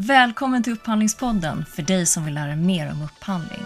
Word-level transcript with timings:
Välkommen 0.00 0.62
till 0.62 0.72
Upphandlingspodden 0.72 1.64
för 1.64 1.82
dig 1.82 2.06
som 2.06 2.24
vill 2.24 2.34
lära 2.34 2.46
dig 2.46 2.56
mer 2.56 2.90
om 2.92 3.02
upphandling. 3.02 3.64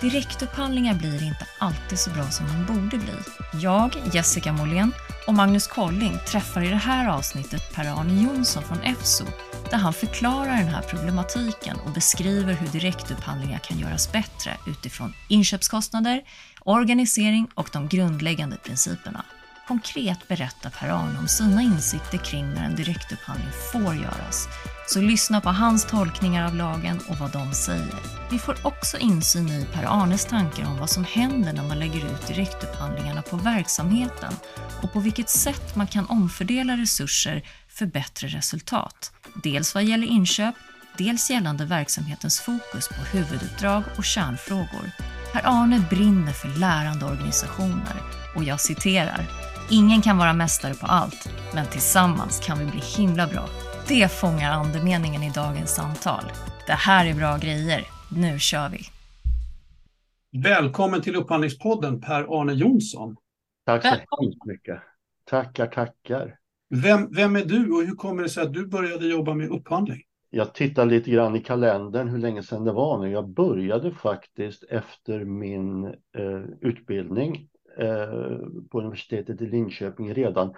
Direktupphandlingar 0.00 0.94
blir 0.94 1.22
inte 1.22 1.46
alltid 1.58 1.98
så 1.98 2.10
bra 2.10 2.30
som 2.30 2.46
de 2.46 2.74
borde 2.74 2.98
bli. 2.98 3.14
Jag, 3.62 3.96
Jessica 4.12 4.52
Måhlén 4.52 4.92
och 5.26 5.34
Magnus 5.34 5.66
Colling 5.66 6.18
träffar 6.28 6.62
i 6.62 6.68
det 6.68 6.76
här 6.76 7.08
avsnittet 7.08 7.74
Per-Arne 7.74 8.22
Jonsson 8.22 8.62
från 8.62 8.82
EFSO 8.82 9.24
där 9.70 9.78
han 9.78 9.92
förklarar 9.92 10.56
den 10.56 10.68
här 10.68 10.82
problematiken 10.82 11.76
och 11.86 11.92
beskriver 11.92 12.52
hur 12.52 12.68
direktupphandlingar 12.68 13.58
kan 13.58 13.78
göras 13.78 14.12
bättre 14.12 14.56
utifrån 14.66 15.12
inköpskostnader, 15.28 16.22
organisering 16.60 17.48
och 17.54 17.68
de 17.72 17.88
grundläggande 17.88 18.56
principerna. 18.56 19.24
Konkret 19.68 20.28
berättar 20.28 20.70
Per-Arne 20.70 21.18
om 21.18 21.28
sina 21.28 21.62
insikter 21.62 22.18
kring 22.18 22.54
när 22.54 22.64
en 22.64 22.76
direktupphandling 22.76 23.52
får 23.72 23.94
göras. 23.94 24.48
Så 24.86 25.00
lyssna 25.00 25.40
på 25.40 25.48
hans 25.48 25.86
tolkningar 25.86 26.46
av 26.46 26.54
lagen 26.54 27.00
och 27.08 27.18
vad 27.18 27.32
de 27.32 27.52
säger. 27.52 27.94
Vi 28.30 28.38
får 28.38 28.56
också 28.66 28.98
insyn 28.98 29.48
i 29.48 29.66
Per-Arnes 29.72 30.24
tankar 30.24 30.66
om 30.66 30.78
vad 30.78 30.90
som 30.90 31.04
händer 31.04 31.52
när 31.52 31.62
man 31.62 31.78
lägger 31.78 32.06
ut 32.06 32.26
direktupphandlingarna 32.26 33.22
på 33.22 33.36
verksamheten 33.36 34.32
och 34.82 34.92
på 34.92 35.00
vilket 35.00 35.30
sätt 35.30 35.76
man 35.76 35.86
kan 35.86 36.06
omfördela 36.06 36.76
resurser 36.76 37.42
för 37.68 37.86
bättre 37.86 38.28
resultat. 38.28 39.12
Dels 39.42 39.74
vad 39.74 39.84
gäller 39.84 40.06
inköp, 40.06 40.54
dels 40.96 41.30
gällande 41.30 41.64
verksamhetens 41.64 42.40
fokus 42.40 42.88
på 42.88 43.16
huvuduppdrag 43.16 43.82
och 43.98 44.04
kärnfrågor. 44.04 44.90
Per-Arne 45.32 45.84
brinner 45.90 46.32
för 46.32 46.48
lärande 46.48 47.04
organisationer 47.04 48.02
och 48.34 48.44
jag 48.44 48.60
citerar 48.60 49.47
Ingen 49.70 50.02
kan 50.02 50.18
vara 50.18 50.32
mästare 50.32 50.74
på 50.74 50.86
allt, 50.86 51.28
men 51.54 51.66
tillsammans 51.66 52.46
kan 52.46 52.58
vi 52.58 52.66
bli 52.66 52.80
himla 52.80 53.26
bra. 53.26 53.48
Det 53.88 54.12
fångar 54.12 54.50
andemeningen 54.52 55.22
i 55.22 55.30
dagens 55.30 55.74
samtal. 55.74 56.24
Det 56.66 56.72
här 56.72 57.06
är 57.06 57.14
bra 57.14 57.36
grejer. 57.36 57.84
Nu 58.16 58.38
kör 58.38 58.68
vi! 58.68 58.78
Välkommen 60.42 61.02
till 61.02 61.16
Upphandlingspodden 61.16 62.00
Per-Arne 62.00 62.52
Jonsson. 62.52 63.16
Tack 63.66 63.82
så 63.82 63.88
hemskt 63.88 64.44
mycket. 64.44 64.80
Tackar, 65.24 65.66
tackar. 65.66 66.36
Vem, 66.70 67.14
vem 67.14 67.36
är 67.36 67.44
du 67.44 67.72
och 67.72 67.82
hur 67.82 67.94
kommer 67.94 68.22
det 68.22 68.28
sig 68.28 68.42
att 68.42 68.52
du 68.52 68.66
började 68.66 69.06
jobba 69.06 69.34
med 69.34 69.48
upphandling? 69.48 70.02
Jag 70.30 70.54
tittar 70.54 70.86
lite 70.86 71.10
grann 71.10 71.36
i 71.36 71.40
kalendern 71.40 72.08
hur 72.08 72.18
länge 72.18 72.42
sedan 72.42 72.64
det 72.64 72.72
var 72.72 72.98
nu. 72.98 73.10
Jag 73.10 73.28
började 73.28 73.94
faktiskt 73.94 74.64
efter 74.70 75.24
min 75.24 75.84
eh, 75.84 76.40
utbildning 76.60 77.48
Eh, 77.78 78.38
på 78.70 78.78
universitetet 78.80 79.40
i 79.40 79.46
Linköping 79.46 80.14
redan 80.14 80.54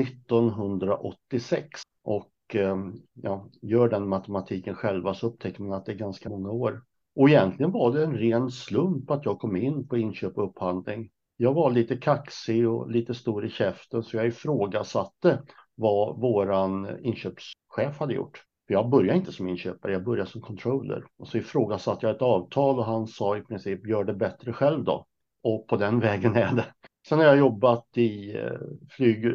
1986. 0.00 1.80
Och 2.04 2.32
eh, 2.54 2.76
ja, 3.14 3.48
gör 3.62 3.88
den 3.88 4.08
matematiken 4.08 4.74
själva 4.74 5.14
så 5.14 5.26
upptäcker 5.26 5.62
man 5.62 5.72
att 5.72 5.86
det 5.86 5.92
är 5.92 5.96
ganska 5.96 6.28
många 6.28 6.50
år. 6.50 6.82
Och 7.16 7.28
egentligen 7.28 7.72
var 7.72 7.92
det 7.92 8.04
en 8.04 8.16
ren 8.18 8.50
slump 8.50 9.10
att 9.10 9.24
jag 9.24 9.38
kom 9.38 9.56
in 9.56 9.88
på 9.88 9.96
inköp 9.96 10.38
och 10.38 10.44
upphandling. 10.44 11.10
Jag 11.36 11.54
var 11.54 11.70
lite 11.70 11.96
kaxig 11.96 12.68
och 12.68 12.90
lite 12.90 13.14
stor 13.14 13.46
i 13.46 13.50
käften 13.50 14.02
så 14.02 14.16
jag 14.16 14.26
ifrågasatte 14.26 15.42
vad 15.74 16.20
våran 16.20 16.98
inköpschef 17.02 17.98
hade 17.98 18.14
gjort. 18.14 18.42
För 18.66 18.74
jag 18.74 18.90
började 18.90 19.18
inte 19.18 19.32
som 19.32 19.48
inköpare, 19.48 19.92
jag 19.92 20.04
började 20.04 20.30
som 20.30 20.40
controller. 20.40 21.04
Och 21.18 21.28
så 21.28 21.38
ifrågasatte 21.38 22.06
jag 22.06 22.16
ett 22.16 22.22
avtal 22.22 22.78
och 22.78 22.84
han 22.84 23.06
sa 23.06 23.36
i 23.36 23.42
princip 23.42 23.86
gör 23.86 24.04
det 24.04 24.14
bättre 24.14 24.52
själv 24.52 24.84
då. 24.84 25.06
Och 25.42 25.66
på 25.68 25.76
den 25.76 26.00
vägen 26.00 26.36
är 26.36 26.54
det. 26.54 26.66
Sen 27.08 27.18
har 27.18 27.24
jag 27.24 27.38
jobbat 27.38 27.86
i 27.96 28.36
eh, 28.36 28.50
flyg, 28.90 29.26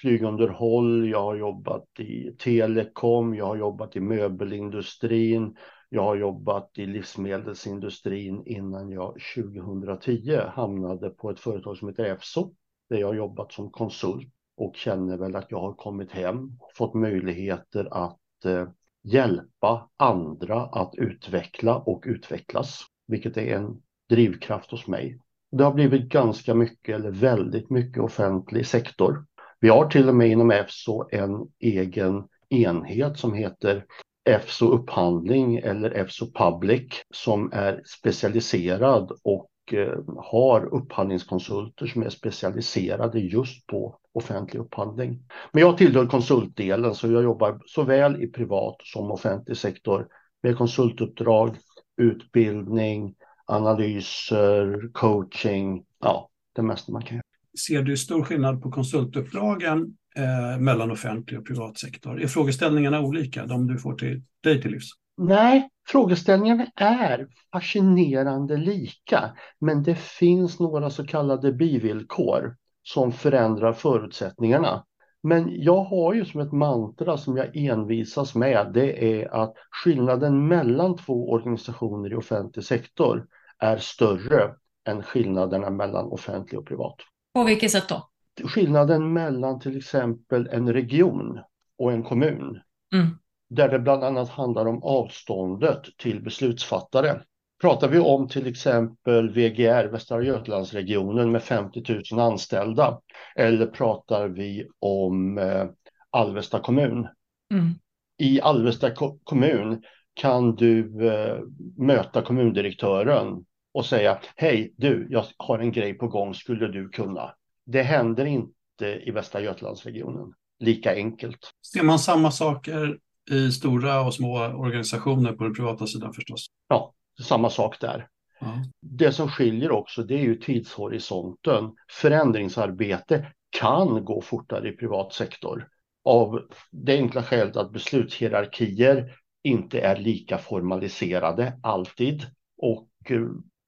flygunderhåll, 0.00 1.08
jag 1.08 1.22
har 1.22 1.36
jobbat 1.36 2.00
i 2.00 2.36
telekom, 2.38 3.34
jag 3.34 3.46
har 3.46 3.56
jobbat 3.56 3.96
i 3.96 4.00
möbelindustrin, 4.00 5.56
jag 5.88 6.02
har 6.02 6.16
jobbat 6.16 6.70
i 6.74 6.86
livsmedelsindustrin 6.86 8.42
innan 8.46 8.90
jag 8.90 9.16
2010 9.34 10.40
hamnade 10.48 11.10
på 11.10 11.30
ett 11.30 11.40
företag 11.40 11.76
som 11.76 11.88
heter 11.88 12.04
EFSO, 12.04 12.54
där 12.88 12.98
jag 12.98 13.06
har 13.06 13.14
jobbat 13.14 13.52
som 13.52 13.70
konsult 13.70 14.28
och 14.56 14.76
känner 14.76 15.16
väl 15.16 15.36
att 15.36 15.50
jag 15.50 15.60
har 15.60 15.74
kommit 15.74 16.12
hem, 16.12 16.58
fått 16.74 16.94
möjligheter 16.94 17.88
att 17.90 18.44
eh, 18.44 18.68
hjälpa 19.02 19.90
andra 19.96 20.62
att 20.62 20.94
utveckla 20.94 21.76
och 21.76 22.04
utvecklas, 22.06 22.80
vilket 23.06 23.36
är 23.36 23.56
en 23.56 23.82
drivkraft 24.10 24.70
hos 24.70 24.86
mig. 24.86 25.18
Det 25.52 25.64
har 25.64 25.74
blivit 25.74 26.08
ganska 26.08 26.54
mycket 26.54 26.94
eller 26.94 27.10
väldigt 27.10 27.70
mycket 27.70 28.02
offentlig 28.02 28.66
sektor. 28.66 29.26
Vi 29.60 29.68
har 29.68 29.86
till 29.86 30.08
och 30.08 30.14
med 30.14 30.28
inom 30.28 30.50
EFSO 30.50 31.08
en 31.10 31.48
egen 31.60 32.24
enhet 32.48 33.18
som 33.18 33.34
heter 33.34 33.84
EFSO 34.24 34.66
upphandling 34.66 35.56
eller 35.56 35.90
EFSO 35.90 36.26
Public 36.34 36.92
som 37.14 37.52
är 37.52 37.82
specialiserad 37.86 39.12
och 39.22 39.50
eh, 39.72 39.98
har 40.16 40.74
upphandlingskonsulter 40.74 41.86
som 41.86 42.02
är 42.02 42.08
specialiserade 42.08 43.20
just 43.20 43.66
på 43.66 43.98
offentlig 44.14 44.60
upphandling. 44.60 45.22
Men 45.52 45.60
jag 45.60 45.78
tillhör 45.78 46.06
konsultdelen 46.06 46.94
så 46.94 47.12
jag 47.12 47.22
jobbar 47.22 47.60
såväl 47.66 48.22
i 48.22 48.26
privat 48.26 48.76
som 48.82 49.10
offentlig 49.10 49.56
sektor 49.56 50.08
med 50.42 50.56
konsultuppdrag, 50.56 51.56
utbildning, 51.96 53.14
analyser, 53.46 54.90
coaching, 54.92 55.84
ja, 56.00 56.28
det 56.54 56.62
mesta 56.62 56.92
man 56.92 57.02
kan 57.02 57.16
göra. 57.16 57.24
Ser 57.66 57.82
du 57.82 57.96
stor 57.96 58.24
skillnad 58.24 58.62
på 58.62 58.70
konsultuppdragen 58.70 59.96
eh, 60.16 60.60
mellan 60.60 60.90
offentlig 60.90 61.40
och 61.40 61.46
privat 61.46 61.78
sektor? 61.78 62.22
Är 62.22 62.26
frågeställningarna 62.26 63.00
olika, 63.00 63.46
de 63.46 63.66
du 63.66 63.78
får 63.78 63.94
till 63.94 64.22
dig 64.42 64.62
till 64.62 64.70
livs? 64.70 64.88
Nej, 65.16 65.68
frågeställningarna 65.88 66.66
är 66.76 67.26
fascinerande 67.52 68.56
lika, 68.56 69.36
men 69.60 69.82
det 69.82 69.98
finns 69.98 70.60
några 70.60 70.90
så 70.90 71.06
kallade 71.06 71.52
bivillkor 71.52 72.56
som 72.82 73.12
förändrar 73.12 73.72
förutsättningarna. 73.72 74.84
Men 75.26 75.62
jag 75.62 75.84
har 75.84 76.14
ju 76.14 76.24
som 76.24 76.40
ett 76.40 76.52
mantra 76.52 77.16
som 77.16 77.36
jag 77.36 77.56
envisas 77.56 78.34
med, 78.34 78.70
det 78.74 79.20
är 79.22 79.34
att 79.34 79.54
skillnaden 79.70 80.48
mellan 80.48 80.96
två 80.96 81.30
organisationer 81.30 82.12
i 82.12 82.14
offentlig 82.14 82.64
sektor 82.64 83.26
är 83.58 83.76
större 83.76 84.54
än 84.88 85.02
skillnaderna 85.02 85.70
mellan 85.70 86.04
offentlig 86.04 86.60
och 86.60 86.66
privat. 86.66 86.96
På 87.34 87.44
vilket 87.44 87.70
sätt 87.70 87.88
då? 87.88 88.08
Skillnaden 88.48 89.12
mellan 89.12 89.60
till 89.60 89.76
exempel 89.76 90.48
en 90.52 90.72
region 90.72 91.40
och 91.78 91.92
en 91.92 92.02
kommun. 92.02 92.60
Mm. 92.94 93.06
Där 93.50 93.68
det 93.68 93.78
bland 93.78 94.04
annat 94.04 94.28
handlar 94.28 94.66
om 94.66 94.82
avståndet 94.82 95.82
till 95.98 96.22
beslutsfattare. 96.22 97.20
Pratar 97.60 97.88
vi 97.88 97.98
om 97.98 98.28
till 98.28 98.46
exempel 98.46 99.30
VGR, 99.30 99.84
Västra 99.84 100.22
Götalandsregionen 100.22 101.32
med 101.32 101.42
50 101.42 102.02
000 102.12 102.20
anställda 102.20 103.00
eller 103.36 103.66
pratar 103.66 104.28
vi 104.28 104.68
om 104.78 105.38
eh, 105.38 105.66
Alvesta 106.10 106.60
kommun? 106.60 107.08
Mm. 107.52 107.74
I 108.18 108.40
Alvesta 108.40 108.90
ko 108.90 109.18
kommun 109.24 109.82
kan 110.14 110.54
du 110.56 111.06
eh, 111.08 111.38
möta 111.76 112.22
kommundirektören 112.22 113.44
och 113.74 113.86
säga 113.86 114.18
hej 114.36 114.74
du, 114.76 115.06
jag 115.10 115.24
har 115.36 115.58
en 115.58 115.72
grej 115.72 115.94
på 115.94 116.08
gång, 116.08 116.34
skulle 116.34 116.68
du 116.68 116.88
kunna? 116.88 117.34
Det 117.66 117.82
händer 117.82 118.24
inte 118.24 119.02
i 119.04 119.10
Västra 119.10 119.40
Götalandsregionen 119.40 120.32
lika 120.58 120.94
enkelt. 120.94 121.50
Ser 121.72 121.82
man 121.82 121.98
samma 121.98 122.30
saker 122.30 122.98
i 123.30 123.50
stora 123.52 124.00
och 124.00 124.14
små 124.14 124.38
organisationer 124.38 125.32
på 125.32 125.44
den 125.44 125.54
privata 125.54 125.86
sidan 125.86 126.12
förstås? 126.12 126.46
Ja, 126.68 126.94
samma 127.22 127.50
sak 127.50 127.80
där. 127.80 128.08
Ja. 128.40 128.46
Det 128.80 129.12
som 129.12 129.28
skiljer 129.28 129.70
också 129.70 130.02
det 130.02 130.14
är 130.14 130.22
ju 130.22 130.36
tidshorisonten. 130.36 131.72
Förändringsarbete 131.92 133.26
kan 133.60 134.04
gå 134.04 134.20
fortare 134.20 134.68
i 134.68 134.72
privat 134.72 135.12
sektor 135.12 135.68
av 136.04 136.40
det 136.70 136.96
enkla 136.96 137.22
skälet 137.22 137.56
att 137.56 137.72
beslutshierarkier 137.72 139.12
inte 139.44 139.80
är 139.80 139.96
lika 139.96 140.38
formaliserade 140.38 141.60
alltid. 141.62 142.26
Och 142.62 142.88
eh, 143.08 143.20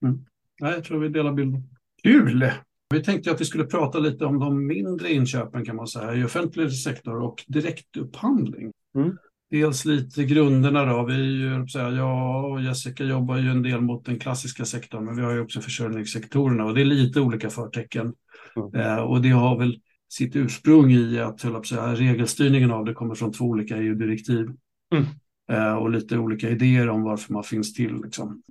Mm. 0.05 0.25
jag 0.59 0.85
tror 0.85 1.01
vi 1.01 1.09
delar 1.09 1.33
bilden. 1.33 1.63
Kul! 2.03 2.51
Vi 2.91 3.03
tänkte 3.03 3.31
att 3.31 3.41
vi 3.41 3.45
skulle 3.45 3.65
prata 3.65 3.99
lite 3.99 4.25
om 4.25 4.39
de 4.39 4.67
mindre 4.67 5.13
inköpen 5.13 5.65
kan 5.65 5.77
man 5.77 5.87
säga 5.87 6.15
i 6.15 6.25
offentlig 6.25 6.73
sektor 6.73 7.23
och 7.23 7.45
direktupphandling. 7.47 8.73
Mm. 8.95 9.17
Dels 9.51 9.85
lite 9.85 10.25
grunderna 10.25 10.85
då. 10.85 11.05
Vi 11.05 11.43
jag 11.75 12.51
och 12.51 12.63
Jessica 12.63 13.05
jobbar 13.05 13.39
ju 13.39 13.51
en 13.51 13.63
del 13.63 13.81
mot 13.81 14.05
den 14.05 14.19
klassiska 14.19 14.65
sektorn, 14.65 15.05
men 15.05 15.17
vi 15.17 15.23
har 15.23 15.33
ju 15.33 15.41
också 15.41 15.61
försörjningssektorerna 15.61 16.65
och 16.65 16.75
det 16.75 16.81
är 16.81 16.85
lite 16.85 17.21
olika 17.21 17.51
förtecken. 17.51 18.15
Mm. 18.57 18.75
Eh, 18.75 18.97
och 18.97 19.23
det 19.23 19.29
har 19.29 19.59
väl 19.59 19.81
sitt 20.09 20.37
ursprung 20.37 20.93
i 20.93 21.19
att 21.19 21.41
säga, 21.41 21.95
regelstyrningen 21.95 22.71
av 22.71 22.85
det 22.85 22.95
kommer 22.95 23.15
från 23.15 23.33
två 23.33 23.45
olika 23.45 23.77
EU-direktiv. 23.77 24.51
Mm. 24.95 25.05
Eh, 25.51 25.75
och 25.75 25.91
lite 25.91 26.19
olika 26.19 26.49
idéer 26.49 26.89
om 26.89 27.03
varför 27.03 27.33
man 27.33 27.45
finns 27.45 27.75
till. 27.75 28.01
Liksom. 28.03 28.43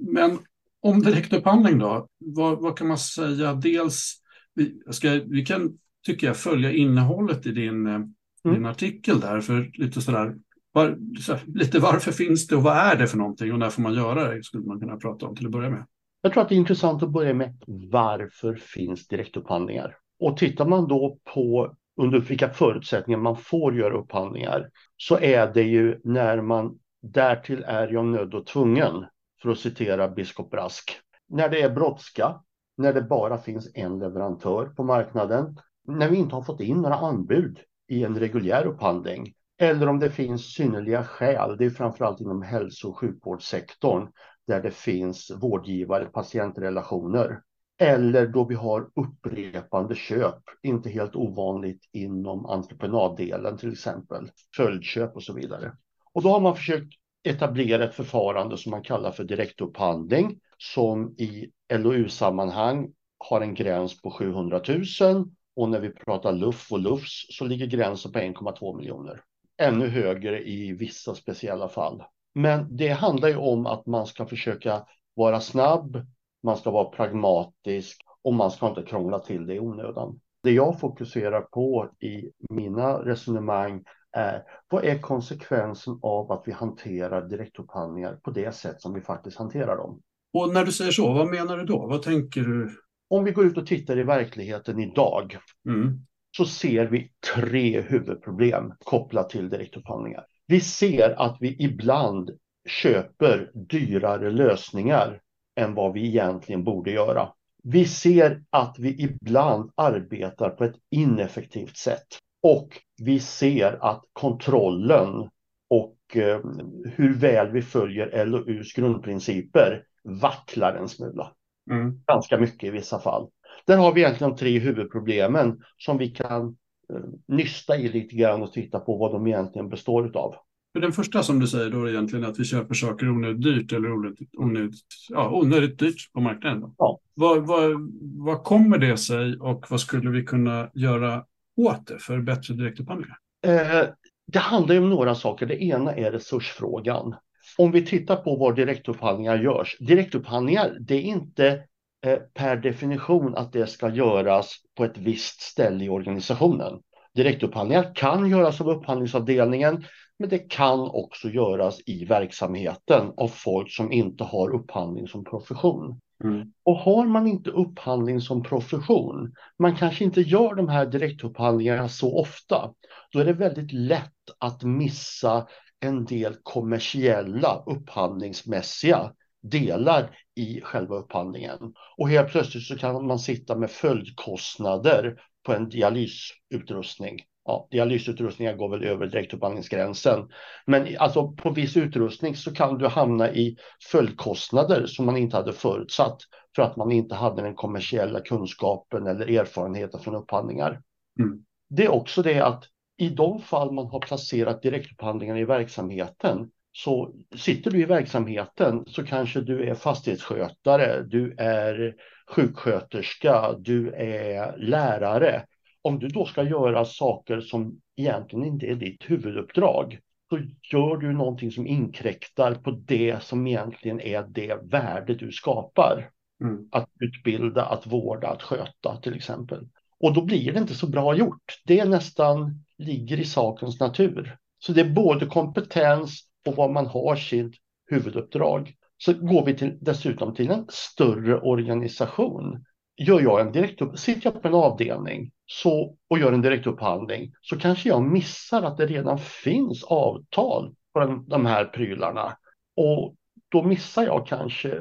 Men 0.00 0.38
om 0.80 1.02
direktupphandling 1.02 1.78
då, 1.78 2.08
vad, 2.18 2.60
vad, 2.60 2.78
kan 2.78 2.86
man 2.88 2.98
säga? 2.98 3.54
Dels, 3.54 4.14
vi, 4.54 4.80
ska, 4.90 5.20
vi 5.26 5.46
kan, 5.46 5.78
tycker 6.06 6.26
jag, 6.26 6.36
följa 6.36 6.72
innehållet 6.72 7.46
i 7.46 7.52
din, 7.52 7.86
eh, 7.86 7.94
mm. 7.94 8.10
din 8.44 8.66
artikel 8.66 9.20
där, 9.20 9.40
för 9.40 9.70
lite 9.74 10.00
sådär, 10.00 10.36
var, 10.72 10.98
så, 11.20 11.36
lite 11.46 11.78
varför 11.78 12.12
finns 12.12 12.46
det 12.46 12.56
och 12.56 12.62
vad 12.62 12.76
är 12.76 12.96
det 12.96 13.06
för 13.06 13.18
någonting 13.18 13.52
och 13.52 13.58
när 13.58 13.70
får 13.70 13.82
man 13.82 13.94
göra 13.94 14.34
det, 14.34 14.44
skulle 14.44 14.66
man 14.66 14.80
kunna 14.80 14.96
prata 14.96 15.26
om 15.26 15.36
till 15.36 15.46
att 15.46 15.52
börja 15.52 15.70
med. 15.70 15.86
Jag 16.20 16.32
tror 16.32 16.42
att 16.42 16.48
det 16.48 16.54
är 16.54 16.56
intressant 16.56 17.02
att 17.02 17.10
börja 17.10 17.34
med 17.34 17.56
varför 17.90 18.54
finns 18.54 19.08
direktupphandlingar? 19.08 19.96
Och 20.18 20.36
tittar 20.36 20.66
man 20.66 20.88
då 20.88 21.18
på 21.34 21.76
under 21.96 22.20
vilka 22.20 22.48
förutsättningar 22.48 23.18
man 23.18 23.36
får 23.36 23.76
göra 23.76 23.94
upphandlingar 23.94 24.70
så 24.96 25.18
är 25.18 25.54
det 25.54 25.62
ju 25.62 26.00
när 26.04 26.40
man 26.40 26.78
därtill 27.02 27.64
är 27.66 27.88
jag 27.88 28.04
nödd 28.04 28.34
och 28.34 28.46
tvungen 28.46 29.04
för 29.42 29.50
att 29.50 29.58
citera 29.58 30.08
biskop 30.08 30.50
Brask. 30.50 31.00
När 31.28 31.48
det 31.48 31.62
är 31.62 31.70
brådska, 31.70 32.40
när 32.76 32.92
det 32.92 33.02
bara 33.02 33.38
finns 33.38 33.70
en 33.74 33.98
leverantör 33.98 34.66
på 34.66 34.84
marknaden, 34.84 35.58
när 35.88 36.08
vi 36.08 36.16
inte 36.16 36.34
har 36.34 36.42
fått 36.42 36.60
in 36.60 36.82
några 36.82 36.96
anbud 36.96 37.58
i 37.88 38.04
en 38.04 38.18
reguljär 38.18 38.66
upphandling 38.66 39.34
eller 39.58 39.86
om 39.86 39.98
det 39.98 40.10
finns 40.10 40.54
synnerliga 40.54 41.04
skäl, 41.04 41.56
det 41.56 41.64
är 41.64 41.70
framförallt 41.70 42.20
inom 42.20 42.42
hälso 42.42 42.88
och 42.88 42.98
sjukvårdssektorn 42.98 44.08
där 44.46 44.62
det 44.62 44.70
finns 44.70 45.30
vårdgivare, 45.36 46.04
patientrelationer 46.04 47.40
eller 47.78 48.26
då 48.26 48.44
vi 48.44 48.54
har 48.54 48.88
upprepande 48.94 49.94
köp, 49.94 50.42
inte 50.62 50.90
helt 50.90 51.16
ovanligt 51.16 51.88
inom 51.92 52.46
entreprenaddelen 52.46 53.58
till 53.58 53.72
exempel, 53.72 54.30
följdköp 54.56 55.16
och 55.16 55.22
så 55.22 55.32
vidare. 55.32 55.72
Och 56.12 56.22
då 56.22 56.28
har 56.28 56.40
man 56.40 56.56
försökt 56.56 56.92
etablera 57.24 57.84
ett 57.84 57.94
förfarande 57.94 58.58
som 58.58 58.70
man 58.70 58.82
kallar 58.82 59.10
för 59.10 59.24
direktupphandling 59.24 60.40
som 60.58 61.14
i 61.18 61.50
LOU-sammanhang 61.72 62.92
har 63.18 63.40
en 63.40 63.54
gräns 63.54 64.02
på 64.02 64.10
700 64.10 64.60
000 65.00 65.30
och 65.56 65.68
när 65.68 65.80
vi 65.80 65.90
pratar 65.90 66.32
LUF 66.32 66.72
och 66.72 66.78
LUFS 66.78 67.26
så 67.30 67.44
ligger 67.44 67.66
gränsen 67.66 68.12
på 68.12 68.18
1,2 68.18 68.76
miljoner. 68.76 69.22
Ännu 69.58 69.88
högre 69.88 70.48
i 70.48 70.72
vissa 70.72 71.14
speciella 71.14 71.68
fall. 71.68 72.02
Men 72.34 72.76
det 72.76 72.88
handlar 72.88 73.28
ju 73.28 73.36
om 73.36 73.66
att 73.66 73.86
man 73.86 74.06
ska 74.06 74.26
försöka 74.26 74.86
vara 75.14 75.40
snabb, 75.40 76.06
man 76.46 76.56
ska 76.56 76.70
vara 76.70 76.84
pragmatisk 76.84 78.00
och 78.22 78.34
man 78.34 78.50
ska 78.50 78.68
inte 78.68 78.82
krångla 78.82 79.18
till 79.18 79.46
det 79.46 79.54
i 79.54 79.60
onödan. 79.60 80.20
Det 80.42 80.50
jag 80.50 80.80
fokuserar 80.80 81.40
på 81.40 81.90
i 82.00 82.30
mina 82.50 82.98
resonemang 82.98 83.84
är 84.12 84.42
vad 84.68 84.84
är 84.84 84.98
konsekvensen 84.98 85.98
av 86.02 86.32
att 86.32 86.42
vi 86.46 86.52
hanterar 86.52 87.28
direktupphandlingar 87.28 88.16
på 88.22 88.30
det 88.30 88.54
sätt 88.54 88.80
som 88.80 88.94
vi 88.94 89.00
faktiskt 89.00 89.38
hanterar 89.38 89.76
dem? 89.76 90.00
Och 90.32 90.52
när 90.52 90.64
du 90.64 90.72
säger 90.72 90.90
så, 90.90 91.12
vad 91.12 91.28
menar 91.28 91.56
du 91.56 91.64
då? 91.64 91.86
Vad 91.86 92.02
tänker 92.02 92.40
du? 92.40 92.70
Om 93.10 93.24
vi 93.24 93.32
går 93.32 93.46
ut 93.46 93.58
och 93.58 93.66
tittar 93.66 93.98
i 93.98 94.02
verkligheten 94.02 94.80
idag 94.80 95.36
mm. 95.68 95.98
så 96.36 96.44
ser 96.44 96.86
vi 96.86 97.12
tre 97.34 97.80
huvudproblem 97.80 98.72
kopplat 98.84 99.30
till 99.30 99.48
direktupphandlingar. 99.48 100.26
Vi 100.46 100.60
ser 100.60 101.20
att 101.20 101.36
vi 101.40 101.64
ibland 101.64 102.30
köper 102.68 103.50
dyrare 103.54 104.30
lösningar 104.30 105.20
än 105.56 105.74
vad 105.74 105.92
vi 105.92 106.06
egentligen 106.06 106.64
borde 106.64 106.90
göra. 106.90 107.28
Vi 107.62 107.84
ser 107.84 108.42
att 108.50 108.76
vi 108.78 109.02
ibland 109.02 109.70
arbetar 109.74 110.50
på 110.50 110.64
ett 110.64 110.76
ineffektivt 110.90 111.76
sätt 111.76 112.06
och 112.42 112.68
vi 113.02 113.20
ser 113.20 113.78
att 113.80 114.02
kontrollen 114.12 115.30
och 115.70 116.16
eh, 116.16 116.40
hur 116.84 117.14
väl 117.14 117.52
vi 117.52 117.62
följer 117.62 118.24
LOUs 118.26 118.72
grundprinciper 118.72 119.84
vacklar 120.04 120.74
en 120.74 120.88
smula. 120.88 121.32
Mm. 121.70 122.02
Ganska 122.06 122.38
mycket 122.38 122.68
i 122.68 122.70
vissa 122.70 122.98
fall. 122.98 123.28
Där 123.66 123.76
har 123.76 123.92
vi 123.92 124.00
egentligen 124.00 124.30
de 124.30 124.38
tre 124.38 124.58
huvudproblemen 124.58 125.62
som 125.78 125.98
vi 125.98 126.08
kan 126.08 126.56
eh, 126.92 127.00
nysta 127.28 127.76
i 127.76 127.88
lite 127.88 128.16
grann 128.16 128.42
och 128.42 128.52
titta 128.52 128.80
på 128.80 128.96
vad 128.96 129.12
de 129.12 129.26
egentligen 129.26 129.68
består 129.68 130.16
av. 130.16 130.34
För 130.76 130.80
den 130.80 130.92
första 130.92 131.22
som 131.22 131.38
du 131.38 131.46
säger 131.46 131.70
då 131.70 131.84
är 131.84 131.88
egentligen 131.88 132.24
att 132.24 132.38
vi 132.38 132.44
köper 132.44 132.74
saker 132.74 133.08
onödigt 133.08 133.42
dyrt 133.42 133.72
eller 133.72 133.92
onödigt, 133.92 134.30
onödigt, 134.38 134.74
ja, 135.08 135.30
onödigt 135.30 135.78
dyrt 135.78 136.12
på 136.12 136.20
marknaden. 136.20 136.74
Ja. 136.78 137.00
Vad, 137.14 137.46
vad, 137.46 137.72
vad 138.00 138.44
kommer 138.44 138.78
det 138.78 138.96
sig 138.96 139.36
och 139.36 139.66
vad 139.70 139.80
skulle 139.80 140.10
vi 140.10 140.22
kunna 140.22 140.70
göra 140.74 141.24
åt 141.56 141.86
det 141.86 141.98
för 141.98 142.18
bättre 142.18 142.54
direktupphandlingar? 142.54 143.16
Eh, 143.46 143.88
det 144.26 144.38
handlar 144.38 144.78
om 144.78 144.90
några 144.90 145.14
saker. 145.14 145.46
Det 145.46 145.62
ena 145.64 145.94
är 145.94 146.12
resursfrågan. 146.12 147.14
Om 147.58 147.70
vi 147.70 147.86
tittar 147.86 148.16
på 148.16 148.36
var 148.36 148.52
direktupphandlingar 148.52 149.36
görs. 149.36 149.76
Direktupphandlingar, 149.80 150.76
det 150.80 150.94
är 150.94 151.02
inte 151.02 151.62
eh, 152.06 152.18
per 152.34 152.56
definition 152.56 153.34
att 153.34 153.52
det 153.52 153.66
ska 153.66 153.88
göras 153.88 154.54
på 154.76 154.84
ett 154.84 154.98
visst 154.98 155.40
ställe 155.40 155.84
i 155.84 155.88
organisationen. 155.88 156.80
Direktupphandlingar 157.14 157.94
kan 157.94 158.30
göras 158.30 158.60
av 158.60 158.68
upphandlingsavdelningen, 158.68 159.84
men 160.18 160.28
det 160.28 160.38
kan 160.38 160.80
också 160.80 161.28
göras 161.28 161.80
i 161.86 162.04
verksamheten 162.04 163.12
av 163.16 163.28
folk 163.28 163.72
som 163.72 163.92
inte 163.92 164.24
har 164.24 164.54
upphandling 164.54 165.08
som 165.08 165.24
profession. 165.24 166.00
Mm. 166.24 166.52
Och 166.64 166.76
har 166.76 167.06
man 167.06 167.26
inte 167.26 167.50
upphandling 167.50 168.20
som 168.20 168.42
profession, 168.42 169.34
man 169.58 169.76
kanske 169.76 170.04
inte 170.04 170.20
gör 170.20 170.54
de 170.54 170.68
här 170.68 170.86
direktupphandlingarna 170.86 171.88
så 171.88 172.20
ofta, 172.20 172.72
då 173.12 173.18
är 173.18 173.24
det 173.24 173.32
väldigt 173.32 173.72
lätt 173.72 174.12
att 174.38 174.62
missa 174.62 175.46
en 175.80 176.04
del 176.04 176.36
kommersiella 176.42 177.62
upphandlingsmässiga 177.66 179.12
delar 179.42 180.16
i 180.34 180.60
själva 180.60 180.96
upphandlingen. 180.96 181.58
Och 181.96 182.08
helt 182.08 182.28
plötsligt 182.28 182.64
så 182.64 182.78
kan 182.78 183.06
man 183.06 183.18
sitta 183.18 183.56
med 183.56 183.70
följdkostnader 183.70 185.16
på 185.46 185.52
en 185.52 185.68
dialysutrustning 185.68 187.18
ja, 187.46 187.68
dialysutrustningar 187.70 188.54
går 188.54 188.68
väl 188.68 188.84
över 188.84 189.06
direktupphandlingsgränsen. 189.06 190.28
Men 190.66 190.86
alltså 190.98 191.32
på 191.32 191.50
viss 191.50 191.76
utrustning 191.76 192.36
så 192.36 192.54
kan 192.54 192.78
du 192.78 192.86
hamna 192.86 193.30
i 193.30 193.56
följdkostnader 193.92 194.86
som 194.86 195.06
man 195.06 195.16
inte 195.16 195.36
hade 195.36 195.52
förutsatt 195.52 196.18
för 196.56 196.62
att 196.62 196.76
man 196.76 196.92
inte 196.92 197.14
hade 197.14 197.42
den 197.42 197.54
kommersiella 197.54 198.20
kunskapen 198.20 199.06
eller 199.06 199.30
erfarenheten 199.40 200.00
från 200.00 200.14
upphandlingar. 200.14 200.82
Mm. 201.20 201.44
Det 201.68 201.84
är 201.84 201.92
också 201.92 202.22
det 202.22 202.40
att 202.40 202.64
i 202.98 203.08
de 203.08 203.40
fall 203.40 203.72
man 203.72 203.86
har 203.86 204.00
placerat 204.00 204.62
direktupphandlingar 204.62 205.38
i 205.38 205.44
verksamheten 205.44 206.50
Så 206.78 207.14
sitter 207.36 207.70
du 207.70 207.80
i 207.80 207.84
verksamheten 207.84 208.84
så 208.86 209.04
kanske 209.04 209.40
du 209.40 209.68
är 209.68 209.74
fastighetsskötare, 209.74 211.02
du 211.02 211.34
är 211.38 211.94
sjuksköterska, 212.30 213.54
du 213.58 213.92
är 213.92 214.56
lärare. 214.56 215.44
Om 215.86 215.98
du 215.98 216.08
då 216.08 216.24
ska 216.24 216.42
göra 216.42 216.84
saker 216.84 217.40
som 217.40 217.80
egentligen 217.96 218.44
inte 218.44 218.66
är 218.66 218.74
ditt 218.74 219.10
huvuduppdrag 219.10 219.98
så 220.30 220.38
gör 220.72 220.96
du 220.96 221.12
någonting 221.12 221.50
som 221.50 221.66
inkräktar 221.66 222.54
på 222.54 222.70
det 222.70 223.22
som 223.22 223.46
egentligen 223.46 224.00
är 224.00 224.26
det 224.28 224.58
värde 224.62 225.14
du 225.14 225.32
skapar. 225.32 226.10
Mm. 226.40 226.68
Att 226.72 226.88
utbilda, 227.00 227.64
att 227.64 227.86
vårda, 227.86 228.28
att 228.28 228.42
sköta 228.42 228.96
till 229.02 229.14
exempel. 229.14 229.68
Och 230.00 230.14
då 230.14 230.24
blir 230.24 230.52
det 230.52 230.58
inte 230.58 230.74
så 230.74 230.86
bra 230.86 231.16
gjort. 231.16 231.62
Det 231.64 231.84
nästan 231.84 232.64
ligger 232.78 233.20
i 233.20 233.24
sakens 233.24 233.80
natur. 233.80 234.36
Så 234.58 234.72
det 234.72 234.80
är 234.80 234.90
både 234.90 235.26
kompetens 235.26 236.28
och 236.46 236.56
vad 236.56 236.70
man 236.70 236.86
har 236.86 237.16
sitt 237.16 237.54
huvuduppdrag. 237.90 238.74
Så 238.98 239.12
går 239.12 239.44
vi 239.44 239.54
till, 239.54 239.78
dessutom 239.80 240.34
till 240.34 240.50
en 240.50 240.66
större 240.68 241.40
organisation. 241.40 242.64
Gör 242.96 243.20
jag 243.20 243.40
en 243.40 243.52
direktupp, 243.52 243.98
sitter 243.98 244.26
jag 244.26 244.42
på 244.42 244.48
en 244.48 244.54
avdelning 244.54 245.30
så, 245.46 245.96
och 246.10 246.18
gör 246.18 246.32
en 246.32 246.42
direktupphandling 246.42 247.32
så 247.42 247.58
kanske 247.58 247.88
jag 247.88 248.02
missar 248.02 248.62
att 248.62 248.76
det 248.76 248.86
redan 248.86 249.18
finns 249.18 249.84
avtal 249.84 250.74
på 250.92 251.00
den, 251.00 251.28
de 251.28 251.46
här 251.46 251.64
prylarna. 251.64 252.36
Och 252.76 253.14
då 253.48 253.62
missar 253.62 254.02
jag 254.02 254.26
kanske, 254.26 254.78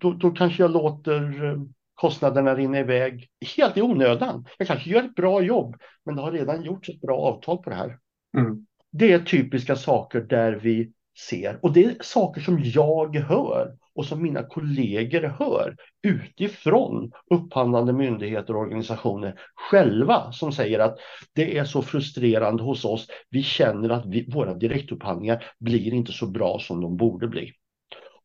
då, 0.00 0.12
då 0.12 0.30
kanske 0.30 0.62
jag 0.62 0.70
låter 0.70 1.44
eh, 1.44 1.60
kostnaderna 1.94 2.54
rinna 2.54 2.78
iväg 2.78 3.28
helt 3.56 3.76
i 3.76 3.82
onödan. 3.82 4.46
Jag 4.58 4.68
kanske 4.68 4.90
gör 4.90 5.02
ett 5.02 5.14
bra 5.14 5.42
jobb, 5.42 5.76
men 6.04 6.16
det 6.16 6.22
har 6.22 6.32
redan 6.32 6.62
gjorts 6.62 6.88
ett 6.88 7.00
bra 7.00 7.18
avtal 7.18 7.58
på 7.58 7.70
det 7.70 7.76
här. 7.76 7.98
Mm. 8.38 8.66
Det 8.92 9.12
är 9.12 9.18
typiska 9.18 9.76
saker 9.76 10.20
där 10.20 10.52
vi 10.52 10.92
ser 11.28 11.58
och 11.62 11.72
det 11.72 11.84
är 11.84 11.96
saker 12.00 12.40
som 12.40 12.60
jag 12.64 13.16
hör 13.16 13.76
och 13.96 14.04
som 14.04 14.22
mina 14.22 14.42
kollegor 14.42 15.22
hör 15.38 15.76
utifrån 16.02 17.12
upphandlande 17.34 17.92
myndigheter 17.92 18.56
och 18.56 18.62
organisationer 18.62 19.40
själva 19.54 20.32
som 20.32 20.52
säger 20.52 20.78
att 20.78 20.98
det 21.32 21.58
är 21.58 21.64
så 21.64 21.82
frustrerande 21.82 22.62
hos 22.62 22.84
oss. 22.84 23.06
Vi 23.30 23.42
känner 23.42 23.90
att 23.90 24.06
vi, 24.06 24.30
våra 24.30 24.54
direktupphandlingar 24.54 25.44
blir 25.58 25.94
inte 25.94 26.12
så 26.12 26.26
bra 26.26 26.58
som 26.58 26.80
de 26.80 26.96
borde 26.96 27.28
bli. 27.28 27.52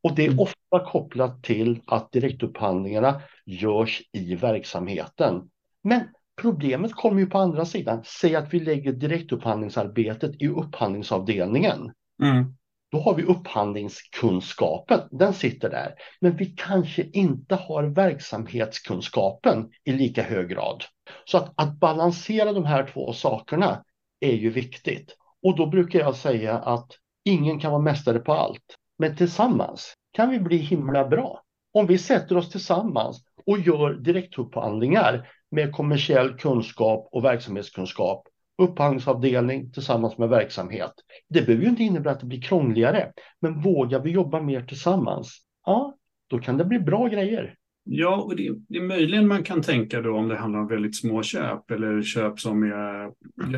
Och 0.04 0.16
det 0.16 0.24
är 0.24 0.28
mm. 0.28 0.40
ofta 0.40 0.86
kopplat 0.86 1.44
till 1.44 1.82
att 1.88 2.12
direktupphandlingarna 2.12 3.22
görs 3.46 4.01
i 4.12 4.36
verksamheten. 4.36 5.50
Men 5.84 6.01
problemet 6.42 6.94
kommer 6.94 7.20
ju 7.20 7.25
på 7.25 7.38
andra 7.38 7.66
sidan. 7.66 8.01
Säg 8.06 8.36
att 8.36 8.54
vi 8.54 8.60
lägger 8.60 8.94
direktupphandlingsarbetet 8.94 10.42
i 10.42 10.48
upphandlingsavdelningen. 10.48 11.92
Mm. 12.24 12.56
Då 12.91 13.00
har 13.00 13.15
vi 13.15 13.24
upphandlingskunskapen, 13.24 15.00
den 15.12 15.33
sitter 15.33 15.69
där. 15.69 15.93
Men 16.19 16.36
vi 16.36 16.45
kanske 16.45 17.03
inte 17.03 17.55
har 17.55 17.83
verksamhetskunskapen 17.83 19.69
i 19.83 19.91
lika 19.91 20.24
hög 20.24 20.50
grad. 20.50 20.83
Så 21.25 21.38
att, 21.38 21.53
att 21.55 21.79
balansera 21.79 22.53
de 22.53 22.65
här 22.65 22.91
två 22.93 23.13
sakerna 23.13 23.83
är 24.19 24.33
ju 24.33 24.50
viktigt. 24.50 25.15
Och 25.43 25.55
då 25.57 25.65
brukar 25.65 26.00
jag 26.00 26.15
säga 26.15 26.57
att 26.57 26.91
ingen 27.25 27.60
kan 27.60 27.71
vara 27.71 27.81
mästare 27.81 28.19
på 28.19 28.33
allt. 28.33 28.75
Men 28.98 29.15
tillsammans 29.15 29.93
kan 30.13 30.29
vi 30.29 30.39
bli 30.39 30.57
himla 30.57 31.07
bra. 31.07 31.41
Om 31.74 31.88
vi 31.88 31.98
sätter 31.98 32.38
oss 32.38 32.50
tillsammans 32.50 33.24
och 33.45 33.60
gör 33.60 33.93
direktupphandlingar 33.93 35.29
med 35.51 35.71
kommersiell 35.71 36.38
kunskap 36.38 37.10
och 37.12 37.25
verksamhetskunskap, 37.25 38.24
upphandlingsavdelning 38.58 39.72
tillsammans 39.72 40.17
med 40.17 40.29
verksamhet. 40.29 40.91
Det 41.29 41.41
behöver 41.41 41.63
ju 41.63 41.70
inte 41.70 41.84
innebära 41.84 42.13
att 42.13 42.20
det 42.20 42.25
blir 42.25 42.41
krångligare, 42.41 43.12
men 43.41 43.62
vågar 43.62 44.00
vi 44.00 44.12
jobba 44.12 44.41
mer 44.41 44.62
tillsammans, 44.62 45.39
ja, 45.65 45.98
då 46.27 46.39
kan 46.39 46.58
det 46.58 46.65
bli 46.65 46.79
bra 46.79 47.08
grejer. 47.08 47.55
Ja, 47.84 48.22
och 48.22 48.36
det, 48.36 48.51
det 48.70 48.77
är 48.77 48.81
möjligen 48.81 49.27
man 49.27 49.43
kan 49.43 49.62
tänka 49.62 50.01
då 50.01 50.17
om 50.17 50.27
det 50.27 50.38
handlar 50.38 50.60
om 50.60 50.67
väldigt 50.67 50.96
små 50.96 51.24
köp 51.24 51.72
eller 51.72 52.01
köp 52.01 52.39
som 52.39 52.63
är... 52.63 53.12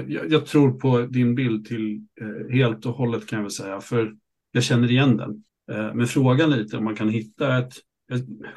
Jag, 0.07 0.31
jag 0.31 0.45
tror 0.45 0.79
på 0.79 1.01
din 1.01 1.35
bild 1.35 1.65
till 1.65 2.01
eh, 2.21 2.55
helt 2.55 2.85
och 2.85 2.93
hållet 2.93 3.27
kan 3.27 3.38
jag 3.38 3.43
väl 3.43 3.51
säga, 3.51 3.81
för 3.81 4.13
jag 4.51 4.63
känner 4.63 4.91
igen 4.91 5.17
den. 5.17 5.43
Eh, 5.71 5.93
men 5.93 6.08
frågan 6.08 6.51
lite 6.51 6.77
om 6.77 6.84
man 6.84 6.95
kan 6.95 7.10
hitta 7.10 7.58
ett 7.58 7.73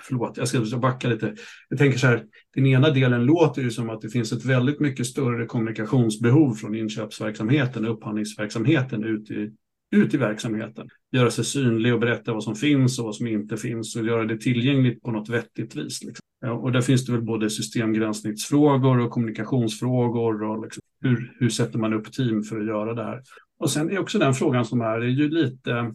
Förlåt, 0.01 0.37
jag 0.37 0.49
ska 0.49 0.79
backa 0.79 1.09
lite. 1.09 1.35
Jag 1.69 1.79
tänker 1.79 1.99
så 1.99 2.07
här, 2.07 2.25
den 2.55 2.67
ena 2.67 2.91
delen 2.91 3.25
låter 3.25 3.63
ju 3.63 3.71
som 3.71 3.91
att 3.91 4.01
det 4.01 4.09
finns 4.09 4.33
ett 4.33 4.45
väldigt 4.45 4.81
mycket 4.81 5.07
större 5.07 5.47
kommunikationsbehov 5.47 6.55
från 6.55 6.75
inköpsverksamheten 6.75 7.85
och 7.85 7.93
upphandlingsverksamheten 7.93 9.05
ut 9.05 9.31
i, 9.31 9.53
ut 9.97 10.15
i 10.15 10.17
verksamheten. 10.17 10.89
Göra 11.13 11.31
sig 11.31 11.45
synlig 11.45 11.95
och 11.95 12.01
berätta 12.01 12.33
vad 12.33 12.45
som 12.45 12.55
finns 12.55 12.99
och 12.99 13.05
vad 13.05 13.15
som 13.15 13.27
inte 13.27 13.57
finns 13.57 13.97
och 13.97 14.07
göra 14.07 14.25
det 14.25 14.39
tillgängligt 14.39 15.03
på 15.03 15.11
något 15.11 15.29
vettigt 15.29 15.77
vis. 15.77 16.05
Liksom. 16.05 16.23
Och 16.51 16.73
där 16.73 16.81
finns 16.81 17.07
det 17.07 17.13
väl 17.13 17.23
både 17.23 17.51
systemgranskningsfrågor 17.51 18.99
och 18.99 19.11
kommunikationsfrågor 19.11 20.43
och 20.43 20.63
liksom, 20.63 20.83
hur, 21.01 21.37
hur 21.39 21.49
sätter 21.49 21.79
man 21.79 21.95
upp 21.95 22.13
team 22.13 22.43
för 22.43 22.61
att 22.61 22.67
göra 22.67 22.95
det 22.95 23.05
här. 23.05 23.23
Och 23.59 23.71
sen 23.71 23.91
är 23.91 23.99
också 23.99 24.19
den 24.19 24.35
frågan 24.35 24.65
som 24.65 24.81
är, 24.81 25.01
är 25.01 25.09
ju 25.09 25.29
lite 25.29 25.93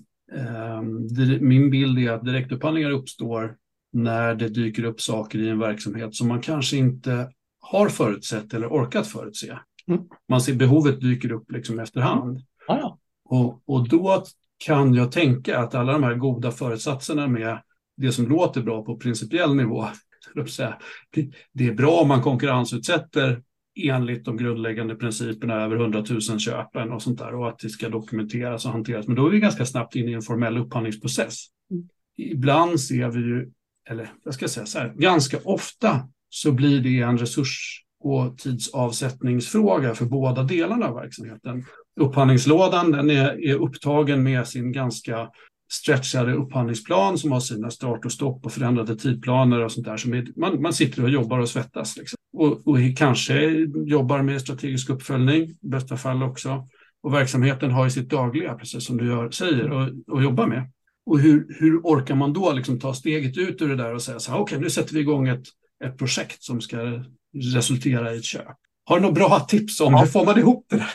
min 1.40 1.70
bild 1.70 2.00
är 2.00 2.12
att 2.12 2.26
direktupphandlingar 2.26 2.92
uppstår 2.92 3.56
när 3.94 4.36
det 4.36 4.50
dyker 4.50 4.84
upp 4.84 5.02
saker 5.02 5.40
i 5.40 5.50
en 5.50 5.60
verksamhet 5.60 6.16
som 6.16 6.28
man 6.28 6.42
kanske 6.42 6.78
inte 6.78 7.32
har 7.60 7.90
förutsett 7.90 8.54
eller 8.54 8.68
orkat 8.68 9.08
förutse. 9.08 9.58
Mm. 9.88 10.02
Man 10.30 10.42
ser 10.42 10.54
behovet 10.54 11.02
dyker 11.02 11.32
upp 11.32 11.52
liksom 11.52 11.80
efterhand. 11.80 12.42
Ah, 12.68 12.78
ja. 12.78 12.98
och, 13.26 13.62
och 13.66 13.90
då 13.90 14.24
kan 14.66 14.94
jag 14.94 15.12
tänka 15.12 15.60
att 15.60 15.76
alla 15.76 15.94
de 15.94 16.04
här 16.04 16.16
goda 16.16 16.52
förutsatserna 16.52 17.28
med 17.28 17.62
det 17.98 18.12
som 18.12 18.28
låter 18.28 18.62
bra 18.62 18.86
på 18.86 18.98
principiell 18.98 19.56
nivå, 19.56 19.88
det 21.54 21.68
är 21.68 21.74
bra 21.74 21.92
om 22.02 22.08
man 22.08 22.22
konkurrensutsätter 22.22 23.44
enligt 23.76 24.26
de 24.26 24.38
grundläggande 24.38 24.96
principerna 24.96 25.54
över 25.54 25.76
100 25.76 26.04
000 26.10 26.40
köpen 26.40 26.92
och 26.92 27.02
sånt 27.02 27.20
där 27.20 27.36
och 27.36 27.50
att 27.50 27.60
det 27.60 27.70
ska 27.70 27.90
dokumenteras 27.90 28.66
och 28.66 28.72
hanteras. 28.72 29.08
Men 29.08 29.16
då 29.16 29.28
är 29.28 29.32
vi 29.32 29.40
ganska 29.40 29.66
snabbt 29.66 29.96
inne 29.96 30.12
i 30.12 30.14
en 30.14 30.22
formell 30.22 30.58
upphandlingsprocess. 30.58 31.46
Mm. 31.72 31.88
Ibland 32.18 32.80
ser 32.80 33.10
vi 33.10 33.20
ju, 33.20 33.52
eller 33.90 34.12
jag 34.24 34.34
ska 34.34 34.48
säga 34.48 34.66
så 34.66 34.80
här, 34.80 34.94
ganska 34.96 35.38
ofta 35.44 36.08
så 36.30 36.52
blir 36.52 36.82
det 36.82 37.00
en 37.00 37.18
resurs 37.18 37.84
och 38.04 38.38
tidsavsättningsfråga 38.38 39.96
för 39.96 40.06
båda 40.06 40.44
delarna 40.44 40.88
av 40.88 40.96
verksamheten. 40.96 41.66
Upphandlingslådan 42.00 42.92
den 42.92 43.10
är, 43.10 43.46
är 43.48 43.56
upptagen 43.56 44.24
med 44.24 44.48
sin 44.48 44.72
ganska 44.72 45.30
stretchade 45.72 46.34
upphandlingsplan 46.34 47.18
som 47.18 47.32
har 47.32 47.40
sina 47.40 47.72
start 47.72 48.06
och 48.06 48.12
stopp 48.12 48.46
och 48.46 48.52
förändrade 48.52 48.96
tidplaner 48.96 49.60
och 49.60 49.72
sånt 49.72 49.86
där. 49.86 49.98
Som 49.98 50.14
är, 50.14 50.28
man, 50.36 50.62
man 50.62 50.74
sitter 50.74 51.04
och 51.04 51.10
jobbar 51.10 51.40
och 51.40 51.50
svettas. 51.50 51.98
Liksom. 51.98 52.18
Och, 52.34 52.68
och 52.68 52.78
kanske 52.98 53.50
jobbar 53.86 54.22
med 54.22 54.42
strategisk 54.42 54.90
uppföljning, 54.90 55.44
i 55.44 55.58
bästa 55.62 55.98
fall 55.98 56.24
också. 56.24 56.68
Och 57.04 57.14
verksamheten 57.14 57.72
har 57.72 57.84
ju 57.84 57.90
sitt 57.90 58.10
dagliga, 58.10 58.54
precis 58.54 58.86
som 58.86 58.98
du 58.98 59.08
gör, 59.08 59.32
säger, 59.32 59.72
och, 59.72 59.90
och 60.08 60.24
jobbar 60.24 60.48
med. 60.48 60.72
Och 61.06 61.20
hur, 61.20 61.56
hur 61.60 61.78
orkar 61.78 62.16
man 62.16 62.34
då 62.34 62.54
liksom 62.54 62.80
ta 62.80 62.94
steget 62.94 63.38
ut 63.38 63.62
ur 63.62 63.70
det 63.70 63.76
där 63.76 63.94
och 63.94 64.02
säga 64.02 64.20
så 64.20 64.32
här, 64.32 64.40
okej, 64.40 64.56
okay, 64.56 64.64
nu 64.64 64.70
sätter 64.70 64.94
vi 64.94 65.00
igång 65.00 65.28
ett, 65.28 65.44
ett 65.84 65.98
projekt 65.98 66.44
som 66.44 66.62
ska 66.62 66.78
resultera 67.56 68.14
i 68.14 68.18
ett 68.18 68.24
köp. 68.24 68.58
Har 68.84 68.96
du 68.96 69.02
några 69.02 69.14
bra 69.14 69.40
tips 69.40 69.82
om 69.82 69.94
ja. 69.94 70.00
hur 70.00 70.08
får 70.08 70.26
man 70.26 70.40
ihop 70.40 70.66
det? 70.70 70.88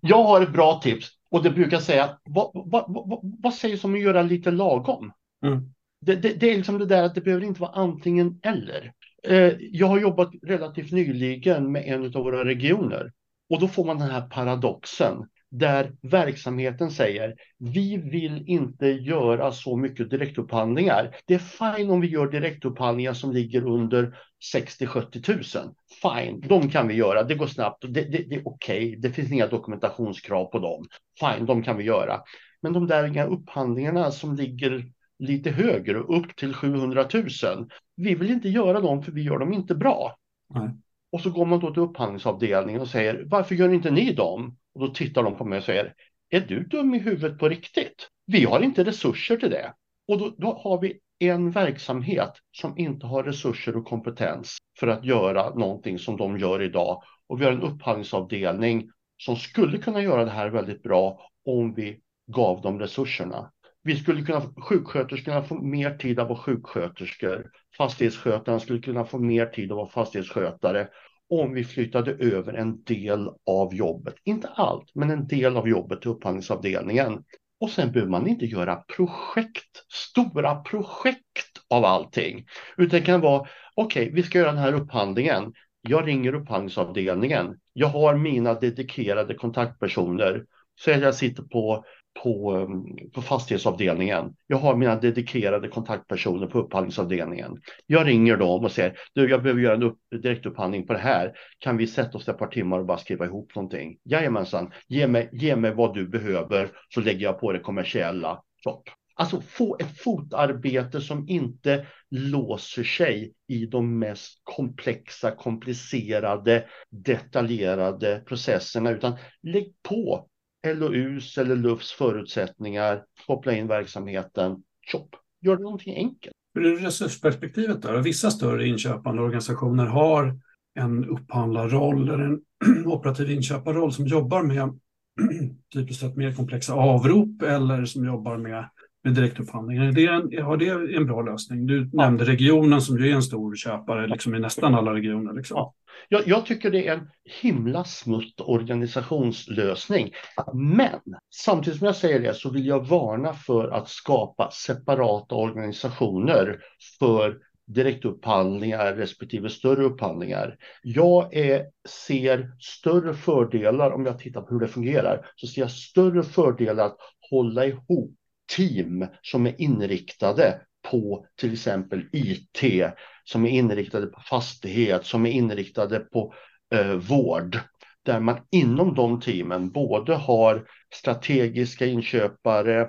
Jag 0.00 0.24
har 0.24 0.40
ett 0.40 0.52
bra 0.52 0.80
tips. 0.82 1.08
Och 1.32 1.42
det 1.42 1.50
brukar 1.50 1.78
säga, 1.78 2.18
vad, 2.24 2.50
vad, 2.54 2.84
vad, 2.88 3.20
vad 3.42 3.54
sägs 3.54 3.84
om 3.84 3.94
att 3.94 4.00
göra 4.00 4.22
lite 4.22 4.50
lagom? 4.50 5.12
Mm. 5.44 5.72
Det, 6.00 6.16
det, 6.16 6.40
det, 6.40 6.50
är 6.50 6.56
liksom 6.56 6.78
det 6.78 6.86
där 6.86 7.02
att 7.02 7.14
det 7.14 7.20
behöver 7.20 7.46
inte 7.46 7.60
vara 7.60 7.72
antingen 7.72 8.40
eller. 8.42 8.92
Eh, 9.22 9.52
jag 9.58 9.86
har 9.86 10.00
jobbat 10.00 10.30
relativt 10.42 10.92
nyligen 10.92 11.72
med 11.72 11.84
en 11.86 12.04
av 12.04 12.12
våra 12.12 12.44
regioner 12.44 13.12
och 13.50 13.60
då 13.60 13.68
får 13.68 13.84
man 13.84 13.98
den 13.98 14.10
här 14.10 14.20
paradoxen 14.20 15.28
där 15.52 15.92
verksamheten 16.02 16.90
säger 16.90 17.34
vi 17.58 17.96
vill 17.96 18.42
inte 18.46 18.86
göra 18.86 19.52
så 19.52 19.76
mycket 19.76 20.10
direktupphandlingar. 20.10 21.16
Det 21.26 21.34
är 21.34 21.38
fine 21.38 21.90
om 21.90 22.00
vi 22.00 22.08
gör 22.08 22.30
direktupphandlingar 22.30 23.12
som 23.12 23.32
ligger 23.32 23.66
under 23.66 24.16
60-70 24.54 25.58
000. 25.58 25.74
Fine, 26.02 26.40
de 26.40 26.70
kan 26.70 26.88
vi 26.88 26.94
göra. 26.94 27.22
Det 27.22 27.34
går 27.34 27.46
snabbt. 27.46 27.84
Det, 27.88 27.88
det, 27.88 28.28
det 28.28 28.34
är 28.34 28.48
okej. 28.48 28.88
Okay. 28.88 28.96
Det 28.96 29.10
finns 29.10 29.32
inga 29.32 29.46
dokumentationskrav 29.46 30.44
på 30.44 30.58
dem. 30.58 30.84
Fine, 31.20 31.46
de 31.46 31.62
kan 31.62 31.76
vi 31.76 31.84
göra. 31.84 32.20
Men 32.62 32.72
de 32.72 32.86
där 32.86 33.26
upphandlingarna 33.26 34.10
som 34.10 34.34
ligger 34.36 34.84
lite 35.18 35.50
högre, 35.50 35.98
upp 35.98 36.36
till 36.36 36.54
700 36.54 37.08
000. 37.14 37.68
Vi 37.96 38.14
vill 38.14 38.30
inte 38.30 38.48
göra 38.48 38.80
dem 38.80 39.02
för 39.02 39.12
vi 39.12 39.22
gör 39.22 39.38
dem 39.38 39.52
inte 39.52 39.74
bra. 39.74 40.16
Nej. 40.54 40.70
Och 41.12 41.20
så 41.20 41.30
går 41.30 41.46
man 41.46 41.60
då 41.60 41.72
till 41.72 41.82
upphandlingsavdelningen 41.82 42.80
och 42.80 42.88
säger 42.88 43.24
varför 43.26 43.54
gör 43.54 43.74
inte 43.74 43.90
ni 43.90 44.12
dem? 44.12 44.56
Och 44.74 44.80
då 44.80 44.88
tittar 44.88 45.22
de 45.22 45.36
på 45.36 45.44
mig 45.44 45.58
och 45.58 45.64
säger 45.64 45.94
är 46.30 46.40
du 46.40 46.64
dum 46.64 46.94
i 46.94 46.98
huvudet 46.98 47.38
på 47.38 47.48
riktigt? 47.48 48.08
Vi 48.26 48.44
har 48.44 48.60
inte 48.60 48.84
resurser 48.84 49.36
till 49.36 49.50
det. 49.50 49.74
Och 50.08 50.18
då, 50.18 50.34
då 50.38 50.60
har 50.64 50.80
vi 50.80 50.98
en 51.18 51.50
verksamhet 51.50 52.32
som 52.52 52.78
inte 52.78 53.06
har 53.06 53.22
resurser 53.22 53.76
och 53.76 53.84
kompetens 53.84 54.56
för 54.78 54.86
att 54.86 55.04
göra 55.04 55.54
någonting 55.54 55.98
som 55.98 56.16
de 56.16 56.38
gör 56.38 56.62
idag. 56.62 57.02
Och 57.26 57.40
vi 57.40 57.44
har 57.44 57.52
en 57.52 57.62
upphandlingsavdelning 57.62 58.90
som 59.16 59.36
skulle 59.36 59.78
kunna 59.78 60.02
göra 60.02 60.24
det 60.24 60.30
här 60.30 60.48
väldigt 60.48 60.82
bra 60.82 61.20
om 61.46 61.74
vi 61.74 62.00
gav 62.26 62.60
dem 62.60 62.78
resurserna. 62.78 63.50
Vi 63.82 63.96
skulle 63.96 64.22
kunna, 64.22 64.40
sjuksköterskorna 64.56 65.42
få 65.42 65.54
mer 65.54 65.90
tid 65.96 66.20
att 66.20 66.28
vara 66.28 66.38
sjuksköterskor. 66.38 67.50
Fastighetsskötarna 67.76 68.60
skulle 68.60 68.78
kunna 68.78 69.04
få 69.04 69.18
mer 69.18 69.46
tid 69.46 69.72
att 69.72 69.76
vara 69.76 69.88
fastighetsskötare 69.88 70.88
om 71.32 71.52
vi 71.52 71.64
flyttade 71.64 72.12
över 72.12 72.52
en 72.52 72.82
del 72.82 73.30
av 73.46 73.74
jobbet, 73.74 74.14
inte 74.24 74.48
allt, 74.48 74.90
men 74.94 75.10
en 75.10 75.26
del 75.26 75.56
av 75.56 75.68
jobbet 75.68 76.00
till 76.00 76.10
upphandlingsavdelningen. 76.10 77.24
Och 77.60 77.70
sen 77.70 77.92
behöver 77.92 78.10
man 78.10 78.26
inte 78.26 78.46
göra 78.46 78.76
projekt, 78.96 79.84
stora 79.92 80.54
projekt 80.54 81.58
av 81.70 81.84
allting, 81.84 82.46
utan 82.76 83.00
det 83.00 83.06
kan 83.06 83.20
vara 83.20 83.40
okej, 83.74 84.02
okay, 84.02 84.14
vi 84.14 84.22
ska 84.22 84.38
göra 84.38 84.52
den 84.52 84.60
här 84.62 84.72
upphandlingen. 84.72 85.52
Jag 85.88 86.08
ringer 86.08 86.34
upphandlingsavdelningen. 86.34 87.58
Jag 87.72 87.88
har 87.88 88.16
mina 88.16 88.54
dedikerade 88.54 89.34
kontaktpersoner. 89.34 90.44
Så 90.74 90.90
jag 90.90 91.14
sitter 91.14 91.42
på 91.42 91.84
på, 92.22 92.52
ehm, 92.52 93.10
på 93.10 93.22
fastighetsavdelningen. 93.22 94.34
Jag 94.46 94.56
har 94.56 94.76
mina 94.76 94.96
dedikerade 94.96 95.68
kontaktpersoner 95.68 96.46
på 96.46 96.58
upphandlingsavdelningen. 96.58 97.60
Jag 97.86 98.06
ringer 98.06 98.36
dem 98.36 98.64
och 98.64 98.72
säger, 98.72 98.96
du, 99.14 99.30
jag 99.30 99.42
behöver 99.42 99.60
göra 99.60 99.74
en 99.74 99.82
upp, 99.82 99.98
direktupphandling 100.22 100.86
på 100.86 100.92
det 100.92 100.98
här. 100.98 101.32
Kan 101.58 101.76
vi 101.76 101.86
sätta 101.86 102.18
oss 102.18 102.28
ett 102.28 102.38
par 102.38 102.46
timmar 102.46 102.78
och 102.78 102.86
bara 102.86 102.98
skriva 102.98 103.24
ihop 103.24 103.54
någonting? 103.54 103.98
Jajamensan, 104.04 104.72
ge 104.88 105.06
mig, 105.06 105.28
ge 105.32 105.56
mig 105.56 105.74
vad 105.74 105.94
du 105.94 106.08
behöver 106.08 106.68
så 106.88 107.00
lägger 107.00 107.24
jag 107.24 107.40
på 107.40 107.52
det 107.52 107.58
kommersiella. 107.58 108.42
Stopp. 108.60 108.88
Alltså 109.14 109.40
få 109.40 109.76
ett 109.80 109.98
fotarbete 109.98 111.00
som 111.00 111.28
inte 111.28 111.86
låser 112.10 112.84
sig 112.84 113.32
i 113.48 113.66
de 113.66 113.98
mest 113.98 114.40
komplexa, 114.42 115.30
komplicerade, 115.30 116.66
detaljerade 116.90 118.22
processerna, 118.26 118.90
utan 118.90 119.16
lägg 119.42 119.74
på 119.82 120.28
LOUs 120.66 121.38
eller 121.38 121.56
LUFs 121.56 121.92
förutsättningar, 121.92 123.04
koppla 123.26 123.52
in 123.52 123.66
verksamheten, 123.66 124.62
chop, 124.92 125.16
gör 125.40 125.56
det 125.56 125.62
någonting 125.62 125.96
enkelt. 125.96 126.34
Hur 126.54 126.66
är 126.66 126.76
resursperspektivet 126.76 127.82
då? 127.82 128.00
Vissa 128.00 128.30
större 128.30 128.66
inköpande 128.66 129.22
organisationer 129.22 129.86
har 129.86 130.38
en 130.74 131.04
upphandlarroll 131.04 132.08
eller 132.08 132.24
en 132.24 132.40
operativ 132.86 133.30
inköparroll 133.30 133.92
som 133.92 134.06
jobbar 134.06 134.42
med 134.42 134.78
typiskt 135.74 136.00
sett 136.00 136.16
mer 136.16 136.32
komplexa 136.32 136.74
avrop 136.74 137.42
eller 137.42 137.84
som 137.84 138.04
jobbar 138.04 138.36
med 138.36 138.68
med 139.04 139.14
direktupphandling. 139.14 139.78
Är 139.78 139.92
det 139.92 140.06
en, 140.06 140.44
har 140.44 140.56
det 140.56 140.96
en 140.96 141.06
bra 141.06 141.22
lösning? 141.22 141.66
Du 141.66 141.90
ja. 141.92 142.04
nämnde 142.04 142.24
regionen 142.24 142.82
som 142.82 142.98
ju 142.98 143.10
är 143.10 143.14
en 143.14 143.22
stor 143.22 143.56
köpare 143.56 144.06
liksom 144.06 144.34
i 144.34 144.38
nästan 144.38 144.74
alla 144.74 144.94
regioner. 144.94 145.32
Liksom. 145.32 145.56
Ja. 145.56 145.74
Jag, 146.08 146.28
jag, 146.28 146.46
tycker 146.46 146.70
det 146.70 146.88
är 146.88 146.94
en 146.94 147.08
himla 147.42 147.84
smutt 147.84 148.40
organisationslösning. 148.40 150.12
Men 150.54 151.00
samtidigt 151.34 151.78
som 151.78 151.86
jag 151.86 151.96
säger 151.96 152.20
det 152.20 152.34
så 152.34 152.50
vill 152.50 152.66
jag 152.66 152.86
varna 152.86 153.34
för 153.34 153.68
att 153.68 153.88
skapa 153.88 154.50
separata 154.50 155.34
organisationer 155.34 156.60
för 156.98 157.38
direktupphandlingar 157.66 158.94
respektive 158.94 159.48
större 159.48 159.84
upphandlingar. 159.84 160.56
Jag 160.82 161.36
är, 161.36 161.66
ser 161.88 162.52
större 162.58 163.14
fördelar 163.14 163.90
om 163.90 164.06
jag 164.06 164.18
tittar 164.18 164.40
på 164.40 164.54
hur 164.54 164.60
det 164.60 164.68
fungerar. 164.68 165.26
Så 165.36 165.46
ser 165.46 165.60
jag 165.60 165.70
större 165.70 166.22
fördelar 166.22 166.86
att 166.86 166.96
hålla 167.30 167.66
ihop 167.66 168.14
team 168.46 169.06
som 169.22 169.46
är 169.46 169.60
inriktade 169.60 170.60
på 170.90 171.26
till 171.36 171.52
exempel 171.52 172.08
IT, 172.12 172.84
som 173.24 173.46
är 173.46 173.50
inriktade 173.50 174.06
på 174.06 174.20
fastighet, 174.20 175.06
som 175.06 175.26
är 175.26 175.30
inriktade 175.30 175.98
på 175.98 176.34
eh, 176.74 176.92
vård, 176.92 177.58
där 178.02 178.20
man 178.20 178.38
inom 178.50 178.94
de 178.94 179.20
teamen 179.20 179.70
både 179.70 180.14
har 180.14 180.66
strategiska 180.94 181.86
inköpare, 181.86 182.80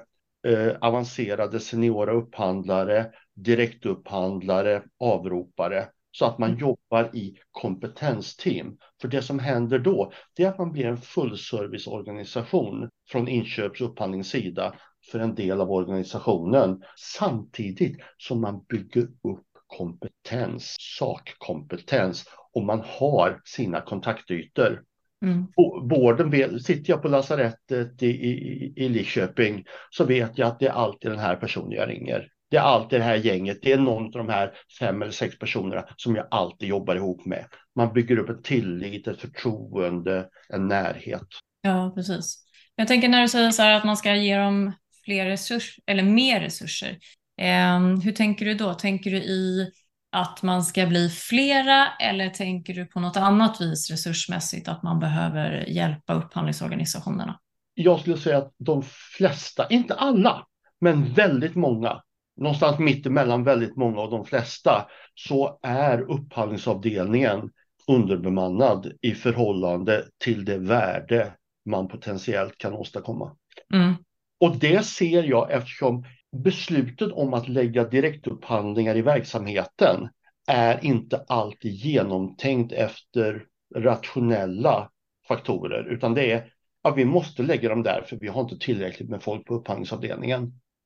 eh, 0.47 0.71
avancerade 0.81 1.59
seniora 1.59 2.11
upphandlare, 2.11 3.05
direktupphandlare, 3.35 4.83
avropare, 4.99 5.87
så 6.11 6.25
att 6.25 6.37
man 6.37 6.49
mm. 6.49 6.61
jobbar 6.61 7.15
i 7.15 7.37
kompetensteam. 7.51 8.77
För 9.01 9.07
det 9.07 9.21
som 9.21 9.39
händer 9.39 9.79
då, 9.79 10.11
det 10.35 10.43
är 10.43 10.49
att 10.49 10.57
man 10.57 10.71
blir 10.71 10.85
en 10.85 10.97
fullserviceorganisation 10.97 12.89
från 13.09 13.27
inköps 13.27 13.81
och 13.81 13.89
upphandlingssida 13.89 14.75
för 15.11 15.19
en 15.19 15.35
del 15.35 15.61
av 15.61 15.71
organisationen 15.71 16.83
samtidigt 17.17 17.97
som 18.17 18.41
man 18.41 18.65
bygger 18.69 19.01
upp 19.03 19.47
kompetens, 19.77 20.75
sakkompetens 20.79 22.25
och 22.53 22.63
man 22.63 22.83
har 22.85 23.41
sina 23.45 23.81
kontaktytor. 23.81 24.83
Mm. 25.25 25.47
Vården, 25.89 26.59
sitter 26.59 26.93
jag 26.93 27.01
på 27.01 27.07
lasarettet 27.07 28.03
i, 28.03 28.07
i, 28.07 28.73
i 28.75 28.89
Lidköping 28.89 29.65
så 29.89 30.05
vet 30.05 30.37
jag 30.37 30.47
att 30.47 30.59
det 30.59 30.67
är 30.67 30.71
alltid 30.71 31.11
den 31.11 31.19
här 31.19 31.35
personen 31.35 31.71
jag 31.71 31.89
ringer. 31.89 32.27
Det 32.49 32.57
är 32.57 32.61
alltid 32.61 32.99
det 32.99 33.03
här 33.03 33.15
gänget, 33.15 33.59
det 33.61 33.71
är 33.71 33.77
någon 33.77 34.05
av 34.05 34.11
de 34.11 34.29
här 34.29 34.53
fem 34.79 35.01
eller 35.01 35.11
sex 35.11 35.39
personerna 35.39 35.85
som 35.97 36.15
jag 36.15 36.27
alltid 36.31 36.69
jobbar 36.69 36.95
ihop 36.95 37.25
med. 37.25 37.45
Man 37.75 37.93
bygger 37.93 38.17
upp 38.17 38.29
en 38.29 38.41
tillit, 38.41 39.07
ett 39.07 39.21
förtroende, 39.21 40.29
en 40.49 40.67
närhet. 40.67 41.27
Ja, 41.61 41.91
precis. 41.95 42.43
Jag 42.75 42.87
tänker 42.87 43.09
när 43.09 43.21
du 43.21 43.27
säger 43.27 43.51
så 43.51 43.61
här 43.61 43.77
att 43.77 43.83
man 43.85 43.97
ska 43.97 44.15
ge 44.15 44.37
dem 44.37 44.71
fler 45.05 45.25
resurser 45.25 45.83
eller 45.87 46.03
mer 46.03 46.41
resurser. 46.41 46.97
Eh, 47.41 47.79
hur 48.03 48.11
tänker 48.11 48.45
du 48.45 48.53
då? 48.53 48.73
Tänker 48.73 49.11
du 49.11 49.17
i 49.17 49.71
att 50.11 50.43
man 50.43 50.63
ska 50.63 50.85
bli 50.85 51.09
flera 51.09 51.87
eller 52.01 52.29
tänker 52.29 52.73
du 52.73 52.85
på 52.85 52.99
något 52.99 53.17
annat 53.17 53.61
vis 53.61 53.91
resursmässigt 53.91 54.67
att 54.67 54.83
man 54.83 54.99
behöver 54.99 55.65
hjälpa 55.69 56.13
upphandlingsorganisationerna? 56.13 57.39
Jag 57.73 57.99
skulle 57.99 58.17
säga 58.17 58.37
att 58.37 58.53
de 58.57 58.83
flesta, 59.17 59.67
inte 59.69 59.93
alla, 59.93 60.45
men 60.81 61.13
väldigt 61.13 61.55
många, 61.55 62.01
någonstans 62.37 62.79
mitt 62.79 63.05
emellan 63.05 63.43
väldigt 63.43 63.75
många 63.75 64.01
och 64.01 64.11
de 64.11 64.25
flesta, 64.25 64.87
så 65.15 65.59
är 65.61 66.11
upphandlingsavdelningen 66.11 67.49
underbemannad 67.87 68.91
i 69.01 69.11
förhållande 69.11 70.05
till 70.17 70.45
det 70.45 70.57
värde 70.57 71.33
man 71.65 71.87
potentiellt 71.87 72.57
kan 72.57 72.73
åstadkomma. 72.73 73.35
Mm. 73.73 73.93
Och 74.39 74.57
det 74.59 74.85
ser 74.85 75.23
jag 75.23 75.51
eftersom 75.51 76.05
beslutet 76.43 77.11
om 77.11 77.33
att 77.33 77.47
lägga 77.47 77.83
direktupphandlingar 77.83 78.95
i 78.97 79.01
verksamheten 79.01 80.09
är 80.47 80.85
inte 80.85 81.25
alltid 81.27 81.71
genomtänkt 81.71 82.71
efter 82.71 83.45
rationella 83.75 84.89
faktorer, 85.27 85.83
utan 85.83 86.13
det 86.13 86.31
är 86.31 86.53
att 86.81 86.97
vi 86.97 87.05
måste 87.05 87.43
lägga 87.43 87.69
dem 87.69 87.83
där 87.83 88.01
för 88.01 88.17
vi 88.21 88.27
har 88.27 88.41
inte 88.41 88.57
tillräckligt 88.57 89.09
med 89.09 89.23
folk 89.23 89.45
på 89.45 89.53
upphandlingsavdelningen. 89.53 90.41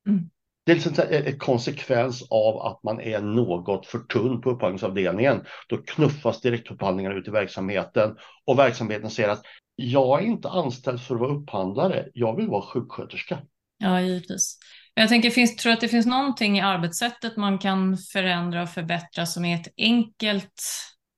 Mm. 0.07 0.29
Det 0.65 0.71
är 0.71 0.75
liksom 0.75 0.93
en 1.09 1.39
konsekvens 1.39 2.27
av 2.29 2.61
att 2.61 2.83
man 2.83 3.01
är 3.01 3.21
något 3.21 3.85
för 3.85 3.99
tunn 3.99 4.41
på 4.41 4.49
upphandlingsavdelningen. 4.49 5.41
Då 5.69 5.77
knuffas 5.77 6.41
direktupphandlingarna 6.41 7.15
ut 7.15 7.27
i 7.27 7.31
verksamheten 7.31 8.17
och 8.45 8.59
verksamheten 8.59 9.09
säger 9.09 9.29
att 9.29 9.43
jag 9.79 10.23
är 10.23 10.25
inte 10.25 10.49
anställd 10.49 11.01
för 11.01 11.15
att 11.15 11.21
vara 11.21 11.33
upphandlare, 11.33 12.07
jag 12.13 12.35
vill 12.35 12.47
vara 12.47 12.61
sjuksköterska. 12.61 13.39
Ja, 13.77 14.01
givetvis. 14.01 14.57
Jag 14.93 15.09
tänker, 15.09 15.29
finns, 15.29 15.55
tror 15.55 15.73
att 15.73 15.81
det 15.81 15.87
finns 15.87 16.05
någonting 16.05 16.57
i 16.57 16.61
arbetssättet 16.61 17.37
man 17.37 17.59
kan 17.59 17.97
förändra 17.97 18.63
och 18.63 18.69
förbättra 18.69 19.25
som 19.25 19.45
är 19.45 19.55
ett 19.55 19.73
enkelt, 19.77 20.63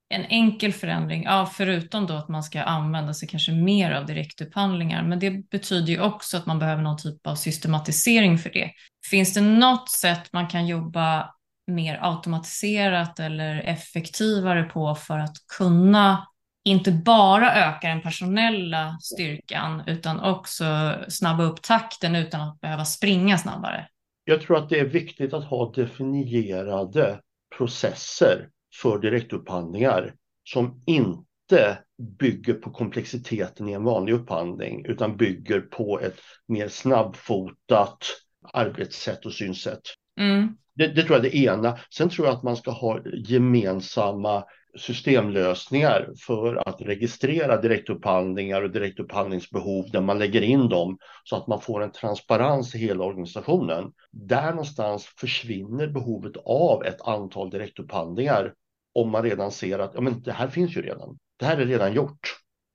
en 0.09 0.25
enkel 0.25 0.73
förändring, 0.73 1.23
ja, 1.23 1.51
förutom 1.53 2.07
då 2.07 2.13
att 2.13 2.29
man 2.29 2.43
ska 2.43 2.63
använda 2.63 3.13
sig 3.13 3.27
kanske 3.27 3.51
mer 3.51 3.91
av 3.91 4.05
direktupphandlingar, 4.05 5.03
men 5.03 5.19
det 5.19 5.49
betyder 5.49 5.93
ju 5.93 6.01
också 6.01 6.37
att 6.37 6.45
man 6.45 6.59
behöver 6.59 6.81
någon 6.81 6.97
typ 6.97 7.27
av 7.27 7.35
systematisering 7.35 8.37
för 8.37 8.49
det. 8.49 8.71
Finns 9.09 9.33
det 9.33 9.41
något 9.41 9.89
sätt 9.89 10.33
man 10.33 10.47
kan 10.47 10.67
jobba 10.67 11.29
mer 11.67 11.99
automatiserat 12.01 13.19
eller 13.19 13.59
effektivare 13.59 14.63
på 14.63 14.95
för 14.95 15.19
att 15.19 15.35
kunna 15.57 16.27
inte 16.69 16.91
bara 16.91 17.55
öka 17.55 17.87
den 17.87 18.01
personella 18.01 18.97
styrkan 19.01 19.83
utan 19.87 20.19
också 20.19 20.95
snabba 21.07 21.43
upp 21.43 21.61
takten 21.61 22.15
utan 22.15 22.41
att 22.41 22.61
behöva 22.61 22.85
springa 22.85 23.37
snabbare. 23.37 23.87
Jag 24.23 24.41
tror 24.41 24.57
att 24.57 24.69
det 24.69 24.79
är 24.79 24.85
viktigt 24.85 25.33
att 25.33 25.43
ha 25.43 25.71
definierade 25.71 27.19
processer 27.57 28.49
för 28.81 28.99
direktupphandlingar 28.99 30.13
som 30.43 30.83
inte 30.85 31.77
bygger 32.19 32.53
på 32.53 32.71
komplexiteten 32.71 33.69
i 33.69 33.73
en 33.73 33.83
vanlig 33.83 34.13
upphandling 34.13 34.85
utan 34.85 35.17
bygger 35.17 35.61
på 35.61 35.99
ett 35.99 36.19
mer 36.47 36.67
snabbfotat 36.67 37.97
arbetssätt 38.53 39.25
och 39.25 39.33
synsätt. 39.33 39.81
Mm. 40.19 40.55
Det, 40.75 40.87
det, 40.87 41.03
tror 41.03 41.17
jag 41.17 41.25
är 41.25 41.29
det 41.29 41.37
ena. 41.37 41.79
Sen 41.93 42.09
tror 42.09 42.27
jag 42.27 42.35
att 42.35 42.43
man 42.43 42.57
ska 42.57 42.71
ha 42.71 42.99
gemensamma 43.25 44.43
systemlösningar 44.77 46.09
för 46.25 46.69
att 46.69 46.81
registrera 46.81 47.61
direktupphandlingar 47.61 48.61
och 48.61 48.71
direktupphandlingsbehov 48.71 49.91
där 49.91 50.01
man 50.01 50.19
lägger 50.19 50.41
in 50.41 50.69
dem 50.69 50.97
så 51.23 51.35
att 51.35 51.47
man 51.47 51.61
får 51.61 51.83
en 51.83 51.91
transparens 51.91 52.75
i 52.75 52.77
hela 52.77 53.03
organisationen. 53.03 53.91
Där 54.11 54.49
någonstans 54.49 55.05
försvinner 55.05 55.87
behovet 55.87 56.33
av 56.45 56.85
ett 56.85 57.01
antal 57.01 57.49
direktupphandlingar 57.49 58.53
om 58.93 59.09
man 59.09 59.23
redan 59.23 59.51
ser 59.51 59.79
att 59.79 59.91
ja, 59.95 60.01
men 60.01 60.21
det 60.21 60.31
här 60.31 60.47
finns 60.47 60.77
ju 60.77 60.81
redan. 60.81 61.17
Det 61.39 61.45
här 61.45 61.57
är 61.57 61.65
redan 61.65 61.93
gjort. 61.93 62.19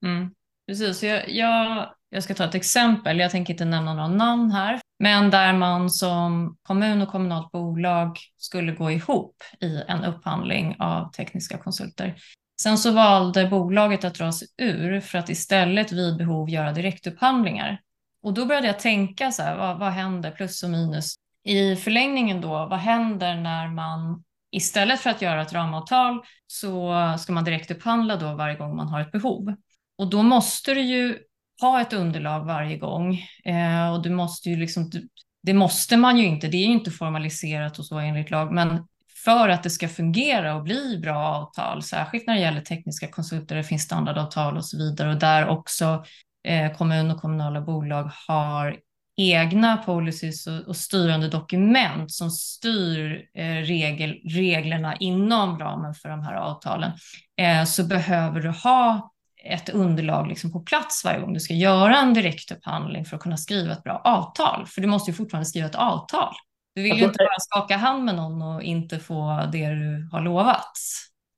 Mm. 0.04 0.30
Precis, 0.66 1.02
jag, 1.02 1.30
jag, 1.30 1.94
jag 2.10 2.22
ska 2.22 2.34
ta 2.34 2.44
ett 2.44 2.54
exempel. 2.54 3.18
Jag 3.18 3.30
tänker 3.30 3.52
inte 3.54 3.64
nämna 3.64 3.94
några 3.94 4.08
namn 4.08 4.50
här, 4.50 4.80
men 5.04 5.30
där 5.30 5.52
man 5.52 5.90
som 5.90 6.56
kommun 6.62 7.02
och 7.02 7.08
kommunalt 7.08 7.52
bolag 7.52 8.18
skulle 8.36 8.72
gå 8.72 8.90
ihop 8.90 9.42
i 9.60 9.82
en 9.88 10.04
upphandling 10.04 10.76
av 10.78 11.10
tekniska 11.12 11.58
konsulter. 11.58 12.14
Sen 12.60 12.78
så 12.78 12.90
valde 12.90 13.46
bolaget 13.46 14.04
att 14.04 14.14
dra 14.14 14.32
sig 14.32 14.48
ur 14.58 15.00
för 15.00 15.18
att 15.18 15.28
istället 15.28 15.92
vid 15.92 16.16
behov 16.16 16.50
göra 16.50 16.72
direktupphandlingar. 16.72 17.80
Och 18.22 18.34
då 18.34 18.46
började 18.46 18.66
jag 18.66 18.78
tänka 18.78 19.32
så 19.32 19.42
här, 19.42 19.56
vad, 19.56 19.78
vad 19.78 19.92
händer, 19.92 20.30
plus 20.30 20.62
och 20.62 20.70
minus? 20.70 21.14
I 21.44 21.76
förlängningen 21.76 22.40
då, 22.40 22.48
vad 22.48 22.78
händer 22.78 23.34
när 23.34 23.68
man 23.68 24.24
istället 24.52 25.00
för 25.00 25.10
att 25.10 25.22
göra 25.22 25.42
ett 25.42 25.52
ramavtal 25.52 26.20
så 26.46 26.94
ska 27.18 27.32
man 27.32 27.44
direktupphandla 27.44 28.16
då 28.16 28.34
varje 28.34 28.56
gång 28.56 28.76
man 28.76 28.88
har 28.88 29.00
ett 29.00 29.12
behov. 29.12 29.54
Och 29.98 30.10
då 30.10 30.22
måste 30.22 30.74
du 30.74 30.80
ju 30.80 31.18
ha 31.60 31.80
ett 31.80 31.92
underlag 31.92 32.44
varje 32.44 32.78
gång. 32.78 33.22
Eh, 33.44 33.92
och 33.92 34.02
du 34.02 34.10
måste 34.10 34.50
ju 34.50 34.56
liksom, 34.56 34.90
det 35.42 35.54
måste 35.54 35.96
man 35.96 36.18
ju 36.18 36.24
inte, 36.24 36.48
det 36.48 36.56
är 36.56 36.66
ju 36.66 36.72
inte 36.72 36.90
formaliserat 36.90 37.78
och 37.78 37.86
så 37.86 37.98
enligt 37.98 38.30
lag, 38.30 38.52
men 38.52 38.86
för 39.24 39.48
att 39.48 39.62
det 39.62 39.70
ska 39.70 39.88
fungera 39.88 40.54
och 40.54 40.62
bli 40.62 40.98
bra 41.02 41.18
avtal, 41.18 41.82
särskilt 41.82 42.26
när 42.26 42.34
det 42.34 42.40
gäller 42.40 42.60
tekniska 42.60 43.08
konsulter, 43.08 43.56
det 43.56 43.64
finns 43.64 43.82
standardavtal 43.82 44.56
och 44.56 44.64
så 44.64 44.78
vidare. 44.78 45.10
Och 45.10 45.18
där 45.18 45.48
också 45.48 46.04
eh, 46.44 46.76
kommun 46.76 47.10
och 47.10 47.20
kommunala 47.20 47.60
bolag 47.60 48.10
har 48.28 48.76
egna 49.16 49.76
policies 49.76 50.46
och, 50.46 50.68
och 50.68 50.76
styrande 50.76 51.28
dokument 51.28 52.12
som 52.12 52.30
styr 52.30 53.28
eh, 53.34 53.44
regel, 53.44 54.20
reglerna 54.24 54.96
inom 54.96 55.58
ramen 55.58 55.94
för 55.94 56.08
de 56.08 56.22
här 56.22 56.34
avtalen, 56.34 56.92
eh, 57.36 57.64
så 57.64 57.84
behöver 57.84 58.40
du 58.40 58.48
ha 58.48 59.13
ett 59.44 59.68
underlag 59.68 60.28
liksom 60.28 60.52
på 60.52 60.60
plats 60.60 61.04
varje 61.04 61.20
gång 61.20 61.34
du 61.34 61.40
ska 61.40 61.54
göra 61.54 61.98
en 61.98 62.14
direktupphandling 62.14 63.04
för 63.04 63.16
att 63.16 63.22
kunna 63.22 63.36
skriva 63.36 63.72
ett 63.72 63.82
bra 63.82 64.00
avtal. 64.04 64.66
För 64.66 64.80
du 64.80 64.86
måste 64.86 65.10
ju 65.10 65.14
fortfarande 65.14 65.46
skriva 65.46 65.66
ett 65.66 65.74
avtal. 65.74 66.34
Du 66.74 66.82
vill 66.82 66.92
alltså, 66.92 67.04
ju 67.04 67.08
inte 67.08 67.18
bara 67.18 67.40
skaka 67.40 67.76
hand 67.76 68.04
med 68.04 68.14
någon 68.14 68.42
och 68.42 68.62
inte 68.62 68.98
få 68.98 69.48
det 69.52 69.68
du 69.68 70.08
har 70.12 70.20
lovat. 70.20 70.72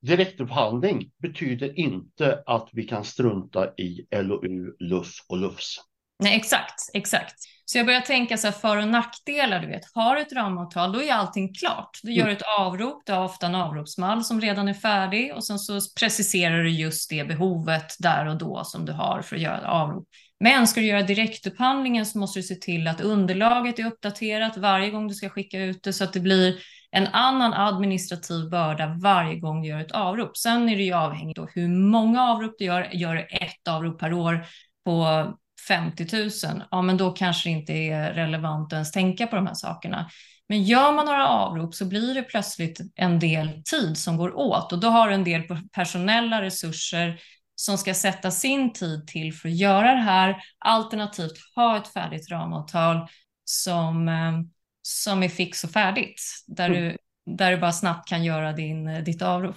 Direktupphandling 0.01 1.11
betyder 1.21 1.79
inte 1.79 2.43
att 2.45 2.69
vi 2.71 2.83
kan 2.83 3.03
strunta 3.03 3.67
i 3.77 4.07
LOU, 4.11 4.75
LUF 4.79 5.09
och 5.29 5.37
LUFS. 5.37 5.75
Nej, 6.23 6.37
exakt, 6.37 6.81
exakt. 6.93 7.35
Så 7.69 7.77
jag 7.77 7.85
börjar 7.85 8.01
tänka 8.01 8.37
så 8.37 8.47
här 8.47 8.51
för 8.51 8.77
och 8.77 8.87
nackdelar, 8.87 9.59
du 9.59 9.67
vet. 9.67 9.81
Har 9.93 10.15
du 10.15 10.21
ett 10.21 10.33
ramavtal, 10.33 10.91
då 10.91 11.03
är 11.03 11.13
allting 11.13 11.53
klart. 11.53 11.99
Du 12.03 12.13
gör 12.13 12.29
ett 12.29 12.43
avrop, 12.59 13.03
du 13.05 13.13
har 13.13 13.25
ofta 13.25 13.45
en 13.45 13.55
avropsmall 13.55 14.23
som 14.23 14.41
redan 14.41 14.67
är 14.67 14.73
färdig 14.73 15.33
och 15.35 15.45
sen 15.45 15.59
så 15.59 15.79
preciserar 15.99 16.63
du 16.63 16.69
just 16.69 17.09
det 17.09 17.27
behovet 17.27 17.95
där 17.99 18.25
och 18.25 18.37
då 18.37 18.63
som 18.63 18.85
du 18.85 18.91
har 18.91 19.21
för 19.21 19.35
att 19.35 19.41
göra 19.41 19.57
ett 19.57 19.65
avrop. 19.65 20.07
Men 20.39 20.67
ska 20.67 20.81
du 20.81 20.87
göra 20.87 21.01
direktupphandlingen 21.01 22.05
så 22.05 22.19
måste 22.19 22.39
du 22.39 22.43
se 22.43 22.55
till 22.55 22.87
att 22.87 23.01
underlaget 23.01 23.79
är 23.79 23.85
uppdaterat 23.85 24.57
varje 24.57 24.89
gång 24.89 25.07
du 25.07 25.13
ska 25.13 25.29
skicka 25.29 25.59
ut 25.59 25.83
det 25.83 25.93
så 25.93 26.03
att 26.03 26.13
det 26.13 26.19
blir 26.19 26.55
en 26.91 27.07
annan 27.07 27.53
administrativ 27.53 28.49
börda 28.49 28.97
varje 29.01 29.39
gång 29.39 29.61
du 29.61 29.67
gör 29.67 29.79
ett 29.79 29.91
avrop. 29.91 30.37
Sen 30.37 30.69
är 30.69 30.77
det 30.77 30.83
ju 30.83 30.93
avhängigt 30.93 31.39
av 31.39 31.49
hur 31.53 31.67
många 31.67 32.21
avrop 32.21 32.55
du 32.57 32.65
gör. 32.65 32.89
Gör 32.93 33.15
du 33.15 33.21
ett 33.21 33.67
avrop 33.67 33.99
per 33.99 34.13
år 34.13 34.45
på 34.85 35.27
50 35.67 36.07
000, 36.13 36.29
ja 36.71 36.81
men 36.81 36.97
då 36.97 37.11
kanske 37.11 37.49
det 37.49 37.53
inte 37.53 37.73
är 37.73 38.13
relevant 38.13 38.67
att 38.67 38.73
ens 38.73 38.91
tänka 38.91 39.27
på 39.27 39.35
de 39.35 39.47
här 39.47 39.53
sakerna. 39.53 40.09
Men 40.49 40.63
gör 40.63 40.91
man 40.91 41.05
några 41.05 41.27
avrop 41.27 41.75
så 41.75 41.85
blir 41.85 42.15
det 42.15 42.21
plötsligt 42.21 42.79
en 42.95 43.19
del 43.19 43.63
tid 43.63 43.97
som 43.97 44.17
går 44.17 44.37
åt 44.37 44.73
och 44.73 44.79
då 44.79 44.87
har 44.87 45.07
du 45.07 45.13
en 45.13 45.23
del 45.23 45.43
personella 45.71 46.41
resurser 46.41 47.19
som 47.55 47.77
ska 47.77 47.93
sätta 47.93 48.31
sin 48.31 48.73
tid 48.73 49.07
till 49.07 49.33
för 49.33 49.49
att 49.49 49.55
göra 49.55 49.93
det 49.93 50.01
här, 50.01 50.35
alternativt 50.59 51.37
ha 51.55 51.77
ett 51.77 51.87
färdigt 51.87 52.31
ramavtal 52.31 53.07
som, 53.43 54.07
eh, 54.09 54.33
som 54.81 55.23
är 55.23 55.29
fix 55.29 55.63
och 55.63 55.69
färdigt, 55.71 56.21
där, 56.47 56.69
du, 56.69 56.97
där 57.37 57.51
du 57.51 57.57
bara 57.57 57.71
snabbt 57.71 58.09
kan 58.09 58.23
göra 58.23 58.53
din, 58.53 58.87
eh, 58.87 59.03
ditt 59.03 59.21
avrop. 59.21 59.55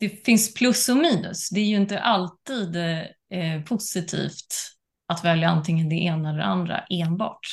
Det 0.00 0.24
finns 0.24 0.54
plus 0.54 0.88
och 0.88 0.96
minus. 0.96 1.50
Det 1.50 1.60
är 1.60 1.64
ju 1.64 1.76
inte 1.76 2.00
alltid 2.00 2.76
eh, 2.76 3.62
positivt 3.66 4.72
att 5.06 5.24
välja 5.24 5.48
antingen 5.48 5.88
det 5.88 5.94
ena 5.94 6.28
eller 6.28 6.38
det 6.38 6.44
andra 6.44 6.78
enbart. 6.90 7.46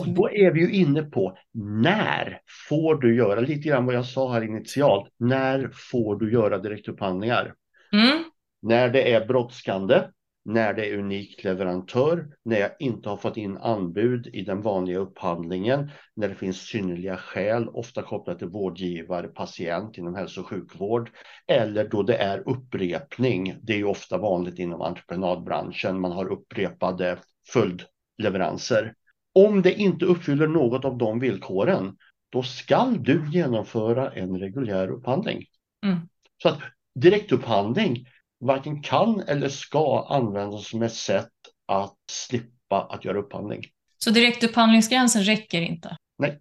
Och 0.00 0.08
då 0.08 0.30
är 0.30 0.50
vi 0.50 0.60
ju 0.60 0.72
inne 0.72 1.02
på 1.02 1.38
när 1.84 2.40
får 2.68 2.94
du 2.94 3.14
göra, 3.16 3.40
lite 3.40 3.68
grann 3.68 3.86
vad 3.86 3.94
jag 3.94 4.06
sa 4.06 4.32
här 4.32 4.42
initialt, 4.42 5.08
när 5.18 5.70
får 5.90 6.16
du 6.16 6.32
göra 6.32 6.58
direktupphandlingar? 6.58 7.54
Mm. 7.92 8.24
När 8.62 8.88
det 8.88 9.12
är 9.12 9.26
brådskande, 9.26 10.02
när 10.44 10.74
det 10.74 10.90
är 10.90 10.98
unik 10.98 11.44
leverantör, 11.44 12.28
när 12.44 12.60
jag 12.60 12.70
inte 12.78 13.08
har 13.08 13.16
fått 13.16 13.36
in 13.36 13.56
anbud 13.56 14.26
i 14.26 14.42
den 14.42 14.62
vanliga 14.62 14.98
upphandlingen, 14.98 15.90
när 16.16 16.28
det 16.28 16.34
finns 16.34 16.60
synnerliga 16.60 17.16
skäl, 17.16 17.68
ofta 17.68 18.02
kopplat 18.02 18.38
till 18.38 18.48
vårdgivare, 18.48 19.28
patient 19.28 19.98
inom 19.98 20.14
hälso 20.14 20.40
och 20.40 20.46
sjukvård, 20.46 21.10
eller 21.46 21.88
då 21.88 22.02
det 22.02 22.16
är 22.16 22.48
upprepning. 22.48 23.56
Det 23.62 23.72
är 23.72 23.76
ju 23.76 23.84
ofta 23.84 24.18
vanligt 24.18 24.58
inom 24.58 24.82
entreprenadbranschen, 24.82 26.00
man 26.00 26.12
har 26.12 26.32
upprepade 26.32 27.18
följdleveranser. 27.52 28.94
Om 29.34 29.62
det 29.62 29.74
inte 29.74 30.04
uppfyller 30.04 30.46
något 30.46 30.84
av 30.84 30.98
de 30.98 31.20
villkoren, 31.20 31.96
då 32.32 32.42
skall 32.42 33.02
du 33.02 33.22
genomföra 33.30 34.10
en 34.10 34.38
reguljär 34.38 34.90
upphandling. 34.90 35.44
Mm. 35.86 35.98
Så 36.42 36.48
att 36.48 36.58
direktupphandling 36.94 38.06
varken 38.40 38.82
kan 38.82 39.20
eller 39.20 39.48
ska 39.48 40.06
användas 40.08 40.68
som 40.68 40.82
ett 40.82 40.94
sätt 40.94 41.28
att 41.66 41.96
slippa 42.10 42.86
att 42.90 43.04
göra 43.04 43.18
upphandling. 43.18 43.62
Så 43.98 44.10
direktupphandlingsgränsen 44.10 45.22
räcker 45.24 45.60
inte? 45.60 45.96
Nej. 46.18 46.40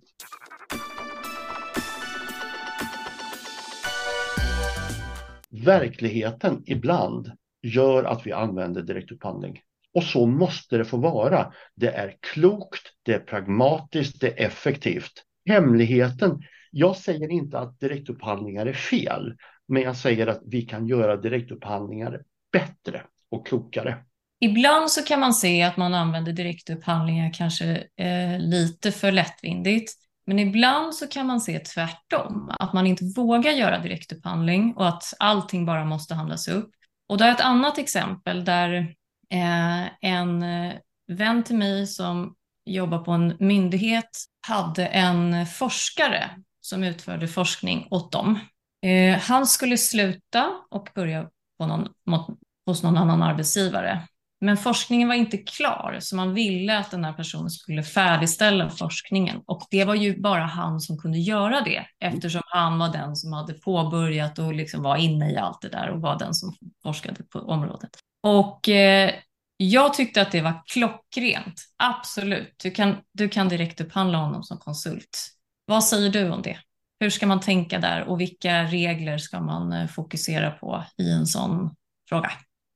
Verkligheten 5.49 6.63
ibland 6.65 7.31
gör 7.61 8.03
att 8.03 8.27
vi 8.27 8.31
använder 8.31 8.81
direktupphandling. 8.81 9.61
Och 9.93 10.03
så 10.03 10.25
måste 10.25 10.77
det 10.77 10.85
få 10.85 10.97
vara. 10.97 11.53
Det 11.75 11.87
är 11.87 12.15
klokt, 12.19 12.81
det 13.03 13.13
är 13.13 13.19
pragmatiskt, 13.19 14.21
det 14.21 14.39
är 14.39 14.45
effektivt. 14.45 15.11
Hemligheten, 15.45 16.41
jag 16.71 16.95
säger 16.95 17.31
inte 17.31 17.59
att 17.59 17.79
direktupphandlingar 17.79 18.65
är 18.65 18.73
fel. 18.73 19.35
Men 19.69 19.81
jag 19.81 19.97
säger 19.97 20.27
att 20.27 20.41
vi 20.45 20.61
kan 20.61 20.87
göra 20.87 21.17
direktupphandlingar 21.17 22.21
bättre 22.51 23.03
och 23.31 23.47
klokare. 23.47 23.97
Ibland 24.41 24.91
så 24.91 25.01
kan 25.03 25.19
man 25.19 25.33
se 25.33 25.61
att 25.61 25.77
man 25.77 25.93
använder 25.93 26.31
direktupphandlingar 26.31 27.33
kanske 27.33 27.83
eh, 27.95 28.39
lite 28.39 28.91
för 28.91 29.11
lättvindigt. 29.11 29.93
Men 30.25 30.39
ibland 30.39 30.95
så 30.95 31.07
kan 31.07 31.27
man 31.27 31.41
se 31.41 31.59
tvärtom, 31.59 32.51
att 32.59 32.73
man 32.73 32.87
inte 32.87 33.03
vågar 33.15 33.51
göra 33.51 33.79
direktupphandling 33.79 34.73
och 34.75 34.87
att 34.87 35.13
allting 35.19 35.65
bara 35.65 35.85
måste 35.85 36.15
handlas 36.15 36.47
upp. 36.47 36.69
Och 37.09 37.17
det 37.17 37.25
är 37.25 37.31
ett 37.31 37.41
annat 37.41 37.77
exempel 37.77 38.45
där 38.45 38.95
eh, 39.29 40.09
en 40.09 40.43
eh, 40.43 40.73
vän 41.07 41.43
till 41.43 41.57
mig 41.57 41.87
som 41.87 42.35
jobbar 42.65 42.99
på 42.99 43.11
en 43.11 43.35
myndighet 43.39 44.09
hade 44.47 44.85
en 44.85 45.45
forskare 45.45 46.29
som 46.61 46.83
utförde 46.83 47.27
forskning 47.27 47.87
åt 47.91 48.11
dem. 48.11 48.39
Eh, 48.81 49.19
han 49.19 49.47
skulle 49.47 49.77
sluta 49.77 50.51
och 50.69 50.89
börja 50.95 51.29
på 51.59 51.65
någon, 51.65 51.87
hos 52.65 52.83
någon 52.83 52.97
annan 52.97 53.23
arbetsgivare. 53.23 54.07
Men 54.41 54.57
forskningen 54.57 55.07
var 55.07 55.15
inte 55.15 55.37
klar, 55.37 55.97
så 55.99 56.15
man 56.15 56.33
ville 56.33 56.77
att 56.77 56.91
den 56.91 57.03
här 57.05 57.13
personen 57.13 57.49
skulle 57.49 57.83
färdigställa 57.83 58.69
forskningen. 58.69 59.41
Och 59.45 59.67
det 59.71 59.85
var 59.85 59.95
ju 59.95 60.21
bara 60.21 60.43
han 60.43 60.79
som 60.79 60.97
kunde 60.97 61.19
göra 61.19 61.61
det, 61.61 61.85
eftersom 61.99 62.41
han 62.45 62.79
var 62.79 62.89
den 62.89 63.15
som 63.15 63.33
hade 63.33 63.53
påbörjat 63.53 64.39
och 64.39 64.53
liksom 64.53 64.83
var 64.83 64.97
inne 64.97 65.31
i 65.31 65.37
allt 65.37 65.61
det 65.61 65.69
där 65.69 65.89
och 65.89 66.01
var 66.01 66.19
den 66.19 66.33
som 66.33 66.55
forskade 66.83 67.23
på 67.23 67.39
området. 67.39 67.89
Och 68.23 68.69
eh, 68.69 69.11
jag 69.57 69.93
tyckte 69.93 70.21
att 70.21 70.31
det 70.31 70.41
var 70.41 70.63
klockrent, 70.65 71.61
absolut. 71.77 72.55
Du 72.63 72.71
kan, 72.71 72.95
du 73.13 73.29
kan 73.29 73.49
direkt 73.49 73.81
upphandla 73.81 74.17
honom 74.17 74.43
som 74.43 74.57
konsult. 74.57 75.29
Vad 75.65 75.83
säger 75.83 76.09
du 76.09 76.29
om 76.29 76.41
det? 76.41 76.57
Hur 76.99 77.09
ska 77.09 77.27
man 77.27 77.39
tänka 77.39 77.79
där 77.79 78.09
och 78.09 78.19
vilka 78.19 78.63
regler 78.63 79.17
ska 79.17 79.39
man 79.39 79.73
eh, 79.73 79.87
fokusera 79.87 80.51
på 80.51 80.83
i 80.97 81.11
en 81.11 81.25
sån 81.25 81.69
fråga? 82.09 82.31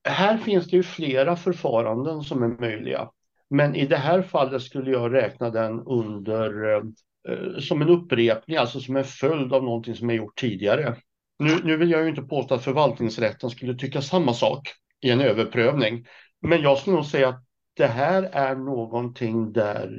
Här 0.10 0.38
finns 0.38 0.70
det 0.70 0.78
ju 0.78 0.84
flera 0.84 1.36
förfaranden 1.36 2.22
som 2.22 2.44
är 2.44 2.48
möjliga. 2.48 3.10
Men 3.50 3.76
i 3.76 3.88
det 3.88 3.98
här 3.98 4.22
fallet 4.22 4.62
skulle 4.62 4.92
jag 4.92 5.14
räkna 5.14 5.50
den 5.50 5.80
under 5.80 6.72
eh, 6.72 6.82
eh, 7.30 7.60
som 7.60 7.82
en 7.82 7.90
upprepning, 7.90 8.58
alltså 8.58 8.80
som 8.80 8.96
en 8.96 9.04
följd 9.04 9.54
av 9.54 9.64
någonting 9.64 9.96
som 9.96 10.10
är 10.10 10.14
gjort 10.14 10.40
tidigare. 10.40 10.96
Nu, 11.40 11.60
nu 11.64 11.78
vill 11.78 11.92
jag 11.92 12.04
ju 12.04 12.10
inte 12.10 12.22
påstå 12.22 12.56
att 12.56 12.64
förvaltningsrätten 12.64 13.50
skulle 13.50 13.76
tycka 13.76 14.02
samma 14.02 14.34
sak 14.34 14.70
i 15.02 15.10
en 15.10 15.22
överprövning. 15.22 16.06
Men 16.42 16.62
jag 16.62 16.78
skulle 16.78 16.96
nog 16.96 17.06
säga 17.06 17.30
att 17.30 17.44
det 17.74 17.88
här 17.88 18.24
är 18.24 18.56
någonting 18.56 19.54
där 19.54 19.90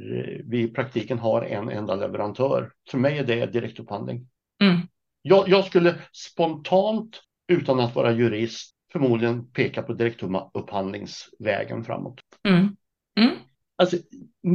vi 0.45 0.61
i 0.61 0.67
praktiken 0.67 1.19
har 1.19 1.41
en 1.41 1.69
enda 1.69 1.95
leverantör. 1.95 2.71
För 2.91 2.97
mig 2.97 3.17
är 3.17 3.23
det 3.23 3.45
direktupphandling. 3.45 4.27
Mm. 4.63 4.77
Jag, 5.21 5.49
jag 5.49 5.65
skulle 5.65 5.95
spontant, 6.11 7.21
utan 7.47 7.79
att 7.79 7.95
vara 7.95 8.11
jurist, 8.11 8.71
förmodligen 8.91 9.51
peka 9.51 9.81
på 9.81 9.93
direktupphandlingsvägen 9.93 11.83
framåt. 11.83 12.19
Mm. 12.47 12.75
Mm. 13.19 13.35
Alltså, 13.77 13.97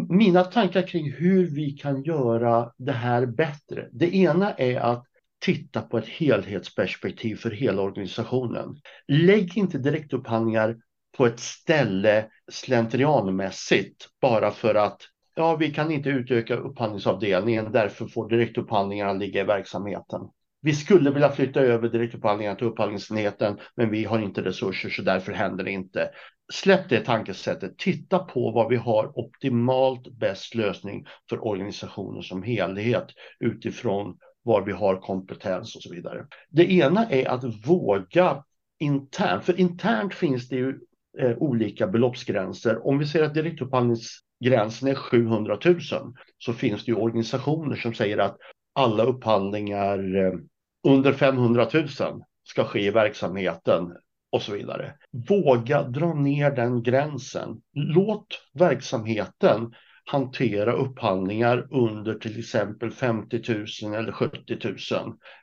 mina 0.08 0.44
tankar 0.44 0.86
kring 0.86 1.12
hur 1.12 1.46
vi 1.46 1.70
kan 1.70 2.02
göra 2.02 2.72
det 2.76 2.92
här 2.92 3.26
bättre. 3.26 3.88
Det 3.92 4.14
ena 4.16 4.52
är 4.52 4.80
att 4.80 5.06
titta 5.40 5.82
på 5.82 5.98
ett 5.98 6.08
helhetsperspektiv 6.08 7.36
för 7.36 7.50
hela 7.50 7.82
organisationen. 7.82 8.80
Lägg 9.08 9.56
inte 9.56 9.78
direktupphandlingar 9.78 10.76
på 11.20 11.26
ett 11.26 11.40
ställe 11.40 12.26
slentrianmässigt 12.52 14.08
bara 14.20 14.50
för 14.50 14.74
att 14.74 15.00
ja, 15.34 15.56
vi 15.56 15.70
kan 15.70 15.90
inte 15.90 16.08
utöka 16.08 16.56
upphandlingsavdelningen, 16.56 17.72
därför 17.72 18.06
får 18.06 18.28
direktupphandlingarna 18.28 19.12
ligga 19.12 19.40
i 19.40 19.44
verksamheten. 19.44 20.20
Vi 20.62 20.74
skulle 20.74 21.10
vilja 21.10 21.30
flytta 21.30 21.60
över 21.60 21.88
direktupphandlingarna 21.88 22.56
till 22.56 22.66
upphandlingsenheten, 22.66 23.58
men 23.76 23.90
vi 23.90 24.04
har 24.04 24.18
inte 24.18 24.44
resurser 24.44 24.88
så 24.88 25.02
därför 25.02 25.32
händer 25.32 25.64
det 25.64 25.70
inte. 25.70 26.10
Släpp 26.52 26.88
det 26.88 27.00
tankesättet. 27.00 27.78
Titta 27.78 28.18
på 28.18 28.50
vad 28.50 28.68
vi 28.68 28.76
har 28.76 29.18
optimalt 29.18 30.18
bäst 30.18 30.54
lösning 30.54 31.06
för 31.30 31.46
organisationen 31.46 32.22
som 32.22 32.42
helhet 32.42 33.06
utifrån 33.40 34.16
var 34.42 34.62
vi 34.62 34.72
har 34.72 35.00
kompetens 35.00 35.76
och 35.76 35.82
så 35.82 35.94
vidare. 35.94 36.26
Det 36.50 36.72
ena 36.72 37.10
är 37.10 37.28
att 37.28 37.66
våga 37.66 38.44
internt, 38.78 39.44
för 39.44 39.60
internt 39.60 40.14
finns 40.14 40.48
det 40.48 40.56
ju 40.56 40.78
eh, 41.22 41.36
olika 41.38 41.86
beloppsgränser. 41.86 42.86
Om 42.86 42.98
vi 42.98 43.06
säger 43.06 43.24
att 43.24 43.34
direktupphandlingsgränsen 43.34 44.88
är 44.88 44.94
700 44.94 45.58
000 45.64 45.80
så 46.38 46.52
finns 46.52 46.84
det 46.84 46.90
ju 46.90 46.98
organisationer 46.98 47.76
som 47.76 47.94
säger 47.94 48.18
att 48.18 48.36
alla 48.74 49.04
upphandlingar 49.04 50.16
eh, 50.16 50.32
under 50.88 51.12
500 51.12 51.68
000 51.74 51.88
ska 52.44 52.64
ske 52.64 52.86
i 52.86 52.90
verksamheten 52.90 53.96
och 54.32 54.42
så 54.42 54.52
vidare. 54.52 54.94
Våga 55.28 55.82
dra 55.82 56.14
ner 56.14 56.50
den 56.50 56.82
gränsen. 56.82 57.60
Låt 57.72 58.26
verksamheten 58.52 59.74
hantera 60.04 60.72
upphandlingar 60.72 61.66
under 61.70 62.14
till 62.14 62.38
exempel 62.38 62.90
50 62.90 63.42
000 63.82 63.94
eller 63.94 64.12
70 64.12 64.58
000. 64.64 64.76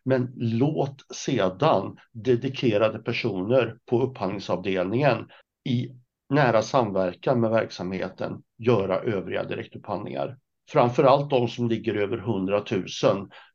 Men 0.06 0.34
låt 0.36 1.16
sedan 1.16 1.98
dedikerade 2.12 3.00
personer 3.00 3.78
på 3.90 4.02
upphandlingsavdelningen 4.02 5.26
i 5.68 5.96
nära 6.30 6.62
samverkan 6.62 7.40
med 7.40 7.50
verksamheten 7.50 8.42
göra 8.58 9.00
övriga 9.00 9.44
direktupphandlingar. 9.44 10.38
Framför 10.70 11.04
allt 11.04 11.30
de 11.30 11.48
som 11.48 11.70
ligger 11.70 11.96
över 11.96 12.18
100 12.18 12.64
000 12.72 12.86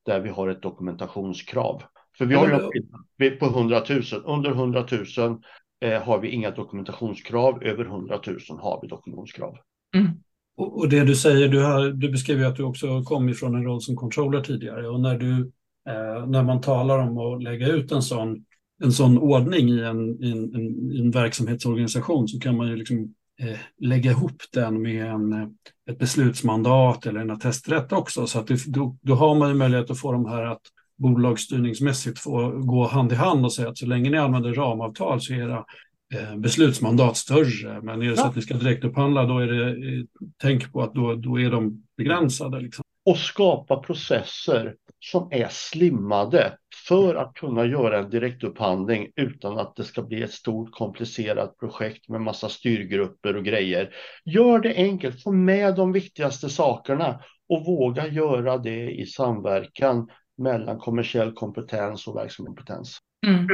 där 0.07 0.21
vi 0.21 0.29
har 0.29 0.49
ett 0.49 0.63
dokumentationskrav. 0.63 1.83
För 2.19 2.27
vi 2.27 2.35
har 2.35 2.73
ju 3.19 3.31
på 3.31 3.47
100 3.47 3.83
000, 3.89 4.03
under 4.25 4.51
100 4.51 4.87
000 5.19 5.41
eh, 5.81 6.03
har 6.03 6.19
vi 6.19 6.29
inga 6.29 6.51
dokumentationskrav, 6.51 7.63
över 7.63 7.85
100 7.85 8.21
000 8.27 8.39
har 8.61 8.79
vi 8.83 8.89
dokumentationskrav. 8.89 9.57
Mm. 9.95 10.09
Och, 10.57 10.79
och, 10.79 10.89
det 10.89 11.05
du 11.05 11.15
säger, 11.15 11.49
du, 11.49 11.63
har, 11.65 11.89
du 11.89 12.11
beskrev 12.11 12.39
ju 12.39 12.45
att 12.45 12.57
du 12.57 12.63
också 12.63 13.03
kom 13.03 13.29
ifrån 13.29 13.55
en 13.55 13.65
roll 13.65 13.81
som 13.81 13.97
controller 13.97 14.41
tidigare 14.41 14.89
och 14.89 15.01
när, 15.01 15.19
du, 15.19 15.53
eh, 15.89 16.27
när 16.27 16.43
man 16.43 16.61
talar 16.61 16.99
om 16.99 17.19
att 17.19 17.43
lägga 17.43 17.67
ut 17.67 17.93
en 17.93 18.03
sån, 18.03 18.45
en 18.83 18.93
sån 18.93 19.19
ordning 19.19 19.69
i 19.69 19.81
en, 19.81 20.25
en, 20.25 20.55
en, 20.55 20.97
en 20.99 21.11
verksamhetsorganisation 21.11 22.29
så 22.29 22.39
kan 22.39 22.57
man 22.57 22.69
ju 22.69 22.77
liksom 22.77 23.15
eh, 23.41 23.59
lägga 23.79 24.11
ihop 24.11 24.43
den 24.53 24.83
med 24.83 25.07
en, 25.07 25.33
eh, 25.33 25.49
ett 25.91 25.99
beslutsmandat 25.99 27.07
eller 27.07 27.21
en 27.21 27.31
attesträtt 27.31 27.93
också. 27.93 28.27
Så 28.27 28.39
att 28.39 28.47
det, 28.47 28.67
då, 28.67 28.97
då 29.01 29.15
har 29.15 29.35
man 29.35 29.49
ju 29.49 29.55
möjlighet 29.55 29.91
att 29.91 30.01
få 30.01 30.13
de 30.13 30.27
här 30.27 30.43
att 30.43 30.63
bolagsstyrningsmässigt 30.99 32.19
få 32.19 32.51
gå 32.51 32.87
hand 32.87 33.13
i 33.13 33.15
hand 33.15 33.45
och 33.45 33.53
säga 33.53 33.69
att 33.69 33.79
så 33.79 33.87
länge 33.87 34.11
ni 34.11 34.19
använder 34.19 34.55
ramavtal 34.55 35.21
så 35.21 35.33
är 35.33 35.37
era 35.37 35.65
eh, 36.15 36.37
beslutsmandat 36.37 37.17
större. 37.17 37.81
Men 37.83 38.03
är 38.03 38.11
det 38.11 38.17
så 38.17 38.27
att 38.27 38.37
ni 38.37 38.43
ska 38.43 38.55
direktupphandla 38.55 39.25
då 39.25 39.39
är 39.39 39.47
det, 39.47 39.69
eh, 39.69 40.05
tänk 40.43 40.73
på 40.73 40.83
att 40.83 40.95
då, 40.95 41.15
då 41.15 41.41
är 41.41 41.51
de 41.51 41.85
begränsade. 41.97 42.61
Liksom. 42.61 42.85
Och 43.05 43.19
skapa 43.19 43.77
processer 43.77 44.75
som 45.01 45.29
är 45.31 45.49
slimmade 45.51 46.53
för 46.89 47.15
att 47.15 47.35
kunna 47.35 47.65
göra 47.65 47.99
en 47.99 48.11
direktupphandling 48.11 49.11
utan 49.17 49.59
att 49.59 49.77
det 49.77 49.85
ska 49.85 50.03
bli 50.03 50.23
ett 50.23 50.33
stort 50.33 50.73
komplicerat 50.73 51.59
projekt 51.59 52.09
med 52.09 52.21
massa 52.21 52.49
styrgrupper 52.49 53.37
och 53.37 53.45
grejer. 53.45 53.95
Gör 54.25 54.59
det 54.59 54.75
enkelt, 54.75 55.23
få 55.23 55.33
med 55.33 55.75
de 55.75 55.93
viktigaste 55.93 56.49
sakerna 56.49 57.21
och 57.49 57.65
våga 57.65 58.07
göra 58.07 58.59
det 58.59 58.91
i 58.91 59.07
samverkan 59.07 60.09
mellan 60.39 60.79
kommersiell 60.79 61.33
kompetens 61.33 62.07
och 62.07 62.17
verksamhetskompetens. 62.17 62.99
Mm. 63.27 63.47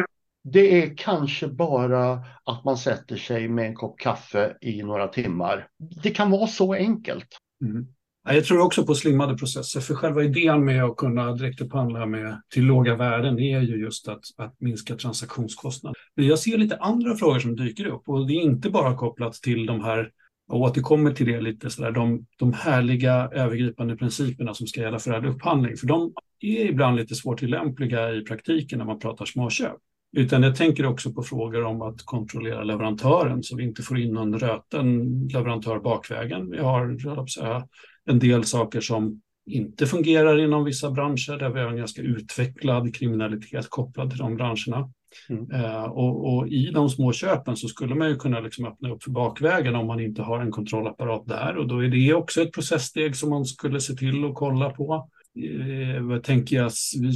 Det 0.44 0.82
är 0.82 0.96
kanske 0.96 1.48
bara 1.48 2.12
att 2.44 2.64
man 2.64 2.76
sätter 2.78 3.16
sig 3.16 3.48
med 3.48 3.66
en 3.66 3.74
kopp 3.74 3.98
kaffe 3.98 4.56
i 4.60 4.82
några 4.82 5.08
timmar. 5.08 5.68
Det 6.02 6.10
kan 6.10 6.30
vara 6.30 6.46
så 6.46 6.74
enkelt. 6.74 7.28
Mm. 7.64 7.86
Jag 8.24 8.44
tror 8.44 8.60
också 8.60 8.86
på 8.86 8.94
slimmade 8.94 9.36
processer, 9.36 9.80
för 9.80 9.94
själva 9.94 10.22
idén 10.22 10.64
med 10.64 10.84
att 10.84 10.96
kunna 10.96 11.32
direktupphandla 11.32 12.06
med 12.06 12.42
till 12.54 12.64
låga 12.64 12.96
värden 12.96 13.38
är 13.38 13.60
ju 13.60 13.76
just 13.76 14.08
att, 14.08 14.24
att 14.36 14.60
minska 14.60 14.96
transaktionskostnader. 14.96 15.96
Men 16.16 16.26
jag 16.26 16.38
ser 16.38 16.58
lite 16.58 16.76
andra 16.76 17.16
frågor 17.16 17.38
som 17.38 17.56
dyker 17.56 17.86
upp 17.86 18.08
och 18.08 18.26
det 18.26 18.32
är 18.32 18.42
inte 18.42 18.70
bara 18.70 18.94
kopplat 18.94 19.32
till 19.32 19.66
de 19.66 19.84
här 19.84 20.10
och 20.48 20.60
återkommer 20.60 21.12
till 21.12 21.26
det 21.26 21.40
lite 21.40 21.70
sådär, 21.70 21.90
de, 21.90 22.26
de 22.38 22.52
härliga 22.52 23.28
övergripande 23.32 23.96
principerna 23.96 24.54
som 24.54 24.66
ska 24.66 24.80
gälla 24.80 24.98
för 24.98 25.10
all 25.10 25.26
upphandling. 25.26 25.76
För 25.76 25.86
de 25.86 26.12
är 26.40 26.64
ibland 26.64 26.96
lite 26.96 27.14
svårtillämpliga 27.14 28.14
i 28.14 28.20
praktiken 28.24 28.78
när 28.78 28.86
man 28.86 28.98
pratar 28.98 29.24
småköp. 29.24 29.76
Utan 30.16 30.42
jag 30.42 30.56
tänker 30.56 30.86
också 30.86 31.12
på 31.12 31.22
frågor 31.22 31.64
om 31.64 31.82
att 31.82 32.02
kontrollera 32.02 32.64
leverantören 32.64 33.42
så 33.42 33.56
vi 33.56 33.62
inte 33.62 33.82
får 33.82 33.98
in 33.98 34.14
någon 34.14 34.38
röten 34.38 35.18
leverantör 35.28 35.78
bakvägen. 35.78 36.50
Vi 36.50 36.58
har 36.58 37.26
säga, 37.26 37.68
en 38.08 38.18
del 38.18 38.44
saker 38.44 38.80
som 38.80 39.20
inte 39.46 39.86
fungerar 39.86 40.40
inom 40.40 40.64
vissa 40.64 40.90
branscher 40.90 41.38
där 41.38 41.50
vi 41.50 41.60
har 41.60 41.68
en 41.68 41.76
ganska 41.76 42.02
utvecklad 42.02 42.94
kriminalitet 42.94 43.70
kopplad 43.70 44.10
till 44.10 44.18
de 44.18 44.36
branscherna. 44.36 44.90
Mm. 45.28 45.50
Uh, 45.50 45.84
och, 45.84 46.34
och, 46.34 46.48
i 46.48 46.70
de 46.70 46.88
små 46.88 47.12
köpen 47.12 47.56
så 47.56 47.68
skulle 47.68 47.94
man 47.94 48.08
ju 48.08 48.16
kunna 48.16 48.40
liksom 48.40 48.66
öppna 48.66 48.90
upp 48.90 49.02
för 49.02 49.10
bakvägen 49.10 49.74
om 49.74 49.86
man 49.86 50.00
inte 50.00 50.22
har 50.22 50.40
en 50.40 50.50
kontrollapparat 50.50 51.26
där 51.26 51.56
och 51.56 51.68
då 51.68 51.84
är 51.84 51.88
det 51.88 52.14
också 52.14 52.42
ett 52.42 52.52
processsteg 52.52 53.16
som 53.16 53.30
man 53.30 53.44
skulle 53.44 53.80
se 53.80 53.94
till 53.94 54.24
att 54.24 54.34
kolla 54.34 54.70
på. 54.70 55.08
Uh, 55.38 56.00
vad 56.00 56.22
tänker 56.22 56.56
jag, 56.56 56.72
vi 57.00 57.12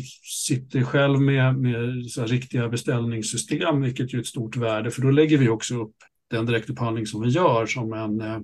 sitter 0.46 0.82
själv 0.82 1.20
med, 1.20 1.56
med 1.56 2.06
så 2.06 2.24
riktiga 2.24 2.68
beställningssystem, 2.68 3.80
vilket 3.80 4.14
är 4.14 4.18
ett 4.18 4.26
stort 4.26 4.56
värde, 4.56 4.90
för 4.90 5.02
då 5.02 5.10
lägger 5.10 5.38
vi 5.38 5.48
också 5.48 5.74
upp 5.74 5.94
den 6.30 6.46
direktupphandling 6.46 7.06
som 7.06 7.22
vi 7.22 7.28
gör 7.28 7.66
som 7.66 7.92
en, 7.92 8.20
eh, 8.20 8.38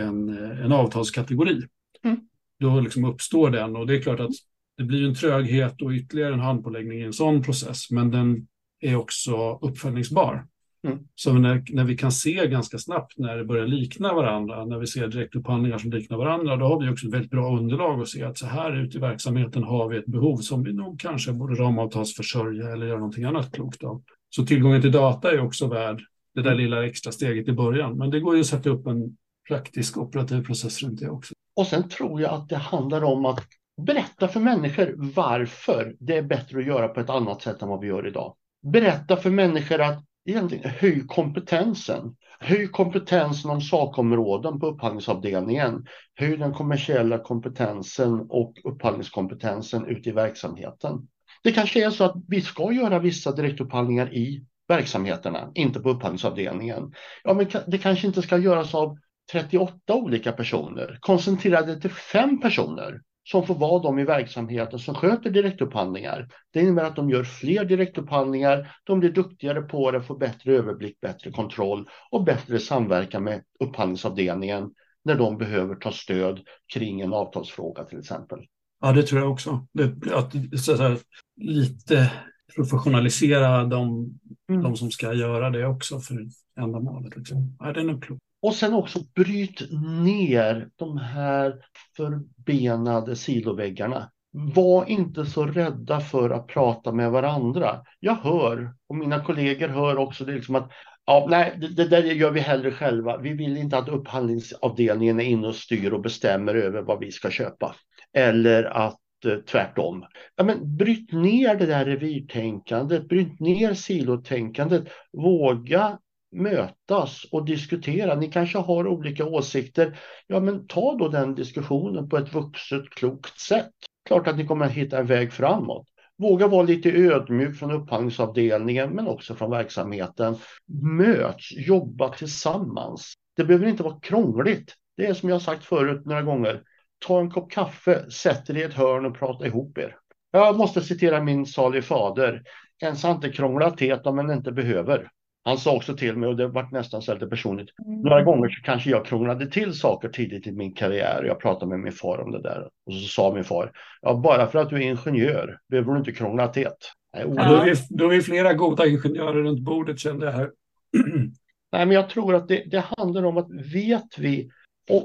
en, 0.00 0.28
en 0.38 0.72
avtalskategori. 0.72 1.62
Mm. 2.04 2.20
Då 2.60 2.80
liksom 2.80 3.04
uppstår 3.04 3.50
den 3.50 3.76
och 3.76 3.86
det 3.86 3.96
är 3.96 4.02
klart 4.02 4.20
att 4.20 4.30
det 4.76 4.84
blir 4.84 5.08
en 5.08 5.14
tröghet 5.14 5.82
och 5.82 5.90
ytterligare 5.90 6.34
en 6.34 6.40
handpåläggning 6.40 6.98
i 6.98 7.02
en 7.02 7.12
sån 7.12 7.42
process, 7.42 7.90
men 7.90 8.10
den 8.10 8.46
är 8.80 8.96
också 8.96 9.58
uppföljningsbar. 9.62 10.46
Mm. 10.86 10.98
Så 11.14 11.32
när, 11.32 11.64
när 11.72 11.84
vi 11.84 11.96
kan 11.96 12.12
se 12.12 12.46
ganska 12.46 12.78
snabbt 12.78 13.18
när 13.18 13.36
det 13.36 13.44
börjar 13.44 13.66
likna 13.66 14.14
varandra, 14.14 14.64
när 14.64 14.78
vi 14.78 14.86
ser 14.86 15.08
direktupphandlingar 15.08 15.78
som 15.78 15.90
liknar 15.90 16.16
varandra, 16.16 16.56
då 16.56 16.66
har 16.66 16.80
vi 16.80 16.88
också 16.88 17.06
ett 17.06 17.14
väldigt 17.14 17.30
bra 17.30 17.58
underlag 17.58 18.00
att 18.00 18.08
se 18.08 18.22
att 18.22 18.38
så 18.38 18.46
här 18.46 18.76
ute 18.76 18.96
i 18.96 19.00
verksamheten 19.00 19.62
har 19.62 19.88
vi 19.88 19.96
ett 19.96 20.06
behov 20.06 20.36
som 20.36 20.62
vi 20.62 20.72
nog 20.72 21.00
kanske 21.00 21.32
borde 21.32 21.54
ramavtalsförsörja 21.54 22.68
eller 22.68 22.86
göra 22.86 22.98
någonting 22.98 23.24
annat 23.24 23.52
klokt 23.52 23.84
av. 23.84 24.02
Så 24.30 24.46
tillgången 24.46 24.82
till 24.82 24.92
data 24.92 25.32
är 25.32 25.40
också 25.40 25.66
värd 25.66 26.02
det 26.34 26.42
där 26.42 26.54
lilla 26.54 26.86
extra 26.86 27.12
steget 27.12 27.48
i 27.48 27.52
början. 27.52 27.98
Men 27.98 28.10
det 28.10 28.20
går 28.20 28.34
ju 28.34 28.40
att 28.40 28.46
sätta 28.46 28.70
upp 28.70 28.86
en 28.86 29.16
praktisk 29.48 29.96
operativ 29.96 30.44
process 30.44 30.82
runt 30.82 31.00
det 31.00 31.10
också. 31.10 31.34
Och 31.56 31.66
sen 31.66 31.88
tror 31.88 32.20
jag 32.20 32.34
att 32.34 32.48
det 32.48 32.56
handlar 32.56 33.04
om 33.04 33.26
att 33.26 33.44
berätta 33.86 34.28
för 34.28 34.40
människor 34.40 34.94
varför 35.14 35.96
det 35.98 36.16
är 36.16 36.22
bättre 36.22 36.58
att 36.58 36.66
göra 36.66 36.88
på 36.88 37.00
ett 37.00 37.10
annat 37.10 37.42
sätt 37.42 37.62
än 37.62 37.68
vad 37.68 37.80
vi 37.80 37.86
gör 37.86 38.06
idag 38.06 38.34
berätta 38.62 39.16
för 39.16 39.30
människor 39.30 39.80
att 39.80 40.04
egentligen 40.24 40.70
höj 40.70 41.06
kompetensen. 41.06 42.16
Höj 42.40 42.68
kompetensen 42.68 43.50
om 43.50 43.60
sakområden 43.60 44.60
på 44.60 44.66
upphandlingsavdelningen. 44.66 45.86
Höj 46.14 46.36
den 46.36 46.52
kommersiella 46.52 47.18
kompetensen 47.18 48.26
och 48.28 48.54
upphandlingskompetensen 48.64 49.86
ute 49.86 50.08
i 50.08 50.12
verksamheten. 50.12 51.08
Det 51.42 51.52
kanske 51.52 51.86
är 51.86 51.90
så 51.90 52.04
att 52.04 52.16
vi 52.28 52.40
ska 52.40 52.72
göra 52.72 52.98
vissa 52.98 53.32
direktupphandlingar 53.32 54.14
i 54.14 54.44
verksamheterna, 54.68 55.50
inte 55.54 55.80
på 55.80 55.90
upphandlingsavdelningen. 55.90 56.92
Ja, 57.24 57.34
men 57.34 57.46
det 57.66 57.78
kanske 57.78 58.06
inte 58.06 58.22
ska 58.22 58.38
göras 58.38 58.74
av 58.74 58.98
38 59.32 59.94
olika 59.94 60.32
personer. 60.32 60.98
Koncentrera 61.00 61.62
det 61.62 61.80
till 61.80 61.90
fem 61.90 62.40
personer 62.40 63.00
som 63.24 63.46
får 63.46 63.54
vara 63.54 63.82
de 63.82 63.98
i 63.98 64.04
verksamheten 64.04 64.78
som 64.78 64.94
sköter 64.94 65.30
direktupphandlingar. 65.30 66.28
Det 66.52 66.60
innebär 66.60 66.84
att 66.84 66.96
de 66.96 67.10
gör 67.10 67.24
fler 67.24 67.64
direktupphandlingar, 67.64 68.76
de 68.84 69.00
blir 69.00 69.10
duktigare 69.10 69.62
på 69.62 69.90
det, 69.90 70.02
får 70.02 70.18
bättre 70.18 70.52
överblick, 70.52 71.00
bättre 71.00 71.30
kontroll 71.30 71.88
och 72.10 72.24
bättre 72.24 72.58
samverkan 72.58 73.24
med 73.24 73.42
upphandlingsavdelningen 73.60 74.70
när 75.04 75.14
de 75.14 75.38
behöver 75.38 75.74
ta 75.74 75.92
stöd 75.92 76.40
kring 76.74 77.00
en 77.00 77.12
avtalsfråga 77.12 77.84
till 77.84 77.98
exempel. 77.98 78.38
Ja, 78.80 78.92
det 78.92 79.02
tror 79.02 79.20
jag 79.20 79.32
också. 79.32 79.66
Det, 79.72 80.12
att, 80.12 80.32
så 80.60 80.76
här, 80.76 80.98
lite 81.36 82.12
professionalisera 82.56 83.64
de, 83.64 84.10
mm. 84.48 84.62
de 84.62 84.76
som 84.76 84.90
ska 84.90 85.12
göra 85.12 85.50
det 85.50 85.66
också 85.66 86.00
för 86.00 86.26
ändamålet. 86.60 87.16
Liksom. 87.16 87.56
Ja, 87.58 87.72
det 87.72 87.80
är 87.80 87.84
nog 87.84 88.02
klokt. 88.02 88.22
Och 88.42 88.54
sen 88.54 88.74
också 88.74 88.98
bryt 89.14 89.60
ner 90.04 90.68
de 90.76 90.98
här 90.98 91.54
förbenade 91.96 93.16
siloväggarna. 93.16 94.10
Var 94.30 94.90
inte 94.90 95.26
så 95.26 95.46
rädda 95.46 96.00
för 96.00 96.30
att 96.30 96.46
prata 96.46 96.92
med 96.92 97.10
varandra. 97.10 97.80
Jag 98.00 98.14
hör, 98.14 98.74
och 98.88 98.96
mina 98.96 99.24
kollegor 99.24 99.68
hör 99.68 99.96
också, 99.96 100.24
det 100.24 100.32
liksom 100.32 100.54
att 100.54 100.70
ja, 101.06 101.26
nej, 101.30 101.58
det, 101.60 101.68
det 101.68 101.88
där 101.88 102.02
gör 102.02 102.30
vi 102.30 102.40
hellre 102.40 102.70
själva. 102.70 103.18
Vi 103.18 103.32
vill 103.32 103.56
inte 103.56 103.78
att 103.78 103.88
upphandlingsavdelningen 103.88 105.20
är 105.20 105.24
inne 105.24 105.46
och 105.46 105.54
styr 105.54 105.92
och 105.92 106.02
bestämmer 106.02 106.54
över 106.54 106.82
vad 106.82 106.98
vi 106.98 107.12
ska 107.12 107.30
köpa. 107.30 107.74
Eller 108.12 108.64
att 108.64 109.00
eh, 109.26 109.36
tvärtom. 109.36 110.04
Ja, 110.36 110.44
men 110.44 110.76
bryt 110.76 111.12
ner 111.12 111.54
det 111.54 111.66
där 111.66 111.84
revirtänkandet, 111.84 113.08
bryt 113.08 113.40
ner 113.40 113.74
silotänkandet, 113.74 114.88
våga 115.12 115.98
mötas 116.32 117.24
och 117.32 117.44
diskutera. 117.44 118.14
Ni 118.14 118.28
kanske 118.28 118.58
har 118.58 118.86
olika 118.86 119.24
åsikter. 119.24 119.98
Ja, 120.26 120.40
men 120.40 120.66
ta 120.66 120.96
då 120.98 121.08
den 121.08 121.34
diskussionen 121.34 122.08
på 122.08 122.16
ett 122.16 122.34
vuxet, 122.34 122.90
klokt 122.90 123.40
sätt. 123.40 123.70
Klart 124.08 124.28
att 124.28 124.36
ni 124.36 124.46
kommer 124.46 124.66
att 124.66 124.72
hitta 124.72 124.98
en 124.98 125.06
väg 125.06 125.32
framåt. 125.32 125.86
Våga 126.18 126.46
vara 126.46 126.62
lite 126.62 126.90
ödmjuk 126.90 127.56
från 127.56 127.70
upphandlingsavdelningen 127.70 128.90
men 128.90 129.08
också 129.08 129.34
från 129.34 129.50
verksamheten. 129.50 130.36
Möts, 130.82 131.52
jobba 131.52 132.08
tillsammans. 132.08 133.14
Det 133.36 133.44
behöver 133.44 133.66
inte 133.66 133.82
vara 133.82 134.00
krångligt. 134.00 134.74
Det 134.96 135.06
är 135.06 135.14
som 135.14 135.28
jag 135.28 135.42
sagt 135.42 135.64
förut 135.64 136.06
några 136.06 136.22
gånger. 136.22 136.62
Ta 137.06 137.20
en 137.20 137.30
kopp 137.30 137.50
kaffe, 137.50 138.10
sätt 138.10 138.50
er 138.50 138.56
i 138.56 138.62
ett 138.62 138.74
hörn 138.74 139.06
och 139.06 139.18
prata 139.18 139.46
ihop 139.46 139.78
er. 139.78 139.96
Jag 140.32 140.56
måste 140.56 140.80
citera 140.80 141.22
min 141.22 141.46
salig 141.46 141.84
fader. 141.84 142.42
En 142.78 142.96
ska 142.96 143.10
inte 143.10 143.28
krångla 143.28 143.70
till 143.70 143.92
om 143.92 144.16
man 144.16 144.30
inte 144.30 144.52
behöver. 144.52 145.10
Han 145.44 145.58
sa 145.58 145.76
också 145.76 145.96
till 145.96 146.16
mig, 146.16 146.28
och 146.28 146.36
det 146.36 146.48
var 146.48 146.68
nästan 146.72 147.02
så 147.02 147.14
lite 147.14 147.26
personligt, 147.26 147.68
mm. 147.86 148.00
några 148.00 148.22
gånger 148.22 148.48
så 148.48 148.62
kanske 148.62 148.90
jag 148.90 149.06
krånglade 149.06 149.46
till 149.46 149.74
saker 149.74 150.08
tidigt 150.08 150.46
i 150.46 150.52
min 150.52 150.74
karriär. 150.74 151.24
Jag 151.26 151.40
pratade 151.40 151.66
med 151.66 151.80
min 151.80 151.92
far 151.92 152.18
om 152.18 152.32
det 152.32 152.42
där 152.42 152.68
och 152.86 152.92
så 152.92 153.08
sa 153.08 153.34
min 153.34 153.44
far, 153.44 153.72
ja, 154.02 154.14
bara 154.14 154.46
för 154.46 154.58
att 154.58 154.70
du 154.70 154.76
är 154.76 154.80
ingenjör 154.80 155.58
behöver 155.68 155.92
du 155.92 155.98
inte 155.98 156.12
krångla 156.12 156.48
till. 156.48 156.68
Nej, 157.14 157.24
ja, 157.36 157.48
då, 157.48 157.54
är 157.54 157.64
vi, 157.64 157.74
då 157.90 158.04
är 158.04 158.08
vi 158.08 158.22
flera 158.22 158.54
goda 158.54 158.86
ingenjörer 158.86 159.42
runt 159.42 159.60
bordet 159.60 159.98
kände 159.98 160.26
jag 160.26 160.32
här. 160.32 160.50
Nej, 161.72 161.86
men 161.86 161.90
jag 161.90 162.10
tror 162.10 162.34
att 162.34 162.48
det, 162.48 162.64
det 162.70 162.84
handlar 162.96 163.22
om 163.22 163.36
att 163.36 163.50
vet 163.74 164.18
vi 164.18 164.50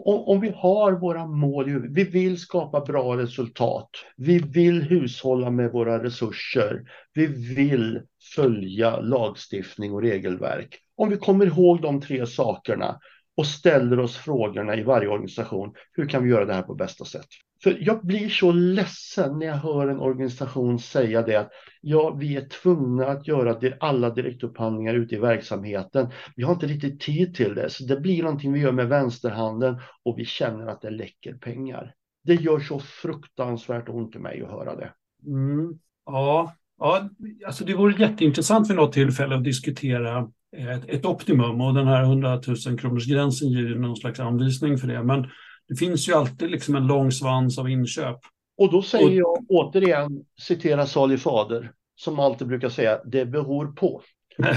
om 0.05 0.39
vi 0.39 0.49
har 0.55 0.91
våra 0.91 1.25
mål, 1.25 1.87
vi 1.89 2.03
vill 2.03 2.39
skapa 2.39 2.81
bra 2.81 3.17
resultat, 3.17 3.89
vi 4.17 4.39
vill 4.39 4.81
hushålla 4.81 5.49
med 5.49 5.71
våra 5.71 6.03
resurser, 6.03 6.83
vi 7.13 7.25
vill 7.55 8.01
följa 8.35 8.99
lagstiftning 8.99 9.93
och 9.93 10.01
regelverk. 10.01 10.77
Om 10.97 11.09
vi 11.09 11.17
kommer 11.17 11.45
ihåg 11.45 11.81
de 11.81 12.01
tre 12.01 12.27
sakerna 12.27 12.99
och 13.37 13.47
ställer 13.47 13.99
oss 13.99 14.17
frågorna 14.17 14.75
i 14.75 14.83
varje 14.83 15.07
organisation, 15.07 15.73
hur 15.93 16.09
kan 16.09 16.23
vi 16.23 16.29
göra 16.29 16.45
det 16.45 16.53
här 16.53 16.61
på 16.61 16.75
bästa 16.75 17.05
sätt? 17.05 17.27
För 17.63 17.77
jag 17.79 18.05
blir 18.05 18.29
så 18.29 18.51
ledsen 18.51 19.39
när 19.39 19.45
jag 19.45 19.55
hör 19.55 19.87
en 19.87 19.99
organisation 19.99 20.79
säga 20.79 21.21
det 21.21 21.35
att 21.35 21.51
ja, 21.81 22.09
vi 22.19 22.35
är 22.35 22.47
tvungna 22.47 23.07
att 23.07 23.27
göra 23.27 23.73
alla 23.79 24.09
direktupphandlingar 24.09 24.93
ute 24.93 25.15
i 25.15 25.19
verksamheten. 25.19 26.09
Vi 26.35 26.43
har 26.43 26.53
inte 26.53 26.67
riktigt 26.67 26.99
tid 26.99 27.35
till 27.35 27.55
det, 27.55 27.69
så 27.69 27.85
det 27.85 27.99
blir 27.99 28.23
någonting 28.23 28.53
vi 28.53 28.59
gör 28.59 28.71
med 28.71 28.87
vänsterhanden 28.87 29.79
och 30.03 30.19
vi 30.19 30.25
känner 30.25 30.67
att 30.67 30.81
det 30.81 30.89
läcker 30.89 31.33
pengar. 31.33 31.93
Det 32.23 32.35
gör 32.35 32.59
så 32.59 32.79
fruktansvärt 32.79 33.89
ont 33.89 34.15
i 34.15 34.19
mig 34.19 34.41
att 34.41 34.51
höra 34.51 34.75
det. 34.75 34.91
Mm. 35.25 35.79
Ja, 36.05 36.55
ja, 36.79 37.09
alltså 37.45 37.65
det 37.65 37.73
vore 37.73 38.01
jätteintressant 38.01 38.69
vid 38.69 38.75
något 38.75 38.93
tillfälle 38.93 39.35
att 39.35 39.43
diskutera 39.43 40.17
eh, 40.57 40.69
ett, 40.69 40.89
ett 40.89 41.05
optimum 41.05 41.61
och 41.61 41.73
den 41.73 41.87
här 41.87 42.03
100 42.03 42.41
000 42.67 42.79
kronors 42.79 43.07
gränsen 43.07 43.49
ger 43.49 43.59
ju 43.59 43.79
någon 43.79 43.97
slags 43.97 44.19
anvisning 44.19 44.77
för 44.77 44.87
det. 44.87 45.03
Men 45.03 45.27
det 45.67 45.75
finns 45.75 46.09
ju 46.09 46.13
alltid 46.13 46.51
liksom 46.51 46.75
en 46.75 46.87
lång 46.87 47.11
svans 47.11 47.57
av 47.57 47.69
inköp. 47.69 48.19
Och 48.57 48.71
då 48.71 48.81
säger 48.81 49.11
jag 49.11 49.45
återigen, 49.49 50.25
citera 50.41 50.85
salig 50.85 51.19
fader, 51.19 51.71
som 51.95 52.19
alltid 52.19 52.47
brukar 52.47 52.69
säga, 52.69 53.01
det 53.05 53.25
beror 53.25 53.67
på. 53.67 54.01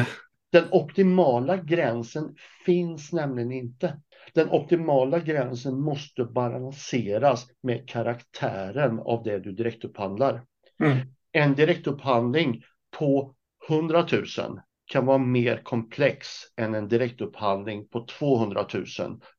Den 0.53 0.65
optimala 0.71 1.57
gränsen 1.57 2.35
finns 2.67 3.13
nämligen 3.13 3.53
inte. 3.53 4.01
Den 4.35 4.51
optimala 4.51 5.19
gränsen 5.19 5.81
måste 5.81 6.25
balanseras 6.25 7.47
med 7.63 7.89
karaktären 7.89 8.99
av 8.99 9.23
det 9.23 9.39
du 9.39 9.53
direktupphandlar. 9.53 10.43
Mm. 10.83 10.99
En 11.33 11.55
direktupphandling 11.55 12.63
på 12.99 13.35
100 13.69 14.07
000 14.13 14.61
kan 14.91 15.07
vara 15.07 15.19
mer 15.19 15.57
komplex 15.63 16.29
än 16.57 16.75
en 16.75 16.89
direktupphandling 16.89 17.89
på 17.89 18.07
200 18.07 18.67
000 18.75 18.85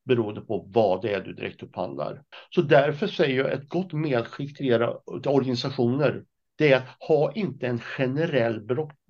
beroende 0.04 0.40
på 0.40 0.68
vad 0.72 1.02
det 1.02 1.14
är 1.14 1.20
du 1.20 1.32
direktupphandlar. 1.32 2.22
Så 2.50 2.62
därför 2.62 3.06
säger 3.06 3.38
jag 3.38 3.52
ett 3.52 3.68
gott 3.68 3.92
medskick 3.92 4.56
till 4.56 4.66
era 4.66 4.96
organisationer 5.06 6.22
det 6.58 6.72
är 6.72 6.76
att 6.76 7.08
ha 7.08 7.32
inte 7.32 7.66
en 7.66 7.78
generell 7.78 8.60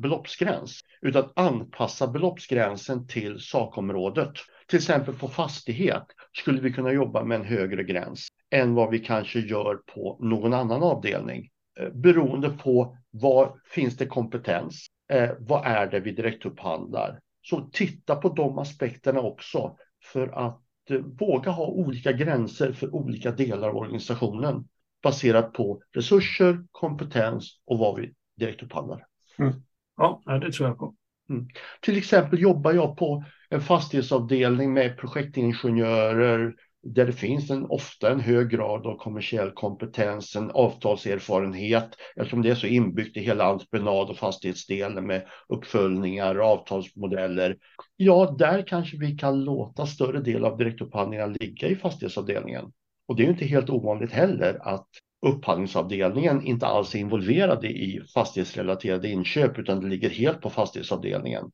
beloppsgräns 0.03 0.81
utan 1.01 1.31
anpassa 1.37 2.07
beloppsgränsen 2.07 3.07
till 3.07 3.41
sakområdet. 3.41 4.33
Till 4.67 4.77
exempel 4.77 5.15
på 5.15 5.29
fastighet 5.29 6.07
skulle 6.39 6.61
vi 6.61 6.73
kunna 6.73 6.93
jobba 6.93 7.25
med 7.25 7.41
en 7.41 7.47
högre 7.47 7.85
gräns 7.85 8.29
än 8.51 8.75
vad 8.75 8.91
vi 8.91 8.99
kanske 8.99 9.41
gör 9.41 9.75
på 9.95 10.19
någon 10.21 10.53
annan 10.53 10.83
avdelning 10.83 11.49
eh, 11.81 11.89
beroende 11.89 12.51
på 12.51 12.97
var 13.11 13.61
finns 13.65 13.97
det 13.97 14.07
kompetens? 14.07 14.87
Eh, 15.13 15.31
vad 15.39 15.67
är 15.67 15.87
det 15.87 16.01
vi 16.01 16.13
direktupphandlar? 16.13 17.21
Så 17.43 17.71
titta 17.73 18.17
på 18.17 18.29
de 18.29 18.59
aspekterna 18.59 19.21
också 19.21 19.77
för 20.05 20.29
att 20.29 20.63
eh, 20.91 20.99
våga 20.99 21.51
ha 21.51 21.67
olika 21.67 22.13
gränser 22.13 22.73
för 22.73 22.95
olika 22.95 23.31
delar 23.31 23.69
av 23.69 23.77
organisationen 23.77 24.69
baserat 25.03 25.53
på 25.53 25.83
resurser, 25.93 26.65
kompetens 26.71 27.61
och 27.65 27.79
vad 27.79 28.01
vi 28.01 28.15
direktupphandlar. 28.37 29.07
Mm. 29.39 29.53
Ja, 29.97 30.23
det 30.41 30.53
tror 30.53 30.69
jag 30.69 30.79
på. 30.79 30.95
Mm. 31.31 31.49
Till 31.81 31.97
exempel 31.97 32.41
jobbar 32.41 32.73
jag 32.73 32.97
på 32.97 33.25
en 33.49 33.61
fastighetsavdelning 33.61 34.73
med 34.73 34.99
projektingenjörer, 34.99 36.55
där 36.83 37.07
det 37.07 37.13
finns 37.13 37.51
en, 37.51 37.65
ofta 37.65 38.11
en 38.11 38.21
hög 38.21 38.49
grad 38.49 38.87
av 38.87 38.97
kommersiell 38.97 39.51
kompetens, 39.51 40.37
en 40.37 40.51
avtalserfarenhet, 40.51 41.89
eftersom 42.17 42.43
det 42.43 42.51
är 42.51 42.55
så 42.55 42.67
inbyggt 42.67 43.17
i 43.17 43.21
hela 43.21 43.45
entreprenad 43.45 44.11
och 44.11 44.17
fastighetsdelen 44.17 45.07
med 45.07 45.27
uppföljningar 45.49 46.39
och 46.39 46.47
avtalsmodeller. 46.47 47.57
Ja, 47.97 48.35
där 48.39 48.67
kanske 48.67 48.97
vi 48.97 49.17
kan 49.17 49.45
låta 49.45 49.87
större 49.87 50.21
del 50.21 50.45
av 50.45 50.59
direktupphandlingarna 50.59 51.35
ligga 51.41 51.69
i 51.69 51.77
fastighetsavdelningen. 51.77 52.73
Och 53.09 53.17
det 53.17 53.25
är 53.25 53.31
inte 53.31 53.45
helt 53.45 53.71
ovanligt 53.71 54.13
heller 54.13 54.59
att 54.63 54.89
upphandlingsavdelningen 55.27 56.47
inte 56.47 56.67
alls 56.67 56.95
är 56.95 56.99
involverade 56.99 57.69
i 57.69 58.01
fastighetsrelaterade 58.15 59.09
inköp 59.09 59.59
utan 59.59 59.81
det 59.81 59.89
ligger 59.89 60.11
helt 60.11 60.41
på 60.41 60.51
fastighetsavdelningen. 60.51 61.51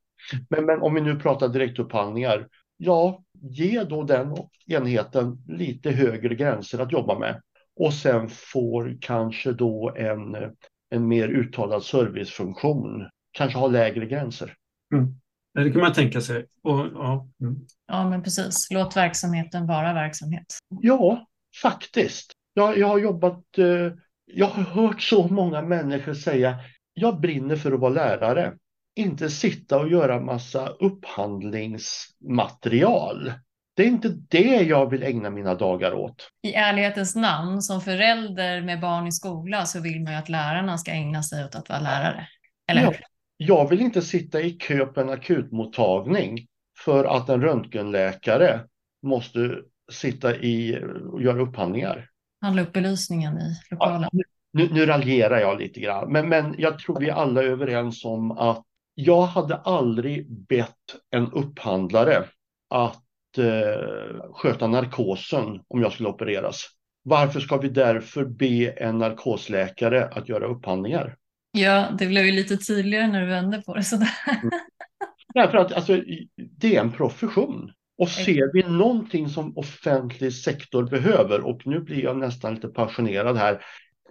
Men, 0.50 0.66
men 0.66 0.82
om 0.82 0.94
vi 0.94 1.00
nu 1.00 1.16
pratar 1.16 1.48
direktupphandlingar 1.48 2.46
ja, 2.78 3.22
ge 3.40 3.84
då 3.84 4.02
den 4.02 4.36
enheten 4.66 5.44
lite 5.48 5.90
högre 5.90 6.34
gränser 6.34 6.78
att 6.78 6.92
jobba 6.92 7.18
med. 7.18 7.42
Och 7.76 7.94
sen 7.94 8.28
får 8.28 8.98
kanske 9.00 9.52
då 9.52 9.94
en, 9.96 10.36
en 10.90 11.08
mer 11.08 11.28
uttalad 11.28 11.82
servicefunktion 11.82 13.08
kanske 13.32 13.58
ha 13.58 13.66
lägre 13.66 14.06
gränser. 14.06 14.54
Mm. 14.94 15.14
Det 15.54 15.72
kan 15.72 15.80
man 15.80 15.92
tänka 15.92 16.20
sig. 16.20 16.46
Och, 16.62 16.78
ja. 16.94 17.28
Mm. 17.40 17.56
ja, 17.86 18.10
men 18.10 18.22
precis. 18.22 18.68
Låt 18.70 18.96
verksamheten 18.96 19.66
vara 19.66 19.94
verksamhet. 19.94 20.46
Ja, 20.80 21.26
faktiskt. 21.62 22.32
Jag, 22.54 22.78
jag 22.78 22.86
har 22.86 22.98
jobbat, 22.98 23.58
eh, 23.58 23.92
jag 24.24 24.46
har 24.46 24.62
hört 24.62 25.02
så 25.02 25.28
många 25.28 25.62
människor 25.62 26.14
säga 26.14 26.58
jag 26.94 27.20
brinner 27.20 27.56
för 27.56 27.72
att 27.72 27.80
vara 27.80 27.92
lärare 27.92 28.54
inte 28.98 29.30
sitta 29.30 29.78
och 29.78 29.88
göra 29.88 30.20
massa 30.20 30.68
upphandlingsmaterial. 30.68 33.32
Det 33.76 33.82
är 33.82 33.86
inte 33.86 34.08
det 34.28 34.62
jag 34.62 34.90
vill 34.90 35.02
ägna 35.02 35.30
mina 35.30 35.54
dagar 35.54 35.94
åt. 35.94 36.30
I 36.42 36.54
ärlighetens 36.54 37.16
namn, 37.16 37.62
som 37.62 37.80
förälder 37.80 38.62
med 38.62 38.80
barn 38.80 39.06
i 39.06 39.12
skola 39.12 39.66
så 39.66 39.80
vill 39.80 40.02
man 40.02 40.12
ju 40.12 40.18
att 40.18 40.28
lärarna 40.28 40.78
ska 40.78 40.90
ägna 40.90 41.22
sig 41.22 41.44
åt 41.44 41.54
att 41.54 41.68
vara 41.68 41.80
lärare. 41.80 42.28
Eller 42.70 42.86
hur? 42.86 42.96
jag 43.36 43.68
vill 43.68 43.80
inte 43.80 44.02
sitta 44.02 44.40
i 44.40 44.50
kö 44.50 44.86
på 44.86 45.00
en 45.00 45.08
akutmottagning 45.08 46.46
för 46.84 47.04
att 47.04 47.28
en 47.28 47.42
röntgenläkare 47.42 48.60
måste 49.02 49.58
sitta 49.92 50.36
i 50.36 50.84
och 51.12 51.22
göra 51.22 51.40
upphandlingar. 51.40 52.08
Handla 52.40 52.62
upp 52.62 52.72
belysningen 52.72 53.38
i 53.38 53.56
lokalen. 53.70 54.08
Ja, 54.12 54.24
nu, 54.52 54.68
nu 54.72 54.86
raljerar 54.86 55.38
jag 55.38 55.58
lite 55.58 55.80
grann, 55.80 56.12
men, 56.12 56.28
men 56.28 56.54
jag 56.58 56.78
tror 56.78 57.00
vi 57.00 57.10
alla 57.10 57.42
är 57.42 57.46
överens 57.46 58.04
om 58.04 58.30
att 58.30 58.64
jag 59.00 59.22
hade 59.22 59.56
aldrig 59.56 60.30
bett 60.30 60.74
en 61.10 61.32
upphandlare 61.32 62.24
att 62.70 63.38
eh, 63.38 64.32
sköta 64.32 64.66
narkosen 64.66 65.60
om 65.68 65.82
jag 65.82 65.92
skulle 65.92 66.08
opereras. 66.08 66.66
Varför 67.02 67.40
ska 67.40 67.56
vi 67.56 67.68
därför 67.68 68.24
be 68.24 68.70
en 68.70 68.98
narkosläkare 68.98 70.04
att 70.04 70.28
göra 70.28 70.46
upphandlingar? 70.46 71.16
Ja, 71.52 71.88
det 71.98 72.06
blev 72.06 72.24
ju 72.24 72.32
lite 72.32 72.56
tydligare 72.56 73.06
när 73.06 73.20
du 73.20 73.26
vände 73.26 73.62
på 73.66 73.74
det 73.74 73.82
sådär. 73.82 74.10
Mm. 74.26 74.50
Därför 75.34 75.58
att 75.58 75.72
alltså, 75.72 76.02
det 76.36 76.76
är 76.76 76.80
en 76.80 76.92
profession. 76.92 77.72
Och 77.98 78.08
ser 78.08 78.52
vi 78.52 78.62
någonting 78.62 79.28
som 79.28 79.58
offentlig 79.58 80.32
sektor 80.32 80.90
behöver, 80.90 81.40
och 81.40 81.66
nu 81.66 81.80
blir 81.80 82.04
jag 82.04 82.16
nästan 82.16 82.54
lite 82.54 82.68
passionerad 82.68 83.36
här, 83.36 83.62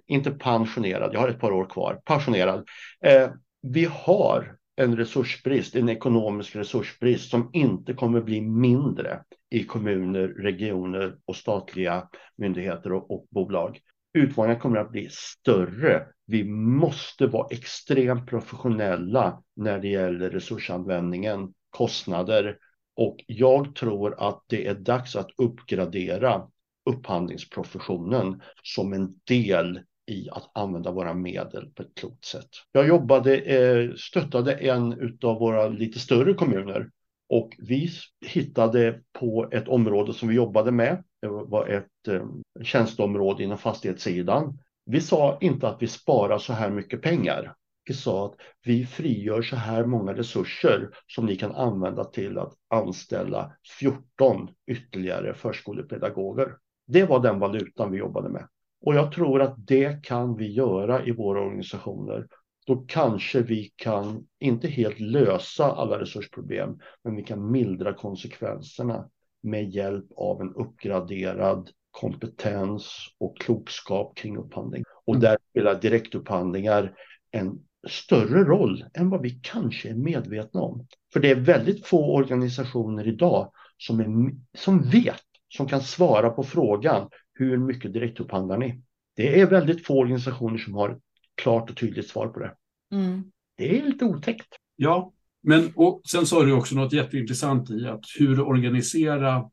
inte 0.08 0.32
pensionerad, 0.32 1.14
jag 1.14 1.20
har 1.20 1.30
ett 1.30 1.40
par 1.40 1.52
år 1.52 1.66
kvar, 1.70 2.02
passionerad. 2.06 2.68
Eh, 3.06 3.30
vi 3.62 3.88
har 3.92 4.57
en 4.78 4.96
resursbrist, 4.98 5.76
en 5.76 5.90
ekonomisk 5.90 6.56
resursbrist 6.56 7.30
som 7.30 7.50
inte 7.54 7.94
kommer 7.94 8.22
bli 8.22 8.42
mindre 8.42 9.24
i 9.50 9.64
kommuner, 9.64 10.28
regioner 10.28 11.18
och 11.26 11.36
statliga 11.36 12.10
myndigheter 12.38 12.94
och, 12.94 13.12
och 13.12 13.28
bolag. 13.30 13.80
Utmaningarna 14.14 14.60
kommer 14.60 14.78
att 14.78 14.92
bli 14.92 15.08
större. 15.12 16.08
Vi 16.26 16.44
måste 16.54 17.28
vara 17.28 17.48
extremt 17.52 18.28
professionella 18.28 19.42
när 19.56 19.80
det 19.80 19.88
gäller 19.88 20.30
resursanvändningen, 20.30 21.54
kostnader 21.70 22.58
och 22.96 23.18
jag 23.28 23.76
tror 23.76 24.30
att 24.30 24.44
det 24.48 24.68
är 24.68 24.76
dags 24.76 25.16
att 25.16 25.30
uppgradera 25.38 26.48
upphandlingsprofessionen 26.90 28.42
som 28.64 28.94
en 28.94 29.20
del 29.28 29.80
i 30.08 30.30
att 30.32 30.52
använda 30.54 30.92
våra 30.92 31.14
medel 31.14 31.70
på 31.76 31.82
ett 31.84 31.96
klokt 31.96 32.26
sätt. 32.26 32.50
Jag 32.72 32.88
jobbade, 32.88 33.38
eh, 33.38 33.94
stöttade 33.94 34.54
en 34.54 35.18
av 35.24 35.40
våra 35.40 35.68
lite 35.68 36.00
större 36.00 36.34
kommuner 36.34 36.90
och 37.30 37.56
vi 37.58 37.90
hittade 38.26 39.02
på 39.20 39.50
ett 39.52 39.68
område 39.68 40.14
som 40.14 40.30
vi 40.30 40.36
jobbade 40.36 40.72
med. 40.72 41.04
Det 41.22 41.28
var 41.28 41.68
ett 41.68 42.08
eh, 42.08 42.28
tjänsteområde 42.64 43.44
inom 43.44 43.58
fastighetssidan. 43.58 44.60
Vi 44.86 45.02
sa 45.02 45.38
inte 45.42 45.68
att 45.68 45.82
vi 45.82 45.88
sparar 45.88 46.38
så 46.38 46.54
här 46.54 46.70
mycket 46.70 47.02
pengar. 47.02 47.54
Vi 47.88 47.94
sa 47.94 48.26
att 48.26 48.36
vi 48.64 48.86
frigör 48.86 49.42
så 49.42 49.56
här 49.56 49.86
många 49.86 50.14
resurser 50.14 50.90
som 51.08 51.26
ni 51.26 51.36
kan 51.36 51.52
använda 51.52 52.04
till 52.04 52.38
att 52.38 52.54
anställa 52.70 53.52
14 53.80 54.50
ytterligare 54.68 55.34
förskolepedagoger. 55.34 56.56
Det 56.88 57.04
var 57.06 57.20
den 57.20 57.40
valutan 57.40 57.92
vi 57.92 57.98
jobbade 57.98 58.30
med. 58.30 58.48
Och 58.88 58.96
jag 58.96 59.12
tror 59.12 59.42
att 59.42 59.68
det 59.68 60.04
kan 60.04 60.36
vi 60.36 60.52
göra 60.52 61.06
i 61.06 61.12
våra 61.12 61.42
organisationer. 61.42 62.28
Då 62.68 62.76
kanske 62.88 63.42
vi 63.42 63.74
kan, 63.76 64.28
inte 64.40 64.68
helt 64.68 65.00
lösa 65.00 65.72
alla 65.72 66.00
resursproblem, 66.00 66.80
men 67.04 67.16
vi 67.16 67.24
kan 67.24 67.52
mildra 67.52 67.94
konsekvenserna 67.94 69.10
med 69.44 69.70
hjälp 69.70 70.06
av 70.16 70.42
en 70.42 70.54
uppgraderad 70.54 71.70
kompetens 71.92 72.92
och 73.18 73.38
klokskap 73.38 74.18
kring 74.18 74.38
upphandling. 74.38 74.84
Och 75.06 75.16
mm. 75.16 75.22
där 75.22 75.38
spelar 75.50 75.82
direktupphandlingar 75.82 76.94
en 77.32 77.60
större 77.90 78.44
roll 78.44 78.86
än 78.94 79.10
vad 79.10 79.22
vi 79.22 79.40
kanske 79.44 79.90
är 79.90 79.96
medvetna 79.96 80.62
om. 80.62 80.88
För 81.14 81.20
det 81.20 81.32
är 81.32 81.36
väldigt 81.36 81.86
få 81.86 82.16
organisationer 82.16 83.08
idag 83.08 83.52
som, 83.78 84.00
är, 84.00 84.36
som 84.58 84.90
vet, 84.90 85.24
som 85.48 85.68
kan 85.68 85.82
svara 85.82 86.30
på 86.30 86.44
frågan 86.44 87.10
hur 87.38 87.58
mycket 87.58 87.94
direktupphandlar 87.94 88.58
ni? 88.58 88.82
Det 89.16 89.42
är 89.42 89.50
väldigt 89.50 89.86
få 89.86 90.00
organisationer 90.00 90.58
som 90.58 90.74
har 90.74 90.90
ett 90.90 91.02
klart 91.36 91.70
och 91.70 91.78
tydligt 91.78 92.10
svar 92.10 92.28
på 92.28 92.40
det. 92.40 92.54
Mm. 92.92 93.24
Det 93.58 93.80
är 93.80 93.86
lite 93.86 94.06
otäckt. 94.06 94.48
Ja, 94.76 95.14
men 95.44 95.72
och 95.76 96.02
sen 96.12 96.26
sa 96.26 96.44
du 96.44 96.54
också 96.54 96.76
något 96.76 96.94
jätteintressant 96.94 97.70
i 97.70 97.88
att 97.88 98.04
hur 98.20 98.40
organisera 98.40 99.50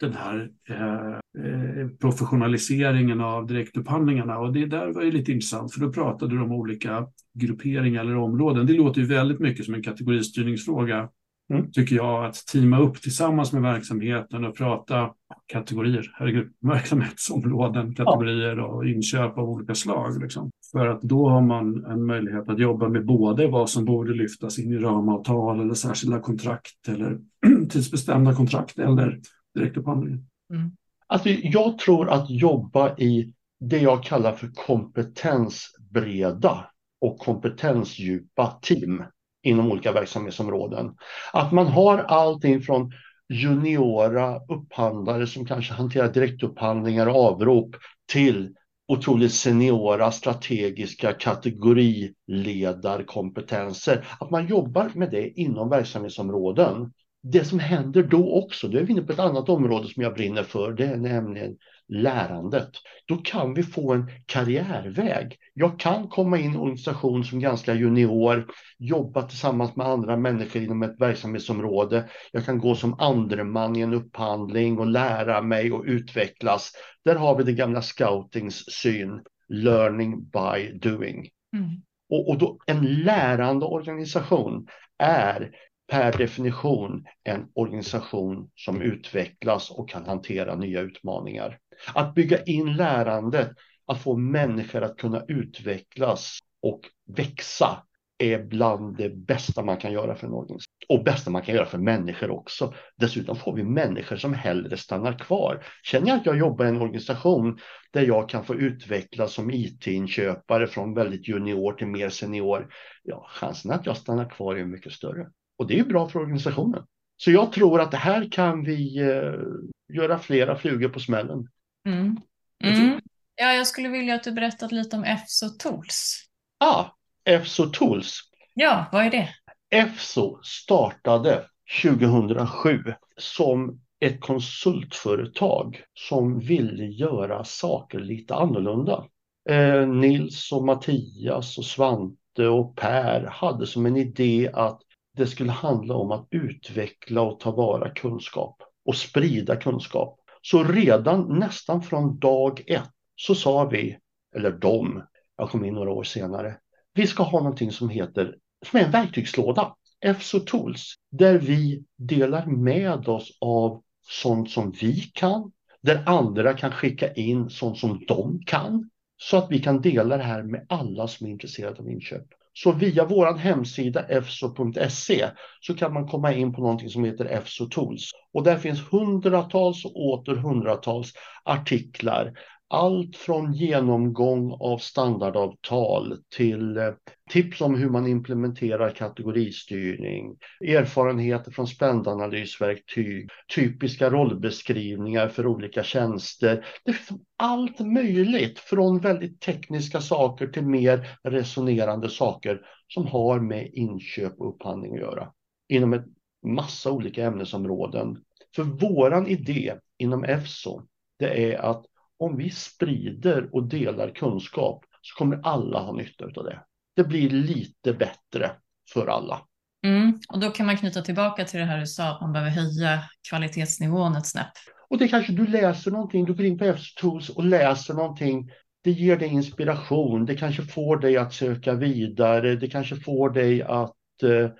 den 0.00 0.12
här 0.12 0.50
eh, 0.68 1.44
eh, 1.44 1.88
professionaliseringen 2.00 3.20
av 3.20 3.46
direktupphandlingarna. 3.46 4.38
Och 4.38 4.52
det 4.52 4.66
där 4.66 4.92
var 4.92 5.02
ju 5.02 5.10
lite 5.10 5.32
intressant, 5.32 5.74
för 5.74 5.80
då 5.80 5.92
pratade 5.92 6.36
du 6.36 6.42
om 6.42 6.52
olika 6.52 7.06
grupperingar 7.34 8.00
eller 8.00 8.16
områden. 8.16 8.66
Det 8.66 8.72
låter 8.72 9.00
ju 9.00 9.06
väldigt 9.06 9.40
mycket 9.40 9.64
som 9.64 9.74
en 9.74 9.82
kategoristyrningsfråga 9.82 11.08
mm. 11.50 11.72
tycker 11.72 11.96
jag, 11.96 12.24
att 12.24 12.34
teama 12.34 12.78
upp 12.78 13.02
tillsammans 13.02 13.52
med 13.52 13.62
verksamheten 13.62 14.44
och 14.44 14.56
prata 14.56 15.10
kategorier, 15.46 16.12
herregud, 16.14 16.52
verksamhetsområden, 16.60 17.94
kategorier 17.94 18.60
och 18.60 18.86
inköp 18.86 19.38
av 19.38 19.50
olika 19.50 19.74
slag. 19.74 20.22
Liksom. 20.22 20.50
För 20.72 20.86
att 20.86 21.02
då 21.02 21.28
har 21.28 21.40
man 21.40 21.84
en 21.84 22.06
möjlighet 22.06 22.48
att 22.48 22.58
jobba 22.58 22.88
med 22.88 23.06
både 23.06 23.46
vad 23.46 23.70
som 23.70 23.84
borde 23.84 24.14
lyftas 24.14 24.58
in 24.58 24.72
i 24.72 24.78
ramavtal 24.78 25.60
eller 25.60 25.74
särskilda 25.74 26.20
kontrakt 26.20 26.88
eller 26.88 27.18
tidsbestämda 27.70 28.34
kontrakt 28.34 28.78
eller 28.78 29.20
direktupphandling. 29.54 30.26
Mm. 30.50 30.70
Alltså, 31.06 31.28
jag 31.28 31.78
tror 31.78 32.08
att 32.08 32.30
jobba 32.30 32.96
i 32.96 33.32
det 33.60 33.78
jag 33.78 34.04
kallar 34.04 34.32
för 34.32 34.50
kompetensbreda 34.54 36.70
och 37.00 37.18
kompetensdjupa 37.18 38.58
team 38.62 39.02
inom 39.44 39.72
olika 39.72 39.92
verksamhetsområden. 39.92 40.90
Att 41.32 41.52
man 41.52 41.66
har 41.66 41.98
allting 41.98 42.60
från 42.60 42.92
juniora 43.28 44.40
upphandlare 44.48 45.26
som 45.26 45.46
kanske 45.46 45.74
hanterar 45.74 46.12
direktupphandlingar 46.12 47.06
och 47.06 47.16
avrop 47.16 47.76
till 48.12 48.54
otroligt 48.88 49.32
seniora 49.32 50.10
strategiska 50.10 51.12
kategoriledarkompetenser. 51.12 54.06
Att 54.20 54.30
man 54.30 54.46
jobbar 54.46 54.90
med 54.94 55.10
det 55.10 55.28
inom 55.28 55.70
verksamhetsområden. 55.70 56.92
Det 57.22 57.44
som 57.44 57.58
händer 57.58 58.02
då 58.02 58.42
också, 58.44 58.68
då 58.68 58.78
är 58.78 58.82
vi 58.82 58.92
inne 58.92 59.02
på 59.02 59.12
ett 59.12 59.18
annat 59.18 59.48
område 59.48 59.88
som 59.88 60.02
jag 60.02 60.14
brinner 60.14 60.42
för, 60.42 60.72
det 60.72 60.84
är 60.84 60.96
nämligen 60.96 61.56
lärandet. 61.88 62.70
Då 63.06 63.16
kan 63.16 63.54
vi 63.54 63.62
få 63.62 63.92
en 63.92 64.10
karriärväg. 64.26 65.36
Jag 65.54 65.78
kan 65.78 66.08
komma 66.08 66.38
in 66.38 66.44
i 66.44 66.54
en 66.54 66.60
organisation 66.60 67.24
som 67.24 67.40
ganska 67.40 67.74
junior, 67.74 68.46
jobba 68.78 69.22
tillsammans 69.22 69.76
med 69.76 69.86
andra 69.86 70.16
människor 70.16 70.62
inom 70.62 70.82
ett 70.82 71.00
verksamhetsområde. 71.00 72.08
Jag 72.32 72.44
kan 72.44 72.58
gå 72.58 72.74
som 72.74 73.00
andreman 73.00 73.76
i 73.76 73.80
en 73.80 73.94
upphandling 73.94 74.78
och 74.78 74.86
lära 74.86 75.42
mig 75.42 75.72
och 75.72 75.84
utvecklas. 75.86 76.72
Där 77.04 77.14
har 77.14 77.36
vi 77.36 77.44
det 77.44 77.52
gamla 77.52 77.82
scoutings 77.82 78.64
syn, 78.70 79.22
learning 79.48 80.24
by 80.24 80.78
doing. 80.78 81.28
Mm. 81.56 81.70
Och, 82.10 82.28
och 82.28 82.38
då, 82.38 82.58
en 82.66 82.94
lärande 82.94 83.66
organisation 83.66 84.66
är 84.98 85.50
per 85.90 86.12
definition 86.12 87.04
en 87.24 87.46
organisation 87.54 88.50
som 88.54 88.82
utvecklas 88.82 89.70
och 89.70 89.88
kan 89.88 90.06
hantera 90.06 90.54
nya 90.54 90.80
utmaningar. 90.80 91.58
Att 91.94 92.14
bygga 92.14 92.42
in 92.42 92.76
lärandet, 92.76 93.50
att 93.86 94.02
få 94.02 94.16
människor 94.16 94.82
att 94.82 94.96
kunna 94.96 95.24
utvecklas 95.28 96.38
och 96.62 96.80
växa 97.16 97.82
är 98.18 98.44
bland 98.44 98.96
det 98.96 99.16
bästa 99.16 99.62
man 99.62 99.76
kan 99.76 99.92
göra 99.92 100.14
för 100.14 100.26
en 100.26 100.32
organisation. 100.32 100.74
Och 100.88 101.04
bästa 101.04 101.30
man 101.30 101.42
kan 101.42 101.54
göra 101.54 101.66
för 101.66 101.78
människor 101.78 102.30
också. 102.30 102.74
Dessutom 102.96 103.36
får 103.36 103.56
vi 103.56 103.64
människor 103.64 104.16
som 104.16 104.34
hellre 104.34 104.76
stannar 104.76 105.18
kvar. 105.18 105.64
Känner 105.82 106.08
jag 106.08 106.16
att 106.16 106.26
jag 106.26 106.38
jobbar 106.38 106.64
i 106.64 106.68
en 106.68 106.82
organisation 106.82 107.58
där 107.90 108.02
jag 108.02 108.28
kan 108.28 108.44
få 108.44 108.54
utvecklas 108.54 109.32
som 109.32 109.50
IT-inköpare 109.50 110.66
från 110.66 110.94
väldigt 110.94 111.28
junior 111.28 111.72
till 111.72 111.86
mer 111.86 112.08
senior, 112.08 112.68
ja, 113.02 113.26
chansen 113.30 113.70
att 113.70 113.86
jag 113.86 113.96
stannar 113.96 114.30
kvar 114.30 114.56
är 114.56 114.64
mycket 114.64 114.92
större. 114.92 115.28
Och 115.58 115.66
det 115.66 115.78
är 115.78 115.84
bra 115.84 116.08
för 116.08 116.20
organisationen. 116.20 116.84
Så 117.16 117.30
jag 117.30 117.52
tror 117.52 117.80
att 117.80 117.90
det 117.90 117.96
här 117.96 118.28
kan 118.30 118.64
vi 118.64 118.98
eh, 118.98 119.96
göra 119.96 120.18
flera 120.18 120.56
flugor 120.56 120.88
på 120.88 121.00
smällen. 121.00 121.48
Mm. 121.86 122.20
Mm. 122.64 123.00
Ja, 123.36 123.52
jag 123.52 123.66
skulle 123.66 123.88
vilja 123.88 124.14
att 124.14 124.24
du 124.24 124.32
berättat 124.32 124.72
lite 124.72 124.96
om 124.96 125.04
EFSO 125.04 125.48
Tools. 125.48 126.24
Ja, 126.58 126.66
ah, 126.66 126.96
EFSO 127.30 127.66
Tools. 127.66 128.20
Ja, 128.54 128.86
vad 128.92 129.04
är 129.04 129.10
det? 129.10 129.28
EFSO 129.70 130.40
startade 130.42 131.44
2007 131.82 132.94
som 133.16 133.80
ett 134.00 134.20
konsultföretag 134.20 135.82
som 135.94 136.38
ville 136.38 136.84
göra 136.84 137.44
saker 137.44 137.98
lite 137.98 138.34
annorlunda. 138.34 139.04
Eh, 139.48 139.88
Nils 139.88 140.52
och 140.52 140.64
Mattias 140.64 141.58
och 141.58 141.64
Svante 141.64 142.46
och 142.48 142.76
Per 142.76 143.26
hade 143.26 143.66
som 143.66 143.86
en 143.86 143.96
idé 143.96 144.50
att 144.54 144.80
det 145.16 145.26
skulle 145.26 145.52
handla 145.52 145.94
om 145.94 146.10
att 146.10 146.28
utveckla 146.30 147.22
och 147.22 147.40
ta 147.40 147.50
vara 147.50 147.90
kunskap 147.90 148.62
och 148.84 148.96
sprida 148.96 149.56
kunskap. 149.56 150.20
Så 150.46 150.64
redan 150.64 151.38
nästan 151.38 151.82
från 151.82 152.18
dag 152.18 152.62
ett 152.66 152.90
så 153.16 153.34
sa 153.34 153.64
vi, 153.64 153.98
eller 154.36 154.50
de, 154.50 155.02
jag 155.36 155.50
kom 155.50 155.64
in 155.64 155.74
några 155.74 155.90
år 155.90 156.04
senare, 156.04 156.56
vi 156.94 157.06
ska 157.06 157.22
ha 157.22 157.38
någonting 157.38 157.70
som 157.70 157.88
heter, 157.88 158.36
som 158.66 158.80
är 158.80 158.84
en 158.84 158.90
verktygslåda, 158.90 159.74
FSO 160.18 160.40
Tools, 160.40 160.94
där 161.10 161.38
vi 161.38 161.84
delar 161.96 162.46
med 162.46 163.08
oss 163.08 163.38
av 163.40 163.82
sånt 164.02 164.50
som 164.50 164.70
vi 164.80 165.00
kan, 165.00 165.52
där 165.80 166.02
andra 166.06 166.54
kan 166.54 166.72
skicka 166.72 167.12
in 167.12 167.50
sånt 167.50 167.78
som 167.78 168.04
de 168.08 168.42
kan, 168.46 168.90
så 169.16 169.36
att 169.36 169.50
vi 169.50 169.58
kan 169.62 169.80
dela 169.80 170.16
det 170.16 170.22
här 170.22 170.42
med 170.42 170.66
alla 170.68 171.08
som 171.08 171.26
är 171.26 171.30
intresserade 171.30 171.78
av 171.78 171.90
inköp. 171.90 172.26
Så 172.54 172.72
via 172.72 173.04
vår 173.04 173.34
hemsida 173.34 174.06
efso.se 174.08 175.28
så 175.60 175.74
kan 175.74 175.92
man 175.92 176.08
komma 176.08 176.32
in 176.32 176.52
på 176.52 176.60
någonting 176.60 176.88
som 176.88 177.04
heter 177.04 177.24
EFSO 177.24 177.66
Tools. 177.66 178.10
Och 178.32 178.42
där 178.42 178.56
finns 178.56 178.92
hundratals 178.92 179.84
och 179.84 179.96
åter 179.96 180.34
hundratals 180.34 181.12
artiklar, 181.44 182.32
allt 182.74 183.16
från 183.16 183.52
genomgång 183.52 184.56
av 184.60 184.78
standardavtal 184.78 186.16
till 186.36 186.76
eh, 186.76 186.90
tips 187.30 187.60
om 187.60 187.74
hur 187.74 187.90
man 187.90 188.06
implementerar 188.06 188.90
kategoristyrning, 188.90 190.36
erfarenheter 190.60 191.50
från 191.50 191.66
spändanalysverktyg, 191.66 193.30
typiska 193.54 194.10
rollbeskrivningar 194.10 195.28
för 195.28 195.46
olika 195.46 195.82
tjänster. 195.82 196.66
Det 196.84 196.92
finns 196.92 197.10
liksom 197.10 197.24
allt 197.38 197.80
möjligt 197.80 198.58
från 198.58 199.00
väldigt 199.00 199.40
tekniska 199.40 200.00
saker 200.00 200.46
till 200.46 200.66
mer 200.66 201.18
resonerande 201.22 202.08
saker 202.08 202.60
som 202.88 203.06
har 203.06 203.40
med 203.40 203.70
inköp 203.72 204.40
och 204.40 204.48
upphandling 204.48 204.94
att 204.94 205.00
göra 205.00 205.32
inom 205.68 205.92
en 205.92 206.04
massa 206.46 206.90
olika 206.90 207.24
ämnesområden. 207.24 208.18
För 208.56 208.62
våran 208.62 209.26
idé 209.26 209.74
inom 209.98 210.24
EFSO, 210.24 210.82
det 211.18 211.52
är 211.52 211.58
att 211.58 211.84
om 212.24 212.36
vi 212.36 212.50
sprider 212.50 213.48
och 213.52 213.68
delar 213.68 214.10
kunskap 214.14 214.84
så 215.00 215.18
kommer 215.18 215.40
alla 215.42 215.78
ha 215.78 215.92
nytta 215.92 216.24
av 216.24 216.44
det. 216.44 216.60
Det 216.96 217.04
blir 217.04 217.30
lite 217.30 217.92
bättre 217.92 218.50
för 218.92 219.06
alla. 219.06 219.40
Mm, 219.84 220.18
och 220.28 220.40
då 220.40 220.50
kan 220.50 220.66
man 220.66 220.76
knyta 220.76 221.02
tillbaka 221.02 221.44
till 221.44 221.60
det 221.60 221.66
här 221.66 221.80
du 221.80 221.86
sa, 221.86 222.04
att 222.04 222.20
man 222.20 222.32
behöver 222.32 222.50
höja 222.50 223.00
kvalitetsnivån 223.30 224.16
ett 224.16 224.26
snäpp. 224.26 224.52
Och 224.90 224.98
det 224.98 225.08
kanske 225.08 225.32
du 225.32 225.46
läser 225.46 225.90
någonting, 225.90 226.24
du 226.24 226.34
går 226.34 226.46
in 226.46 226.58
på 226.58 226.64
F-tools 226.64 227.28
och 227.28 227.44
läser 227.44 227.94
någonting. 227.94 228.50
Det 228.84 228.90
ger 228.90 229.16
dig 229.16 229.28
inspiration, 229.28 230.26
det 230.26 230.36
kanske 230.36 230.62
får 230.62 230.96
dig 230.96 231.16
att 231.16 231.32
söka 231.32 231.74
vidare, 231.74 232.56
det 232.56 232.68
kanske 232.68 232.96
får 232.96 233.30
dig 233.30 233.62
att 233.62 234.22
eh, 234.22 234.50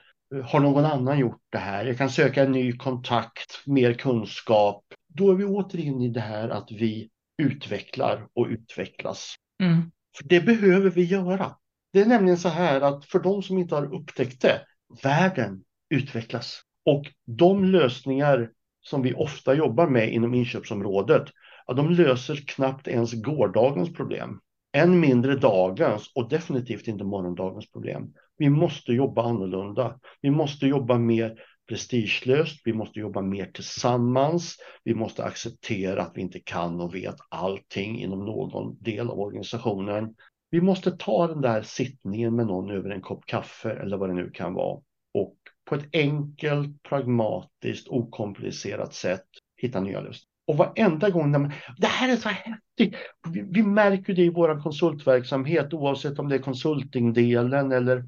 har 0.45 0.61
någon 0.61 0.85
annan 0.85 1.19
gjort 1.19 1.43
det 1.51 1.59
här? 1.59 1.85
Jag 1.85 1.99
kan 1.99 2.11
söka 2.11 2.43
en 2.43 2.53
ny 2.53 2.73
kontakt, 2.73 3.67
mer 3.67 3.93
kunskap. 3.93 4.85
Då 5.09 5.31
är 5.31 5.35
vi 5.35 5.45
återigen 5.45 6.01
i 6.01 6.09
det 6.09 6.21
här 6.21 6.49
att 6.49 6.69
vi 6.71 7.09
utvecklar 7.39 8.29
och 8.35 8.47
utvecklas. 8.47 9.35
Mm. 9.63 9.91
För 10.17 10.29
det 10.29 10.41
behöver 10.41 10.91
vi 10.91 11.05
göra. 11.05 11.57
Det 11.93 12.01
är 12.01 12.07
nämligen 12.07 12.39
så 12.39 12.49
här 12.49 12.81
att 12.81 13.05
för 13.05 13.19
de 13.19 13.43
som 13.43 13.59
inte 13.59 13.75
har 13.75 13.95
upptäckt 13.95 14.43
det, 14.43 14.61
världen 15.03 15.65
utvecklas. 15.91 16.61
Och 16.85 17.05
de 17.27 17.65
lösningar 17.65 18.51
som 18.83 19.03
vi 19.03 19.15
ofta 19.15 19.55
jobbar 19.55 19.89
med 19.89 20.13
inom 20.13 20.35
inköpsområdet, 20.35 21.25
ja, 21.67 21.75
de 21.75 21.91
löser 21.91 22.37
knappt 22.47 22.89
ens 22.89 23.13
gårdagens 23.13 23.93
problem. 23.93 24.41
Än 24.73 25.01
mindre 25.01 25.37
dagens 25.37 26.13
och 26.15 26.29
definitivt 26.29 26.89
inte 26.89 27.05
morgondagens 27.05 27.71
problem. 27.71 28.13
Vi 28.39 28.51
måste 28.51 28.93
jobba 28.93 29.23
annorlunda. 29.23 29.99
Vi 30.21 30.31
måste 30.31 30.67
jobba 30.67 30.99
mer 30.99 31.35
prestigelöst, 31.69 32.61
vi 32.65 32.73
måste 32.73 33.01
jobba 33.01 33.23
mer 33.23 33.47
tillsammans, 33.47 34.57
vi 34.85 34.95
måste 34.95 35.25
acceptera 35.25 36.03
att 36.03 36.13
vi 36.15 36.21
inte 36.21 36.41
kan 36.41 36.81
och 36.81 36.95
vet 36.95 37.17
allting 37.29 38.01
inom 38.01 38.25
någon 38.25 38.83
del 38.83 39.11
av 39.11 39.21
organisationen. 39.21 40.15
Vi 40.51 40.61
måste 40.61 40.91
ta 40.91 41.27
den 41.27 41.41
där 41.41 41.63
sittningen 41.63 42.37
med 42.37 42.47
någon 42.47 42.71
över 42.71 42.91
en 42.91 43.01
kopp 43.01 43.27
kaffe 43.27 43.71
eller 43.71 43.97
vad 43.97 44.09
det 44.09 44.15
nu 44.15 44.31
kan 44.31 44.55
vara 44.55 44.81
och 45.15 45.37
på 45.65 45.75
ett 45.75 45.89
enkelt, 45.93 46.83
pragmatiskt, 46.83 47.89
okomplicerat 47.89 48.95
sätt 48.95 49.25
hitta 49.57 49.81
nya 49.81 50.01
lösningar. 50.01 50.35
Och 50.47 50.57
varenda 50.57 51.11
gång 51.11 51.31
när 51.31 51.39
man, 51.39 51.53
det 51.79 51.87
här 51.87 52.13
är 52.13 52.17
så 52.17 52.29
häftigt. 52.29 52.95
Vi, 53.33 53.43
vi 53.51 53.63
märker 53.63 54.15
det 54.15 54.23
i 54.23 54.29
vår 54.29 54.63
konsultverksamhet 54.63 55.75
oavsett 55.75 56.19
om 56.19 56.29
det 56.29 56.35
är 56.35 56.39
konsultingdelen 56.39 57.73
eller 57.73 58.05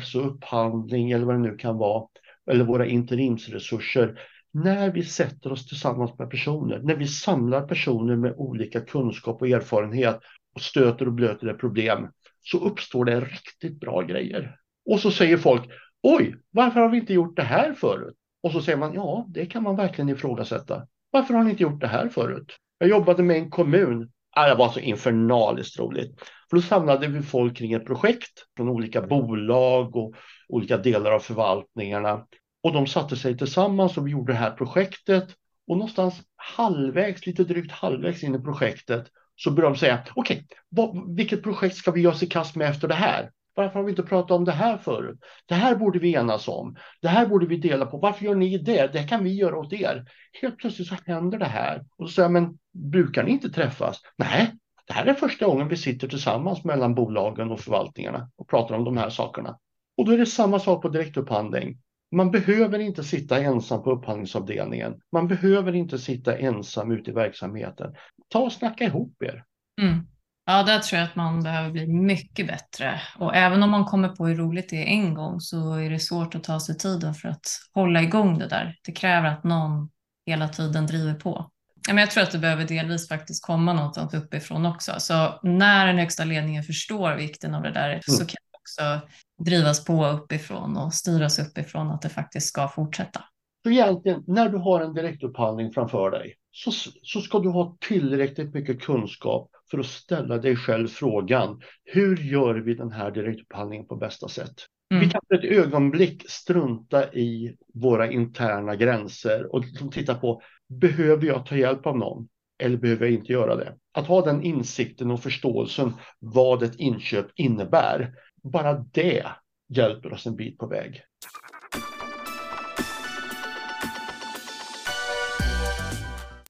FSO 0.00 0.20
upphandling 0.20 1.10
eller 1.10 1.26
vad 1.26 1.34
det 1.34 1.40
nu 1.40 1.56
kan 1.56 1.76
vara 1.76 2.06
eller 2.50 2.64
våra 2.64 2.86
interimsresurser. 2.86 4.20
När 4.52 4.92
vi 4.92 5.02
sätter 5.02 5.52
oss 5.52 5.68
tillsammans 5.68 6.18
med 6.18 6.30
personer, 6.30 6.80
när 6.82 6.96
vi 6.96 7.06
samlar 7.06 7.62
personer 7.62 8.16
med 8.16 8.34
olika 8.36 8.80
kunskap 8.80 9.40
och 9.40 9.48
erfarenhet 9.48 10.20
och 10.54 10.60
stöter 10.60 11.06
och 11.06 11.12
blöter 11.12 11.46
ett 11.46 11.58
problem 11.58 12.08
så 12.42 12.58
uppstår 12.58 13.04
det 13.04 13.20
riktigt 13.20 13.80
bra 13.80 14.02
grejer. 14.02 14.56
Och 14.90 15.00
så 15.00 15.10
säger 15.10 15.36
folk, 15.36 15.62
oj, 16.02 16.36
varför 16.50 16.80
har 16.80 16.88
vi 16.88 16.98
inte 16.98 17.14
gjort 17.14 17.36
det 17.36 17.42
här 17.42 17.72
förut? 17.72 18.14
Och 18.42 18.52
så 18.52 18.60
säger 18.60 18.78
man, 18.78 18.94
ja, 18.94 19.26
det 19.28 19.46
kan 19.46 19.62
man 19.62 19.76
verkligen 19.76 20.08
ifrågasätta. 20.08 20.86
Varför 21.10 21.34
har 21.34 21.44
ni 21.44 21.50
inte 21.50 21.62
gjort 21.62 21.80
det 21.80 21.86
här 21.86 22.08
förut? 22.08 22.56
Jag 22.78 22.88
jobbade 22.88 23.22
med 23.22 23.36
en 23.36 23.50
kommun. 23.50 24.10
Ah, 24.38 24.48
det 24.48 24.54
var 24.54 24.68
så 24.68 24.80
infernaliskt 24.80 25.78
roligt. 25.78 26.20
För 26.50 26.56
då 26.56 26.62
samlade 26.62 27.06
vi 27.06 27.22
folk 27.22 27.56
kring 27.56 27.72
ett 27.72 27.86
projekt 27.86 28.44
från 28.56 28.68
olika 28.68 29.02
bolag 29.02 29.96
och 29.96 30.14
olika 30.48 30.76
delar 30.76 31.10
av 31.10 31.18
förvaltningarna. 31.18 32.26
Och 32.62 32.72
de 32.72 32.86
satte 32.86 33.16
sig 33.16 33.38
tillsammans 33.38 33.96
och 33.96 34.06
vi 34.06 34.10
gjorde 34.10 34.32
det 34.32 34.38
här 34.38 34.50
projektet. 34.50 35.24
Och 35.68 35.76
någonstans 35.76 36.22
halvvägs, 36.36 37.26
lite 37.26 37.44
drygt 37.44 37.72
halvvägs 37.72 38.24
in 38.24 38.34
i 38.34 38.42
projektet 38.42 39.06
så 39.36 39.50
började 39.50 39.74
de 39.74 39.78
säga, 39.78 40.02
okej, 40.14 40.46
okay, 40.70 41.02
vilket 41.16 41.42
projekt 41.42 41.76
ska 41.76 41.90
vi 41.90 42.00
göra 42.00 42.14
oss 42.14 42.22
i 42.22 42.26
kast 42.26 42.56
med 42.56 42.70
efter 42.70 42.88
det 42.88 42.94
här? 42.94 43.30
Varför 43.54 43.74
har 43.74 43.84
vi 43.84 43.90
inte 43.90 44.02
pratat 44.02 44.30
om 44.30 44.44
det 44.44 44.52
här 44.52 44.78
förut? 44.78 45.18
Det 45.46 45.54
här 45.54 45.76
borde 45.76 45.98
vi 45.98 46.14
enas 46.14 46.48
om. 46.48 46.76
Det 47.00 47.08
här 47.08 47.26
borde 47.26 47.46
vi 47.46 47.56
dela 47.56 47.86
på. 47.86 47.98
Varför 47.98 48.24
gör 48.24 48.34
ni 48.34 48.58
det? 48.58 48.92
Det 48.92 49.02
kan 49.02 49.24
vi 49.24 49.34
göra 49.34 49.58
åt 49.58 49.72
er. 49.72 50.04
Helt 50.42 50.58
plötsligt 50.58 50.88
så 50.88 50.96
händer 51.06 51.38
det 51.38 51.44
här. 51.44 51.84
Och 51.98 52.08
så 52.08 52.14
säger 52.14 52.24
jag, 52.24 52.32
men 52.32 52.58
brukar 52.76 53.24
ni 53.24 53.30
inte 53.30 53.50
träffas? 53.50 54.00
Nej, 54.16 54.52
det 54.86 54.92
här 54.92 55.06
är 55.06 55.14
första 55.14 55.46
gången 55.46 55.68
vi 55.68 55.76
sitter 55.76 56.08
tillsammans 56.08 56.64
mellan 56.64 56.94
bolagen 56.94 57.50
och 57.50 57.60
förvaltningarna 57.60 58.30
och 58.36 58.48
pratar 58.48 58.74
om 58.74 58.84
de 58.84 58.96
här 58.96 59.10
sakerna. 59.10 59.58
Och 59.96 60.04
då 60.04 60.12
är 60.12 60.18
det 60.18 60.26
samma 60.26 60.58
sak 60.58 60.82
på 60.82 60.88
direktupphandling. 60.88 61.78
Man 62.10 62.30
behöver 62.30 62.78
inte 62.78 63.04
sitta 63.04 63.42
ensam 63.42 63.82
på 63.82 63.90
upphandlingsavdelningen. 63.90 65.00
Man 65.12 65.28
behöver 65.28 65.74
inte 65.74 65.98
sitta 65.98 66.38
ensam 66.38 66.92
ute 66.92 67.10
i 67.10 67.14
verksamheten. 67.14 67.94
Ta 68.28 68.38
och 68.38 68.52
snacka 68.52 68.84
ihop 68.84 69.22
er. 69.22 69.44
Mm. 69.80 70.06
Ja, 70.46 70.62
där 70.62 70.78
tror 70.78 71.00
jag 71.00 71.08
att 71.08 71.16
man 71.16 71.42
behöver 71.42 71.70
bli 71.70 71.86
mycket 71.86 72.46
bättre. 72.46 73.00
Och 73.18 73.36
även 73.36 73.62
om 73.62 73.70
man 73.70 73.84
kommer 73.84 74.08
på 74.08 74.26
hur 74.26 74.36
roligt 74.36 74.68
det 74.68 74.76
är 74.76 74.86
en 74.86 75.14
gång 75.14 75.40
så 75.40 75.74
är 75.74 75.90
det 75.90 75.98
svårt 75.98 76.34
att 76.34 76.44
ta 76.44 76.60
sig 76.60 76.76
tiden 76.78 77.14
för 77.14 77.28
att 77.28 77.46
hålla 77.74 78.02
igång 78.02 78.38
det 78.38 78.48
där. 78.48 78.76
Det 78.84 78.92
kräver 78.92 79.28
att 79.28 79.44
någon 79.44 79.90
hela 80.26 80.48
tiden 80.48 80.86
driver 80.86 81.14
på. 81.14 81.50
Men 81.88 81.98
jag 81.98 82.10
tror 82.10 82.22
att 82.22 82.30
det 82.30 82.38
behöver 82.38 82.64
delvis 82.64 83.08
faktiskt 83.08 83.44
komma 83.44 83.72
något 83.72 84.14
uppifrån 84.14 84.66
också. 84.66 84.92
Så 84.98 85.38
när 85.42 85.86
den 85.86 85.98
högsta 85.98 86.24
ledningen 86.24 86.62
förstår 86.62 87.14
vikten 87.14 87.54
av 87.54 87.62
det 87.62 87.72
där 87.72 87.88
mm. 87.88 88.02
så 88.02 88.18
kan 88.18 88.36
det 88.52 88.58
också 88.58 89.08
drivas 89.44 89.84
på 89.84 90.06
uppifrån 90.06 90.76
och 90.76 90.94
styras 90.94 91.38
uppifrån 91.38 91.90
att 91.90 92.02
det 92.02 92.08
faktiskt 92.08 92.48
ska 92.48 92.68
fortsätta. 92.68 93.24
Så 93.62 93.70
egentligen, 93.70 94.24
när 94.26 94.48
du 94.48 94.58
har 94.58 94.80
en 94.80 94.94
direktupphandling 94.94 95.72
framför 95.72 96.10
dig 96.10 96.34
så, 96.52 96.70
så 97.02 97.20
ska 97.20 97.38
du 97.38 97.48
ha 97.48 97.76
tillräckligt 97.80 98.54
mycket 98.54 98.82
kunskap 98.82 99.50
för 99.70 99.78
att 99.78 99.86
ställa 99.86 100.38
dig 100.38 100.56
själv 100.56 100.88
frågan, 100.88 101.60
hur 101.84 102.16
gör 102.16 102.54
vi 102.54 102.74
den 102.74 102.92
här 102.92 103.10
direktupphandlingen 103.10 103.86
på 103.86 103.96
bästa 103.96 104.28
sätt? 104.28 104.54
Mm. 104.90 105.04
Vi 105.04 105.10
kan 105.10 105.20
för 105.28 105.34
ett 105.34 105.44
ögonblick 105.44 106.30
strunta 106.30 107.12
i 107.12 107.56
våra 107.74 108.10
interna 108.10 108.76
gränser 108.76 109.54
och 109.54 109.64
liksom 109.64 109.90
titta 109.90 110.14
på, 110.14 110.42
behöver 110.68 111.26
jag 111.26 111.46
ta 111.46 111.56
hjälp 111.56 111.86
av 111.86 111.98
någon? 111.98 112.28
Eller 112.58 112.76
behöver 112.76 113.06
jag 113.06 113.14
inte 113.14 113.32
göra 113.32 113.56
det? 113.56 113.74
Att 113.92 114.06
ha 114.06 114.24
den 114.24 114.42
insikten 114.42 115.10
och 115.10 115.22
förståelsen 115.22 115.92
vad 116.18 116.62
ett 116.62 116.76
inköp 116.76 117.26
innebär, 117.34 118.14
bara 118.42 118.74
det 118.92 119.26
hjälper 119.68 120.12
oss 120.12 120.26
en 120.26 120.36
bit 120.36 120.58
på 120.58 120.66
väg. 120.66 121.02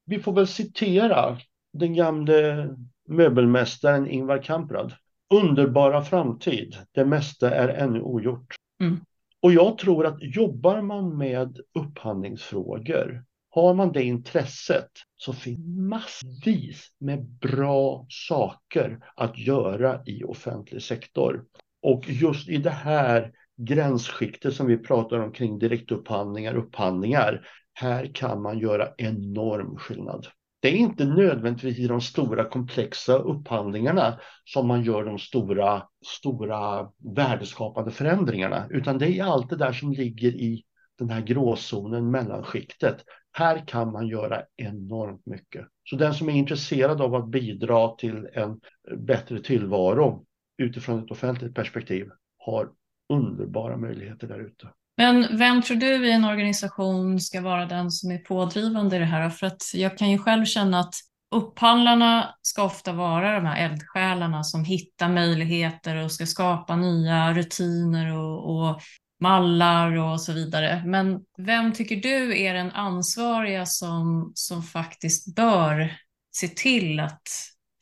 Vi 0.04 0.18
får 0.18 0.32
väl 0.32 0.46
citera 0.46 1.38
den 1.72 1.94
gamle 1.94 2.68
möbelmästaren 3.08 4.10
Ingvar 4.10 4.42
Kamprad. 4.42 4.92
Underbara 5.34 6.02
framtid, 6.02 6.76
det 6.92 7.04
mesta 7.04 7.50
är 7.54 7.68
ännu 7.68 8.00
ogjort. 8.00 8.54
Mm. 8.80 9.00
Och 9.42 9.52
jag 9.52 9.78
tror 9.78 10.06
att 10.06 10.16
jobbar 10.20 10.82
man 10.82 11.18
med 11.18 11.60
upphandlingsfrågor, 11.78 13.24
har 13.60 13.74
man 13.74 13.92
det 13.92 14.02
intresset 14.02 14.90
så 15.16 15.32
finns 15.32 15.78
massvis 15.78 16.88
med 16.98 17.24
bra 17.24 18.06
saker 18.08 18.98
att 19.16 19.38
göra 19.38 20.00
i 20.06 20.24
offentlig 20.24 20.82
sektor. 20.82 21.44
Och 21.82 22.10
just 22.10 22.48
i 22.48 22.56
det 22.56 22.70
här 22.70 23.32
gränsskiktet 23.56 24.54
som 24.54 24.66
vi 24.66 24.78
pratar 24.78 25.18
om 25.18 25.32
kring 25.32 25.58
direktupphandlingar, 25.58 26.56
upphandlingar, 26.56 27.46
här 27.74 28.10
kan 28.14 28.42
man 28.42 28.58
göra 28.58 28.88
enorm 28.98 29.76
skillnad. 29.76 30.26
Det 30.60 30.68
är 30.68 30.76
inte 30.76 31.04
nödvändigtvis 31.04 31.78
i 31.78 31.86
de 31.86 32.00
stora 32.00 32.44
komplexa 32.44 33.18
upphandlingarna 33.18 34.20
som 34.44 34.68
man 34.68 34.82
gör 34.82 35.04
de 35.04 35.18
stora, 35.18 35.82
stora 36.06 36.90
värdeskapande 37.16 37.90
förändringarna, 37.90 38.66
utan 38.70 38.98
det 38.98 39.18
är 39.18 39.24
allt 39.24 39.50
det 39.50 39.56
där 39.56 39.72
som 39.72 39.92
ligger 39.92 40.30
i 40.30 40.62
den 40.98 41.10
här 41.10 41.20
gråzonen, 41.20 42.10
mellanskiktet. 42.10 43.04
Här 43.38 43.66
kan 43.66 43.92
man 43.92 44.06
göra 44.06 44.42
enormt 44.56 45.26
mycket. 45.26 45.66
Så 45.84 45.96
den 45.96 46.14
som 46.14 46.28
är 46.28 46.32
intresserad 46.32 47.00
av 47.00 47.14
att 47.14 47.28
bidra 47.28 47.88
till 47.88 48.28
en 48.32 48.60
bättre 48.96 49.40
tillvaro 49.40 50.24
utifrån 50.62 51.04
ett 51.04 51.10
offentligt 51.10 51.54
perspektiv 51.54 52.08
har 52.38 52.68
underbara 53.12 53.76
möjligheter 53.76 54.26
där 54.26 54.38
ute. 54.38 54.68
Men 54.96 55.38
vem 55.38 55.62
tror 55.62 55.76
du 55.76 56.06
i 56.06 56.12
en 56.12 56.24
organisation 56.24 57.20
ska 57.20 57.40
vara 57.40 57.66
den 57.66 57.90
som 57.90 58.10
är 58.10 58.18
pådrivande 58.18 58.96
i 58.96 58.98
det 58.98 59.04
här? 59.04 59.30
För 59.30 59.46
att 59.46 59.62
jag 59.74 59.98
kan 59.98 60.10
ju 60.10 60.18
själv 60.18 60.44
känna 60.44 60.80
att 60.80 60.94
upphandlarna 61.34 62.34
ska 62.42 62.64
ofta 62.64 62.92
vara 62.92 63.32
de 63.32 63.46
här 63.46 63.64
eldsjälarna 63.64 64.44
som 64.44 64.64
hittar 64.64 65.08
möjligheter 65.08 66.04
och 66.04 66.12
ska 66.12 66.26
skapa 66.26 66.76
nya 66.76 67.32
rutiner 67.32 68.16
och, 68.16 68.50
och 68.50 68.80
mallar 69.20 69.96
och 69.96 70.20
så 70.20 70.32
vidare. 70.32 70.82
Men 70.86 71.20
vem 71.38 71.72
tycker 71.72 71.96
du 71.96 72.42
är 72.42 72.54
den 72.54 72.70
ansvariga 72.70 73.66
som, 73.66 74.32
som 74.34 74.62
faktiskt 74.62 75.34
bör 75.34 75.92
se 76.36 76.48
till 76.48 77.00
att 77.00 77.22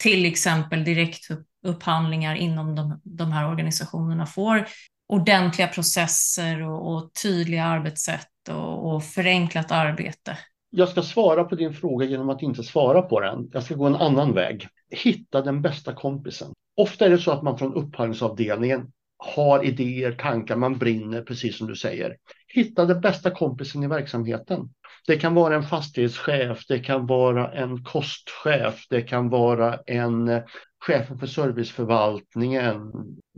till 0.03 0.25
exempel 0.25 0.85
direktupphandlingar 0.85 2.35
inom 2.35 2.75
de, 2.75 3.01
de 3.05 3.33
här 3.33 3.49
organisationerna 3.49 4.27
får 4.27 4.67
ordentliga 5.09 5.69
processer 5.69 6.63
och, 6.63 6.95
och 6.95 7.11
tydliga 7.23 7.65
arbetssätt 7.65 8.49
och, 8.49 8.95
och 8.95 9.05
förenklat 9.05 9.73
arbete? 9.73 10.39
Jag 10.71 10.89
ska 10.89 11.03
svara 11.03 11.45
på 11.45 11.55
din 11.55 11.75
fråga 11.75 12.07
genom 12.07 12.31
att 12.31 12.43
inte 12.43 12.63
svara 12.63 13.03
på 13.03 13.21
den. 13.21 13.51
Jag 13.53 13.63
ska 13.63 13.75
gå 13.75 13.87
en 13.87 13.97
annan 13.97 14.35
väg. 14.35 14.69
Hitta 14.91 15.43
den 15.43 15.63
bästa 15.63 15.93
kompisen. 15.93 16.53
Ofta 16.77 17.07
är 17.07 17.11
det 17.11 17.19
så 17.19 17.31
att 17.31 17.43
man 17.43 17.59
från 17.59 17.75
upphandlingsavdelningen 17.75 18.93
har 19.25 19.65
idéer, 19.65 20.13
tankar, 20.13 20.57
man 20.57 20.79
brinner, 20.79 21.23
precis 21.23 21.59
som 21.59 21.67
du 21.67 21.77
säger. 21.77 22.17
Hitta 22.49 22.85
den 22.85 23.01
bästa 23.01 23.31
kompisen 23.31 23.83
i 23.83 23.89
verksamheten. 23.89 24.69
Det 25.07 25.17
kan 25.17 25.35
vara 25.35 25.55
en 25.55 25.63
fastighetschef, 25.63 26.67
det 26.69 26.79
kan 26.79 27.07
vara 27.07 27.53
en 27.53 27.85
kostchef, 27.85 28.87
det 28.91 29.03
kan 29.03 29.29
vara 29.29 29.79
en 29.87 30.29
eh, 30.29 30.43
chefen 30.87 31.07
chef 31.07 31.21
för 31.21 31.27
serviceförvaltningen. 31.27 32.93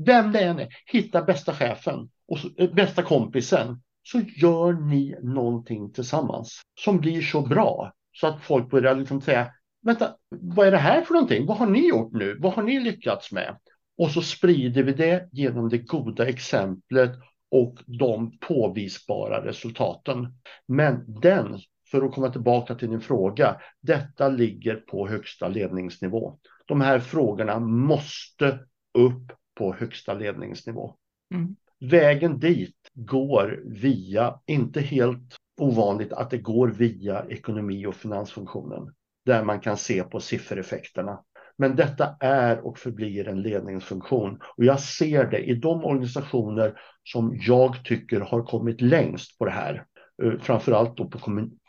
Vem 0.07 0.33
det 0.33 0.41
än 0.41 0.59
är, 0.59 0.69
hitta 0.87 1.23
bästa 1.23 1.55
chefen 1.55 2.09
och 2.29 2.39
så, 2.39 2.49
eh, 2.59 2.75
bästa 2.75 3.03
kompisen 3.03 3.83
så 4.03 4.21
gör 4.37 4.73
ni 4.73 5.17
någonting 5.23 5.93
tillsammans 5.93 6.61
som 6.81 7.01
blir 7.01 7.23
så 7.23 7.41
bra 7.41 7.93
så 8.13 8.27
att 8.27 8.43
folk 8.43 8.71
börjar 8.71 8.95
liksom 8.95 9.21
säga 9.21 9.53
Vänta, 9.83 10.15
vad 10.31 10.67
är 10.67 10.71
det 10.71 10.79
här 10.79 11.03
för 11.03 11.15
någonting? 11.15 11.47
Vad 11.47 11.57
har 11.57 11.67
ni 11.67 11.89
gjort 11.89 12.13
nu? 12.13 12.37
Vad 12.41 12.53
har 12.53 12.63
ni 12.63 12.81
lyckats 12.81 13.33
med? 13.33 13.57
Och 13.99 14.11
så 14.11 14.23
sprider 14.23 14.83
vi 14.83 14.93
det 14.93 15.29
genom 15.33 15.69
det 15.69 15.79
goda 15.79 16.29
exemplet 16.29 17.11
och 17.51 17.79
de 17.87 18.39
påvisbara 18.39 19.45
resultaten. 19.45 20.35
Men 20.67 21.21
den, 21.21 21.59
för 21.91 22.03
att 22.03 22.15
komma 22.15 22.31
tillbaka 22.31 22.75
till 22.75 22.91
din 22.91 23.01
fråga, 23.01 23.61
detta 23.81 24.29
ligger 24.29 24.77
på 24.77 25.09
högsta 25.09 25.49
ledningsnivå. 25.49 26.39
De 26.67 26.81
här 26.81 26.99
frågorna 26.99 27.59
måste 27.59 28.59
upp 28.99 29.33
på 29.55 29.75
högsta 29.75 30.15
ledningsnivå. 30.15 30.95
Mm. 31.35 31.57
Vägen 31.81 32.39
dit 32.39 32.91
går 32.95 33.63
via, 33.65 34.41
inte 34.47 34.81
helt 34.81 35.37
ovanligt 35.61 36.13
att 36.13 36.31
det 36.31 36.39
går 36.39 36.69
via 36.69 37.25
ekonomi 37.29 37.87
och 37.87 37.95
finansfunktionen 37.95 38.95
där 39.27 39.45
man 39.45 39.61
kan 39.61 39.77
se 39.77 40.03
på 40.03 40.21
siffereffekterna. 40.21 41.21
Men 41.59 41.77
detta 41.77 42.17
är 42.21 42.67
och 42.67 42.79
förblir 42.79 43.29
en 43.29 43.43
ledningsfunktion 43.43 44.39
och 44.57 44.65
jag 44.65 44.81
ser 44.81 45.25
det 45.25 45.39
i 45.39 45.55
de 45.55 45.85
organisationer 45.85 46.79
som 47.05 47.39
jag 47.41 47.85
tycker 47.85 48.21
har 48.21 48.43
kommit 48.43 48.81
längst 48.81 49.39
på 49.39 49.45
det 49.45 49.51
här, 49.51 49.85
eh, 50.23 50.41
framförallt 50.41 50.97
då 50.97 51.05
på 51.09 51.19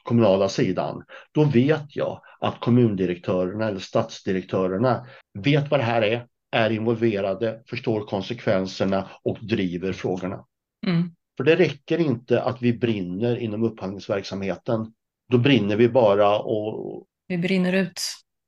kommunala 0.03 0.49
sidan. 0.49 1.03
Då 1.31 1.43
vet 1.43 1.95
jag 1.95 2.21
att 2.39 2.59
kommundirektörerna 2.59 3.67
eller 3.67 3.79
stadsdirektörerna 3.79 5.07
vet 5.39 5.71
vad 5.71 5.79
det 5.79 5.83
här 5.83 6.01
är, 6.01 6.25
är 6.51 6.69
involverade, 6.69 7.61
förstår 7.69 8.05
konsekvenserna 8.05 9.09
och 9.23 9.37
driver 9.41 9.93
frågorna. 9.93 10.45
Mm. 10.87 11.11
För 11.37 11.43
det 11.43 11.55
räcker 11.55 11.97
inte 11.97 12.41
att 12.41 12.61
vi 12.61 12.73
brinner 12.73 13.37
inom 13.37 13.63
upphandlingsverksamheten. 13.63 14.93
Då 15.31 15.37
brinner 15.37 15.75
vi 15.75 15.89
bara 15.89 16.39
och... 16.39 17.05
Vi 17.27 17.37
brinner 17.37 17.73
ut. 17.73 18.01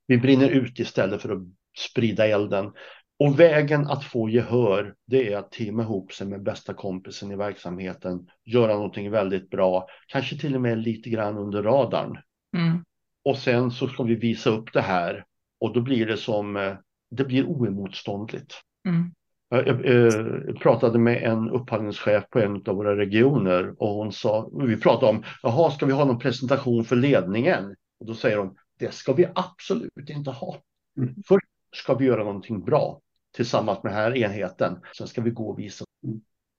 Vi 0.10 0.18
brinner 0.18 0.50
ut 0.50 0.80
istället 0.80 1.22
för 1.22 1.30
att 1.30 1.42
sprida 1.78 2.28
elden. 2.28 2.72
Och 3.20 3.40
vägen 3.40 3.88
att 3.88 4.04
få 4.04 4.30
gehör, 4.30 4.96
det 5.06 5.34
är 5.34 5.38
att 5.38 5.52
teama 5.52 5.84
ihop 5.84 6.14
sig 6.14 6.28
med 6.28 6.44
bästa 6.44 6.74
kompisen 6.74 7.32
i 7.32 7.36
verksamheten, 7.36 8.28
göra 8.46 8.74
någonting 8.74 9.12
väldigt 9.12 9.50
bra, 9.50 9.88
kanske 10.08 10.38
till 10.38 10.56
och 10.56 10.62
med 10.62 10.78
lite 10.78 11.10
grann 11.10 11.38
under 11.38 11.64
radarn. 11.64 12.18
Mm. 12.58 12.84
Och 13.26 13.38
sen 13.38 13.72
så 13.72 13.88
ska 13.88 14.04
vi 14.04 14.16
visa 14.16 14.50
upp 14.50 14.74
det 14.74 14.82
här 14.82 15.26
och 15.60 15.74
då 15.74 15.82
blir 15.82 16.06
det 16.06 16.18
som, 16.18 16.58
eh, 16.58 16.74
det 17.12 17.26
blir 17.26 17.46
oemotståndligt. 17.46 18.54
Mm. 18.88 19.12
Jag, 19.50 19.68
jag, 19.68 19.86
jag, 19.86 20.60
pratade 20.60 21.00
med 21.00 21.24
en 21.24 21.50
upphandlingschef 21.50 22.30
på 22.30 22.40
en 22.40 22.56
av 22.56 22.76
våra 22.76 22.98
regioner 22.98 23.74
och 23.82 23.90
hon 23.90 24.12
sa, 24.12 24.50
vi 24.54 24.78
pratade 24.78 25.12
om, 25.12 25.24
jaha, 25.44 25.72
ska 25.72 25.86
vi 25.86 25.94
ha 25.94 26.06
någon 26.06 26.20
presentation 26.20 26.86
för 26.86 26.96
ledningen? 26.96 27.76
Och 28.00 28.06
då 28.06 28.14
säger 28.14 28.38
hon, 28.38 28.56
det 28.80 28.94
ska 28.94 29.14
vi 29.14 29.28
absolut 29.36 30.10
inte 30.10 30.32
ha. 30.32 30.62
Mm. 30.98 31.16
Först 31.28 31.46
ska 31.76 31.94
vi 31.94 32.06
göra 32.06 32.24
någonting 32.24 32.66
bra 32.66 33.02
tillsammans 33.36 33.84
med 33.84 33.92
den 33.92 34.00
här 34.00 34.18
enheten. 34.18 34.80
Sen 34.98 35.08
ska 35.08 35.22
vi 35.22 35.32
gå 35.32 35.50
och 35.50 35.60
visa. 35.60 35.86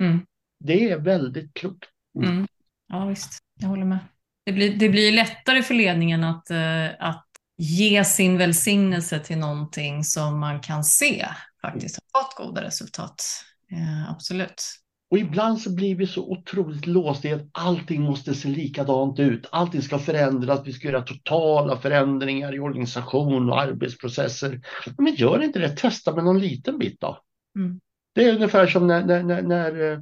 Mm. 0.02 0.26
Det 0.64 0.90
är 0.90 0.98
väldigt 0.98 1.54
klokt. 1.54 1.84
Mm. 2.18 2.46
Ja, 2.88 3.06
visst. 3.06 3.38
Jag 3.60 3.68
håller 3.68 3.84
med. 3.84 3.98
Det 4.44 4.52
blir, 4.52 4.76
det 4.76 4.88
blir 4.88 5.12
lättare 5.12 5.62
för 5.62 5.74
ledningen 5.74 6.24
att, 6.24 6.50
uh, 6.50 6.88
att 6.98 7.26
ge 7.56 8.04
sin 8.04 8.38
välsignelse 8.38 9.18
till 9.18 9.38
någonting 9.38 10.04
som 10.04 10.40
man 10.40 10.60
kan 10.60 10.84
se 10.84 11.26
faktiskt 11.62 11.98
har 12.12 12.22
fått 12.22 12.36
goda 12.36 12.62
resultat. 12.62 13.24
Uh, 13.72 14.10
absolut. 14.10 14.79
Och 15.10 15.18
ibland 15.18 15.60
så 15.60 15.74
blir 15.74 15.94
vi 15.94 16.06
så 16.06 16.30
otroligt 16.30 16.86
låsta 16.86 17.28
i 17.28 17.32
att 17.32 17.48
allting 17.52 18.02
måste 18.02 18.34
se 18.34 18.48
likadant 18.48 19.18
ut. 19.18 19.48
Allting 19.52 19.82
ska 19.82 19.98
förändras. 19.98 20.60
Vi 20.64 20.72
ska 20.72 20.88
göra 20.88 21.02
totala 21.02 21.76
förändringar 21.76 22.54
i 22.54 22.58
organisation 22.58 23.50
och 23.50 23.60
arbetsprocesser. 23.60 24.60
Men 24.98 25.14
gör 25.14 25.42
inte 25.42 25.58
det. 25.58 25.68
Testa 25.68 26.14
med 26.14 26.24
någon 26.24 26.40
liten 26.40 26.78
bit 26.78 27.00
då. 27.00 27.18
Mm. 27.58 27.80
Det 28.14 28.24
är 28.24 28.34
ungefär 28.34 28.66
som 28.66 28.86
när, 28.86 29.04
när, 29.04 29.22
när, 29.22 29.42
när 29.42 29.92
eh, 29.92 29.98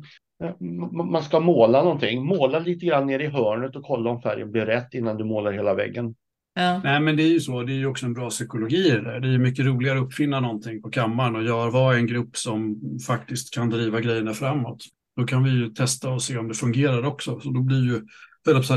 man 1.10 1.22
ska 1.22 1.40
måla 1.40 1.82
någonting. 1.82 2.26
Måla 2.26 2.58
lite 2.58 2.86
grann 2.86 3.06
ner 3.06 3.18
i 3.18 3.26
hörnet 3.26 3.76
och 3.76 3.82
kolla 3.82 4.10
om 4.10 4.22
färgen 4.22 4.50
blir 4.50 4.66
rätt 4.66 4.94
innan 4.94 5.16
du 5.16 5.24
målar 5.24 5.52
hela 5.52 5.74
väggen. 5.74 6.14
Ja. 6.54 6.80
Nej, 6.84 7.00
men 7.00 7.16
det 7.16 7.22
är 7.22 7.32
ju 7.32 7.40
så. 7.40 7.62
Det 7.62 7.72
är 7.72 7.76
ju 7.76 7.86
också 7.86 8.06
en 8.06 8.14
bra 8.14 8.30
psykologi 8.30 8.90
det 8.90 9.02
där. 9.02 9.20
Det 9.20 9.28
är 9.28 9.38
mycket 9.38 9.66
roligare 9.66 9.98
att 9.98 10.04
uppfinna 10.04 10.40
någonting 10.40 10.82
på 10.82 10.90
kammaren 10.90 11.36
och 11.36 11.44
göra 11.44 11.70
vara 11.70 11.96
en 11.96 12.06
grupp 12.06 12.36
som 12.36 12.80
faktiskt 13.06 13.54
kan 13.54 13.70
driva 13.70 14.00
grejerna 14.00 14.34
framåt. 14.34 14.84
Då 15.18 15.26
kan 15.26 15.44
vi 15.44 15.50
ju 15.50 15.68
testa 15.68 16.10
och 16.10 16.22
se 16.22 16.38
om 16.38 16.48
det 16.48 16.54
fungerar 16.54 17.04
också. 17.06 17.40
Så 17.40 17.50
då 17.50 17.60
blir 17.60 17.84
ju 17.84 18.06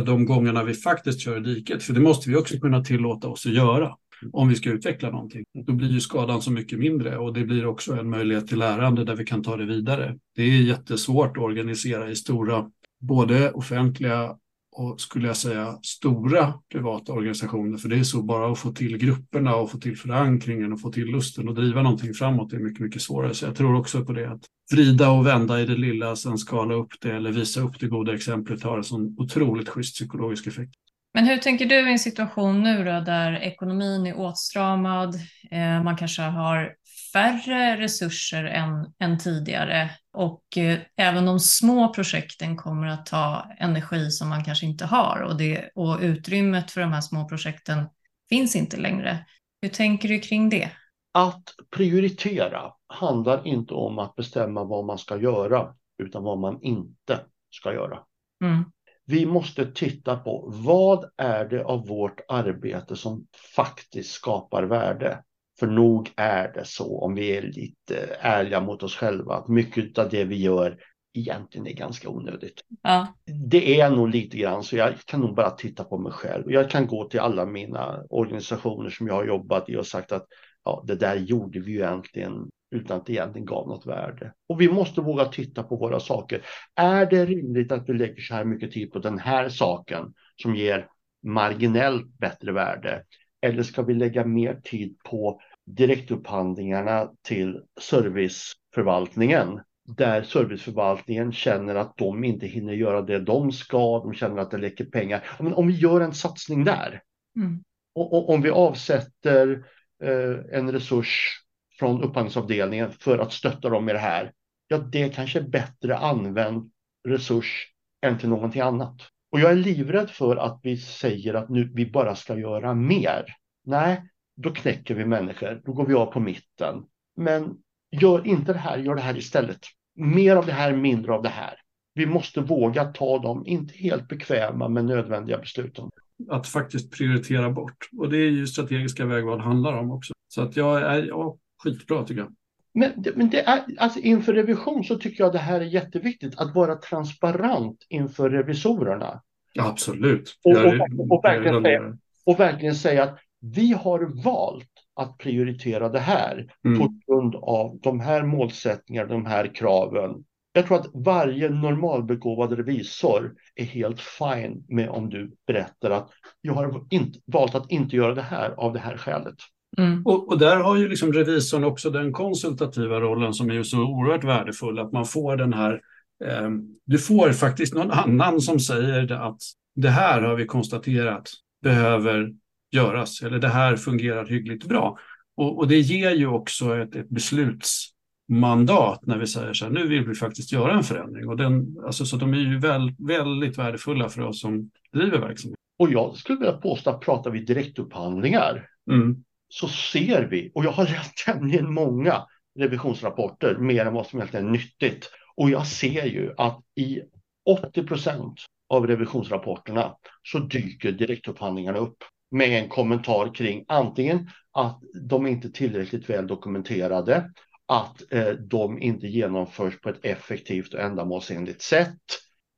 de 0.05 0.25
gångerna 0.25 0.63
vi 0.63 0.73
faktiskt 0.73 1.19
kör 1.19 1.37
i 1.37 1.55
diket, 1.55 1.83
för 1.83 1.93
det 1.93 1.99
måste 1.99 2.29
vi 2.29 2.35
också 2.35 2.59
kunna 2.59 2.83
tillåta 2.83 3.27
oss 3.27 3.45
att 3.45 3.53
göra 3.53 3.95
om 4.33 4.49
vi 4.49 4.55
ska 4.55 4.69
utveckla 4.69 5.09
någonting. 5.09 5.43
Då 5.65 5.73
blir 5.73 5.89
ju 5.89 5.99
skadan 5.99 6.41
så 6.41 6.51
mycket 6.51 6.79
mindre 6.79 7.17
och 7.17 7.33
det 7.33 7.43
blir 7.43 7.65
också 7.65 7.93
en 7.93 8.09
möjlighet 8.09 8.47
till 8.47 8.59
lärande 8.59 9.05
där 9.05 9.15
vi 9.15 9.25
kan 9.25 9.43
ta 9.43 9.57
det 9.57 9.65
vidare. 9.65 10.17
Det 10.35 10.43
är 10.43 10.61
jättesvårt 10.61 11.37
att 11.37 11.43
organisera 11.43 12.09
i 12.09 12.15
stora, 12.15 12.71
både 12.99 13.51
offentliga 13.51 14.35
och 14.71 15.01
skulle 15.01 15.27
jag 15.27 15.37
säga 15.37 15.79
stora 15.83 16.53
privata 16.71 17.13
organisationer. 17.13 17.77
För 17.77 17.89
det 17.89 17.99
är 17.99 18.03
så 18.03 18.23
bara 18.23 18.51
att 18.51 18.59
få 18.59 18.71
till 18.71 18.97
grupperna 18.97 19.55
och 19.55 19.71
få 19.71 19.77
till 19.77 19.97
förankringen 19.97 20.73
och 20.73 20.81
få 20.81 20.91
till 20.91 21.05
lusten 21.05 21.49
och 21.49 21.55
driva 21.55 21.81
någonting 21.81 22.13
framåt 22.13 22.53
är 22.53 22.59
mycket, 22.59 22.79
mycket 22.79 23.01
svårare. 23.01 23.33
Så 23.33 23.45
jag 23.45 23.55
tror 23.55 23.79
också 23.79 24.05
på 24.05 24.13
det 24.13 24.31
att 24.31 24.41
vrida 24.71 25.09
och 25.09 25.27
vända 25.27 25.61
i 25.61 25.65
det 25.65 25.75
lilla, 25.75 26.15
sen 26.15 26.37
skala 26.37 26.73
upp 26.73 26.91
det 27.01 27.11
eller 27.11 27.31
visa 27.31 27.61
upp 27.61 27.79
det 27.79 27.87
goda 27.87 28.13
exemplet 28.13 28.63
har 28.63 28.77
en 28.77 28.83
sån 28.83 29.15
otroligt 29.17 29.69
schysst 29.69 29.95
psykologisk 29.95 30.47
effekt. 30.47 30.73
Men 31.13 31.25
hur 31.25 31.37
tänker 31.37 31.65
du 31.65 31.89
i 31.89 31.91
en 31.91 31.99
situation 31.99 32.63
nu 32.63 32.77
då 32.77 32.99
där 32.99 33.33
ekonomin 33.33 34.05
är 34.05 34.19
åtstramad, 34.19 35.15
eh, 35.51 35.83
man 35.83 35.97
kanske 35.97 36.21
har 36.21 36.73
färre 37.13 37.77
resurser 37.77 38.43
än, 38.43 38.93
än 38.99 39.17
tidigare 39.17 39.89
och 40.13 40.57
eh, 40.57 40.79
även 40.95 41.25
de 41.25 41.39
små 41.39 41.93
projekten 41.93 42.57
kommer 42.57 42.87
att 42.87 43.05
ta 43.05 43.51
energi 43.57 44.11
som 44.11 44.29
man 44.29 44.43
kanske 44.43 44.65
inte 44.65 44.85
har 44.85 45.21
och, 45.21 45.37
det, 45.37 45.69
och 45.75 45.97
utrymmet 46.01 46.71
för 46.71 46.81
de 46.81 46.93
här 46.93 47.01
små 47.01 47.27
projekten 47.27 47.85
finns 48.29 48.55
inte 48.55 48.77
längre. 48.77 49.25
Hur 49.61 49.69
tänker 49.69 50.09
du 50.09 50.19
kring 50.19 50.49
det? 50.49 50.71
Att 51.13 51.43
prioritera 51.75 52.73
handlar 52.87 53.47
inte 53.47 53.73
om 53.73 53.99
att 53.99 54.15
bestämma 54.15 54.63
vad 54.63 54.85
man 54.85 54.97
ska 54.97 55.17
göra 55.17 55.75
utan 56.03 56.23
vad 56.23 56.39
man 56.39 56.61
inte 56.61 57.19
ska 57.49 57.73
göra. 57.73 57.99
Mm. 58.43 58.63
Vi 59.05 59.25
måste 59.25 59.71
titta 59.71 60.17
på 60.17 60.49
vad 60.65 61.09
är 61.17 61.45
det 61.45 61.63
av 61.63 61.87
vårt 61.87 62.19
arbete 62.27 62.95
som 62.95 63.27
faktiskt 63.55 64.11
skapar 64.11 64.63
värde? 64.63 65.23
För 65.61 65.67
nog 65.67 66.11
är 66.15 66.53
det 66.53 66.65
så, 66.65 66.99
om 66.99 67.15
vi 67.15 67.37
är 67.37 67.41
lite 67.41 68.17
ärliga 68.19 68.61
mot 68.61 68.83
oss 68.83 68.95
själva, 68.95 69.33
att 69.33 69.47
mycket 69.47 69.97
av 69.97 70.09
det 70.09 70.23
vi 70.23 70.35
gör 70.35 70.77
egentligen 71.13 71.67
är 71.67 71.73
ganska 71.73 72.09
onödigt. 72.09 72.61
Ja. 72.81 73.07
Det 73.49 73.79
är 73.79 73.89
nog 73.89 74.09
lite 74.09 74.37
grann 74.37 74.63
så 74.63 74.75
jag 74.75 74.93
kan 75.05 75.19
nog 75.19 75.35
bara 75.35 75.49
titta 75.49 75.83
på 75.83 75.97
mig 75.97 76.11
själv. 76.11 76.51
Jag 76.51 76.69
kan 76.69 76.87
gå 76.87 77.09
till 77.09 77.19
alla 77.19 77.45
mina 77.45 78.03
organisationer 78.09 78.89
som 78.89 79.07
jag 79.07 79.13
har 79.13 79.25
jobbat 79.25 79.69
i 79.69 79.75
och 79.75 79.87
sagt 79.87 80.11
att 80.11 80.25
ja, 80.63 80.83
det 80.87 80.95
där 80.95 81.15
gjorde 81.15 81.59
vi 81.59 81.71
ju 81.71 81.77
egentligen 81.77 82.49
utan 82.75 82.97
att 82.97 83.05
det 83.05 83.13
egentligen 83.13 83.45
gav 83.45 83.67
något 83.67 83.85
värde. 83.85 84.33
Och 84.49 84.61
vi 84.61 84.71
måste 84.71 85.01
våga 85.01 85.25
titta 85.25 85.63
på 85.63 85.75
våra 85.75 85.99
saker. 85.99 86.41
Är 86.75 87.05
det 87.05 87.25
rimligt 87.25 87.71
att 87.71 87.89
vi 87.89 87.93
lägger 87.93 88.21
så 88.21 88.33
här 88.33 88.45
mycket 88.45 88.71
tid 88.71 88.91
på 88.91 88.99
den 88.99 89.19
här 89.19 89.49
saken 89.49 90.13
som 90.41 90.55
ger 90.55 90.87
marginellt 91.23 92.17
bättre 92.17 92.51
värde? 92.51 93.03
Eller 93.41 93.63
ska 93.63 93.81
vi 93.81 93.93
lägga 93.93 94.25
mer 94.25 94.61
tid 94.63 94.97
på 95.09 95.41
direktupphandlingarna 95.65 97.11
till 97.21 97.61
serviceförvaltningen? 97.81 99.59
Där 99.97 100.23
serviceförvaltningen 100.23 101.31
känner 101.31 101.75
att 101.75 101.97
de 101.97 102.23
inte 102.23 102.47
hinner 102.47 102.73
göra 102.73 103.01
det 103.01 103.19
de 103.19 103.51
ska, 103.51 103.99
de 103.99 104.13
känner 104.13 104.41
att 104.41 104.51
det 104.51 104.57
läcker 104.57 104.85
pengar. 104.85 105.23
Men 105.39 105.53
om 105.53 105.67
vi 105.67 105.73
gör 105.73 106.01
en 106.01 106.13
satsning 106.13 106.63
där, 106.63 107.01
mm. 107.35 107.63
och, 107.95 108.13
och, 108.13 108.29
om 108.29 108.41
vi 108.41 108.49
avsätter 108.49 109.65
eh, 110.03 110.57
en 110.59 110.71
resurs 110.71 111.41
från 111.79 112.03
upphandlingsavdelningen 112.03 112.91
för 112.91 113.17
att 113.19 113.33
stötta 113.33 113.69
dem 113.69 113.85
med 113.85 113.95
det 113.95 113.99
här, 113.99 114.31
ja 114.67 114.77
det 114.77 115.15
kanske 115.15 115.39
är 115.39 115.43
bättre 115.43 115.97
använd 115.97 116.71
resurs 117.07 117.67
än 118.01 118.17
till 118.17 118.29
någonting 118.29 118.61
annat. 118.61 118.95
Och 119.31 119.39
jag 119.39 119.51
är 119.51 119.55
livrädd 119.55 120.09
för 120.09 120.35
att 120.35 120.59
vi 120.63 120.77
säger 120.77 121.33
att 121.33 121.49
nu 121.49 121.71
vi 121.73 121.91
bara 121.91 122.15
ska 122.15 122.37
göra 122.37 122.73
mer. 122.73 123.25
Nej, 123.63 124.03
då 124.41 124.51
knäcker 124.51 124.95
vi 124.95 125.05
människor, 125.05 125.61
då 125.65 125.73
går 125.73 125.85
vi 125.85 125.93
av 125.93 126.05
på 126.05 126.19
mitten. 126.19 126.83
Men 127.17 127.57
gör 127.91 128.27
inte 128.27 128.53
det 128.53 128.59
här, 128.59 128.77
gör 128.77 128.95
det 128.95 129.01
här 129.01 129.17
istället. 129.17 129.59
Mer 129.95 130.35
av 130.35 130.45
det 130.45 130.51
här, 130.51 130.75
mindre 130.75 131.13
av 131.13 131.21
det 131.21 131.29
här. 131.29 131.53
Vi 131.93 132.05
måste 132.05 132.41
våga 132.41 132.85
ta 132.85 133.19
de, 133.19 133.47
inte 133.47 133.73
helt 133.77 134.07
bekväma, 134.07 134.67
men 134.67 134.85
nödvändiga 134.85 135.37
besluten. 135.37 135.89
Att 136.29 136.47
faktiskt 136.47 136.97
prioritera 136.97 137.49
bort. 137.49 137.89
Och 137.97 138.09
det 138.09 138.17
är 138.17 138.29
ju 138.29 138.47
strategiska 138.47 139.05
vägval 139.05 139.39
handlar 139.39 139.77
om 139.77 139.91
också. 139.91 140.13
Så 140.27 140.41
att 140.41 140.57
jag 140.57 140.81
är 140.81 141.03
ja, 141.03 141.37
skitbra 141.63 142.03
tycker 142.03 142.21
jag. 142.21 142.35
Men, 142.73 143.05
men 143.15 143.29
det 143.29 143.41
är, 143.41 143.63
alltså 143.77 143.99
inför 143.99 144.33
revision 144.33 144.83
så 144.83 144.95
tycker 144.95 145.23
jag 145.23 145.33
det 145.33 145.39
här 145.39 145.61
är 145.61 145.65
jätteviktigt, 145.65 146.39
att 146.39 146.55
vara 146.55 146.75
transparent 146.75 147.85
inför 147.89 148.29
revisorerna. 148.29 149.21
absolut. 149.59 150.39
Och, 150.43 150.51
och, 150.51 151.11
och, 151.11 151.23
verkligen 151.23 151.63
säga, 151.63 151.97
och 152.25 152.39
verkligen 152.39 152.75
säga 152.75 153.03
att 153.03 153.19
vi 153.41 153.73
har 153.73 154.23
valt 154.23 154.67
att 154.95 155.17
prioritera 155.17 155.89
det 155.89 155.99
här 155.99 156.47
mm. 156.65 156.79
på 156.79 156.93
grund 157.07 157.35
av 157.35 157.79
de 157.83 157.99
här 157.99 158.23
målsättningarna, 158.23 159.09
de 159.09 159.25
här 159.25 159.55
kraven. 159.55 160.23
Jag 160.53 160.67
tror 160.67 160.77
att 160.79 160.89
varje 160.93 161.49
normalbegåvad 161.49 162.51
revisor 162.51 163.33
är 163.55 163.65
helt 163.65 164.01
fine 164.01 164.65
med 164.67 164.89
om 164.89 165.09
du 165.09 165.35
berättar 165.47 165.89
att 165.89 166.09
jag 166.41 166.53
har 166.53 166.83
inte, 166.89 167.19
valt 167.25 167.55
att 167.55 167.71
inte 167.71 167.95
göra 167.95 168.15
det 168.15 168.21
här 168.21 168.51
av 168.51 168.73
det 168.73 168.79
här 168.79 168.97
skälet. 168.97 169.35
Mm. 169.77 170.01
Och, 170.05 170.27
och, 170.27 170.39
där 170.39 170.57
har 170.57 170.77
ju 170.77 170.87
liksom 170.87 171.13
revisorn 171.13 171.63
också 171.63 171.89
den 171.89 172.13
konsultativa 172.13 172.99
rollen 172.99 173.33
som 173.33 173.49
är 173.49 173.53
ju 173.53 173.63
så 173.63 173.83
oerhört 173.83 174.23
värdefull, 174.23 174.79
att 174.79 174.91
man 174.91 175.05
får 175.05 175.37
den 175.37 175.53
här, 175.53 175.81
eh, 176.25 176.49
du 176.85 176.97
får 176.97 177.31
faktiskt 177.31 177.73
någon 177.73 177.91
annan 177.91 178.41
som 178.41 178.59
säger 178.59 179.11
att 179.11 179.41
det 179.75 179.89
här 179.89 180.21
har 180.21 180.35
vi 180.35 180.45
konstaterat 180.45 181.29
behöver 181.61 182.31
göras, 182.71 183.21
eller 183.21 183.39
det 183.39 183.47
här 183.47 183.75
fungerar 183.75 184.25
hyggligt 184.25 184.65
bra. 184.65 184.97
Och, 185.35 185.57
och 185.57 185.67
det 185.67 185.79
ger 185.79 186.11
ju 186.11 186.27
också 186.27 186.77
ett, 186.77 186.95
ett 186.95 187.09
beslutsmandat 187.09 189.05
när 189.05 189.17
vi 189.17 189.27
säger 189.27 189.53
så 189.53 189.65
här, 189.65 189.71
nu 189.71 189.87
vill 189.87 190.07
vi 190.07 190.15
faktiskt 190.15 190.51
göra 190.51 190.73
en 190.73 190.83
förändring. 190.83 191.29
Och 191.29 191.37
den, 191.37 191.77
alltså, 191.85 192.05
så 192.05 192.17
de 192.17 192.33
är 192.33 192.37
ju 192.37 192.59
väl, 192.59 192.95
väldigt 192.97 193.57
värdefulla 193.57 194.09
för 194.09 194.21
oss 194.21 194.41
som 194.41 194.69
driver 194.93 195.19
verksamhet. 195.19 195.57
Och 195.79 195.91
jag 195.91 196.17
skulle 196.17 196.39
vilja 196.39 196.57
påstå 196.57 196.89
att 196.89 197.01
pratar 197.01 197.31
vi 197.31 197.39
direktupphandlingar 197.39 198.67
mm 198.91 199.23
så 199.51 199.67
ser 199.67 200.27
vi, 200.27 200.51
och 200.55 200.65
jag 200.65 200.71
har 200.71 200.83
läst 200.83 201.17
tämligen 201.25 201.73
många 201.73 202.25
revisionsrapporter, 202.59 203.57
mer 203.57 203.85
än 203.85 203.93
vad 203.93 204.07
som 204.07 204.19
egentligen 204.19 204.47
är 204.47 204.51
nyttigt. 204.51 205.09
Och 205.35 205.49
jag 205.49 205.67
ser 205.67 206.05
ju 206.05 206.33
att 206.37 206.59
i 206.75 207.01
80 207.45 207.83
procent 207.83 208.39
av 208.69 208.87
revisionsrapporterna 208.87 209.95
så 210.23 210.39
dyker 210.39 210.91
direktupphandlingarna 210.91 211.77
upp 211.77 211.97
med 212.31 212.63
en 212.63 212.69
kommentar 212.69 213.35
kring 213.35 213.65
antingen 213.67 214.29
att 214.51 214.79
de 215.09 215.27
inte 215.27 215.47
är 215.47 215.51
tillräckligt 215.51 216.09
väl 216.09 216.27
dokumenterade, 216.27 217.31
att 217.65 218.13
eh, 218.13 218.29
de 218.29 218.81
inte 218.81 219.07
genomförs 219.07 219.81
på 219.81 219.89
ett 219.89 220.05
effektivt 220.05 220.73
och 220.73 220.79
ändamålsenligt 220.79 221.61
sätt 221.61 221.97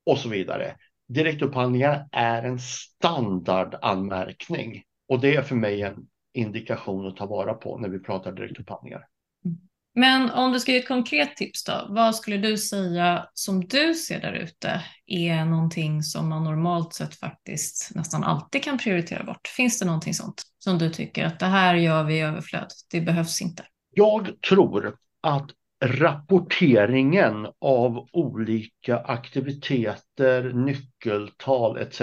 och 0.06 0.18
så 0.18 0.30
vidare. 0.30 0.76
Direktupphandlingar 1.08 2.08
är 2.12 2.44
en 2.44 2.60
standardanmärkning 2.60 4.84
och 5.08 5.20
det 5.20 5.36
är 5.36 5.42
för 5.42 5.56
mig 5.56 5.82
en 5.82 6.08
indikation 6.34 7.08
att 7.08 7.18
ta 7.18 7.26
vara 7.26 7.54
på 7.54 7.78
när 7.78 7.90
vi 7.90 8.00
pratar 8.00 8.32
direktupphandlingar. 8.32 9.08
Men 9.96 10.30
om 10.30 10.52
du 10.52 10.60
ska 10.60 10.72
ge 10.72 10.78
ett 10.78 10.88
konkret 10.88 11.36
tips 11.36 11.64
då, 11.64 11.86
vad 11.90 12.16
skulle 12.16 12.38
du 12.38 12.58
säga 12.58 13.28
som 13.34 13.68
du 13.68 13.94
ser 13.94 14.22
där 14.22 14.34
ute 14.34 14.82
är 15.08 15.46
någonting 15.46 16.04
som 16.04 16.30
man 16.30 16.44
normalt 16.44 16.94
sett 16.94 17.16
faktiskt 17.16 17.92
nästan 17.96 18.24
alltid 18.24 18.64
kan 18.64 18.78
prioritera 18.78 19.24
bort? 19.24 19.48
Finns 19.48 19.80
det 19.80 19.86
någonting 19.86 20.14
sånt 20.14 20.44
som 20.60 20.78
du 20.78 20.90
tycker 20.90 21.26
att 21.26 21.40
det 21.40 21.46
här 21.46 21.76
gör 21.76 22.04
vi 22.04 22.16
i 22.18 22.22
överflöd, 22.22 22.68
det 22.92 23.02
behövs 23.02 23.42
inte? 23.42 23.66
Jag 23.96 24.42
tror 24.50 24.96
att 25.22 25.50
rapporteringen 25.86 27.48
av 27.62 28.08
olika 28.12 28.98
aktiviteter, 28.98 30.54
nyckeltal 30.54 31.78
etc. 31.78 32.02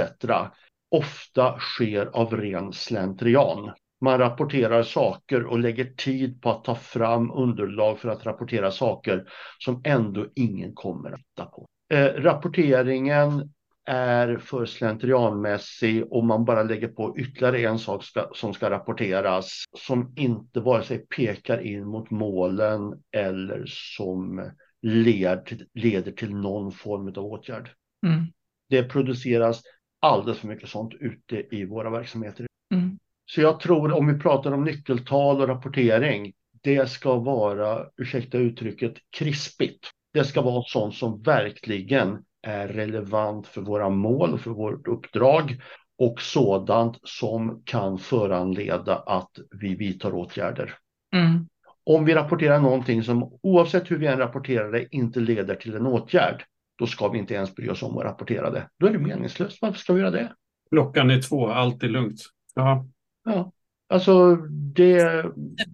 ofta 0.91 1.59
sker 1.59 2.07
av 2.07 2.37
ren 2.37 2.73
slentrian 2.73 3.71
man 4.01 4.19
rapporterar 4.19 4.83
saker 4.83 5.47
och 5.47 5.59
lägger 5.59 5.85
tid 5.85 6.43
på 6.43 6.51
att 6.51 6.65
ta 6.65 6.75
fram 6.75 7.31
underlag 7.31 7.99
för 7.99 8.09
att 8.09 8.27
rapportera 8.27 8.71
saker 8.71 9.29
som 9.59 9.81
ändå 9.85 10.27
ingen 10.35 10.75
kommer 10.75 11.13
att 11.13 11.21
titta 11.21 11.45
på. 11.47 11.67
Eh, 11.93 12.23
rapporteringen 12.23 13.51
är 13.85 14.39
för 14.39 14.67
slentrianmässig 14.67 16.13
och 16.13 16.25
man 16.25 16.45
bara 16.45 16.63
lägger 16.63 16.89
på 16.89 17.19
ytterligare 17.19 17.61
en 17.61 17.79
sak 17.79 18.05
ska, 18.05 18.29
som 18.35 18.55
ska 18.55 18.71
rapporteras 18.71 19.65
som 19.79 20.13
inte 20.17 20.61
vare 20.61 20.83
sig 20.83 20.99
pekar 20.99 21.59
in 21.59 21.87
mot 21.87 22.11
målen 22.11 23.03
eller 23.17 23.65
som 23.67 24.51
led, 24.83 25.67
leder 25.75 26.13
till 26.13 26.35
någon 26.35 26.73
form 26.73 27.09
av 27.09 27.25
åtgärd. 27.25 27.71
Mm. 28.07 28.25
Det 28.69 28.83
produceras 28.83 29.63
alldeles 30.01 30.39
för 30.39 30.49
mycket 30.49 30.69
sånt 30.69 30.95
ute 31.01 31.57
i 31.57 31.65
våra 31.65 31.91
verksamheter. 31.91 32.47
Mm. 32.75 32.99
Så 33.35 33.41
jag 33.41 33.61
tror 33.61 33.93
om 33.93 34.07
vi 34.07 34.19
pratar 34.19 34.53
om 34.53 34.65
nyckeltal 34.65 35.41
och 35.41 35.49
rapportering, 35.49 36.33
det 36.63 36.91
ska 36.91 37.17
vara, 37.17 37.87
ursäkta 37.97 38.39
uttrycket, 38.39 38.95
krispigt. 39.17 39.91
Det 40.13 40.25
ska 40.25 40.43
vara 40.43 40.63
sånt 40.67 40.95
som 40.95 41.23
verkligen 41.23 42.19
är 42.43 42.69
relevant 42.69 43.47
för 43.47 43.61
våra 43.61 43.89
mål 43.89 44.35
och 44.35 44.41
för 44.41 44.51
vårt 44.51 44.89
uppdrag 44.89 45.63
och 45.99 46.21
sådant 46.21 46.99
som 47.03 47.63
kan 47.65 47.99
föranleda 47.99 48.97
att 48.97 49.31
vi 49.51 49.75
vidtar 49.75 50.15
åtgärder. 50.15 50.75
Mm. 51.15 51.49
Om 51.85 52.05
vi 52.05 52.15
rapporterar 52.15 52.61
någonting 52.61 53.03
som 53.03 53.39
oavsett 53.43 53.91
hur 53.91 53.99
vi 53.99 54.07
än 54.07 54.19
rapporterar 54.19 54.73
det 54.73 54.95
inte 54.95 55.21
leder 55.21 55.55
till 55.55 55.75
en 55.75 55.87
åtgärd, 55.87 56.45
då 56.79 56.87
ska 56.87 57.09
vi 57.09 57.19
inte 57.19 57.35
ens 57.35 57.55
bry 57.55 57.69
oss 57.69 57.83
om 57.83 57.99
att 57.99 58.05
rapportera 58.05 58.51
det. 58.51 58.69
Då 58.79 58.87
är 58.87 58.93
det 58.93 58.99
meningslöst. 58.99 59.59
Varför 59.63 59.79
ska 59.79 59.93
vi 59.93 60.01
göra 60.01 60.11
det? 60.11 60.33
Klockan 60.71 61.11
är 61.11 61.23
två, 61.23 61.49
allt 61.49 61.83
är 61.83 61.89
lugnt. 61.89 62.21
Ja. 62.55 62.87
Ja, 63.35 63.53
alltså 63.89 64.37
det... 64.75 65.25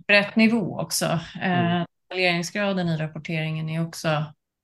Rätt 0.08 0.36
nivå 0.36 0.80
också. 0.80 1.04
Eh, 1.42 1.76
mm. 1.76 1.86
i 2.88 2.96
rapporteringen 2.96 3.68
är 3.68 3.86
också 3.86 4.08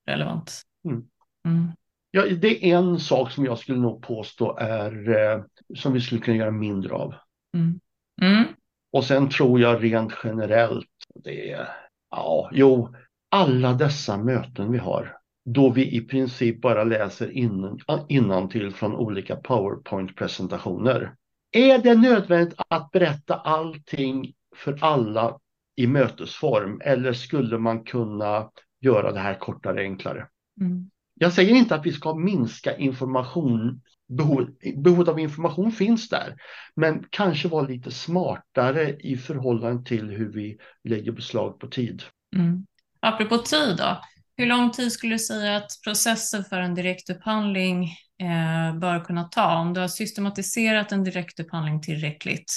relevant. 0.07 0.63
Mm. 0.89 1.05
Mm. 1.47 1.69
Ja, 2.11 2.25
det 2.27 2.71
är 2.71 2.79
en 2.79 3.01
sak 3.01 3.31
som 3.31 3.45
jag 3.45 3.59
skulle 3.59 3.79
nog 3.79 4.03
påstå 4.03 4.57
är 4.57 5.09
eh, 5.09 5.43
som 5.77 5.93
vi 5.93 6.01
skulle 6.01 6.21
kunna 6.21 6.37
göra 6.37 6.51
mindre 6.51 6.95
av. 6.95 7.15
Mm. 7.57 7.81
Mm. 8.23 8.45
Och 8.93 9.05
sen 9.05 9.29
tror 9.29 9.61
jag 9.61 9.85
rent 9.85 10.13
generellt, 10.25 10.89
det 11.15 11.51
är, 11.51 11.69
ja, 12.11 12.51
jo, 12.53 12.95
alla 13.31 13.73
dessa 13.73 14.17
möten 14.17 14.73
vi 14.73 14.79
har, 14.79 15.17
då 15.45 15.71
vi 15.71 15.97
i 15.97 16.01
princip 16.01 16.61
bara 16.61 16.85
läser 16.85 17.31
innan, 17.31 17.81
innantill 18.09 18.73
från 18.73 18.97
olika 18.97 19.37
PowerPoint-presentationer. 19.37 21.15
Är 21.53 21.79
det 21.79 21.95
nödvändigt 21.95 22.55
att 22.69 22.91
berätta 22.91 23.35
allting 23.35 24.33
för 24.57 24.79
alla 24.81 25.39
i 25.77 25.87
mötesform 25.87 26.81
eller 26.85 27.13
skulle 27.13 27.59
man 27.59 27.85
kunna 27.85 28.51
göra 28.81 29.13
det 29.13 29.21
här 29.21 29.39
kortare, 29.39 29.81
enklare? 29.81 30.27
Mm. 30.61 30.91
Jag 31.15 31.33
säger 31.33 31.55
inte 31.55 31.75
att 31.75 31.87
vi 31.87 31.93
ska 31.93 32.15
minska 32.15 32.77
information, 32.77 33.83
behov, 34.09 34.51
behovet 34.77 35.09
av 35.09 35.19
information 35.19 35.73
finns 35.73 36.09
där, 36.09 36.37
men 36.77 37.05
kanske 37.11 37.49
vara 37.49 37.67
lite 37.67 37.91
smartare 37.91 38.97
i 38.97 39.17
förhållande 39.17 39.85
till 39.85 40.11
hur 40.11 40.33
vi 40.33 40.59
lägger 40.85 41.13
beslag 41.13 41.61
på 41.61 41.67
tid. 41.67 42.03
Mm. 42.37 42.67
Apropå 43.01 43.39
tid 43.39 43.77
då, 43.77 44.01
hur 44.37 44.47
lång 44.47 44.71
tid 44.71 44.93
skulle 44.93 45.15
du 45.15 45.19
säga 45.19 45.57
att 45.57 45.71
processen 45.85 46.45
för 46.45 46.61
en 46.61 46.75
direktupphandling 46.75 47.85
eh, 48.19 48.79
bör 48.79 49.05
kunna 49.05 49.25
ta? 49.25 49.59
Om 49.59 49.75
du 49.75 49.81
har 49.81 49.89
systematiserat 49.89 50.93
en 50.93 51.05
direktupphandling 51.05 51.81
tillräckligt, 51.81 52.53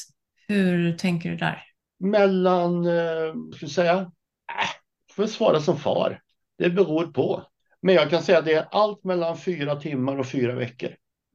hur 0.48 0.98
tänker 0.98 1.30
du 1.30 1.38
där? 1.38 1.64
Mellan, 2.00 2.86
eh, 2.86 3.34
ska 3.56 3.68
säga, 3.68 4.00
äh, 4.00 4.70
får 5.12 5.24
jag 5.24 5.30
svara 5.30 5.60
som 5.60 5.78
far. 5.78 6.22
Det 6.58 6.70
beror 6.70 7.08
på. 7.08 7.44
Men 7.82 7.96
jag 7.96 8.10
kan 8.10 8.24
säga 8.24 8.40
att 8.40 8.46
det 8.46 8.54
är 8.54 8.68
allt 8.72 9.04
mellan 9.04 9.38
fyra 9.38 9.76
timmar 9.76 10.18
och 10.18 10.28
fyra 10.28 10.56
veckor. 10.56 10.90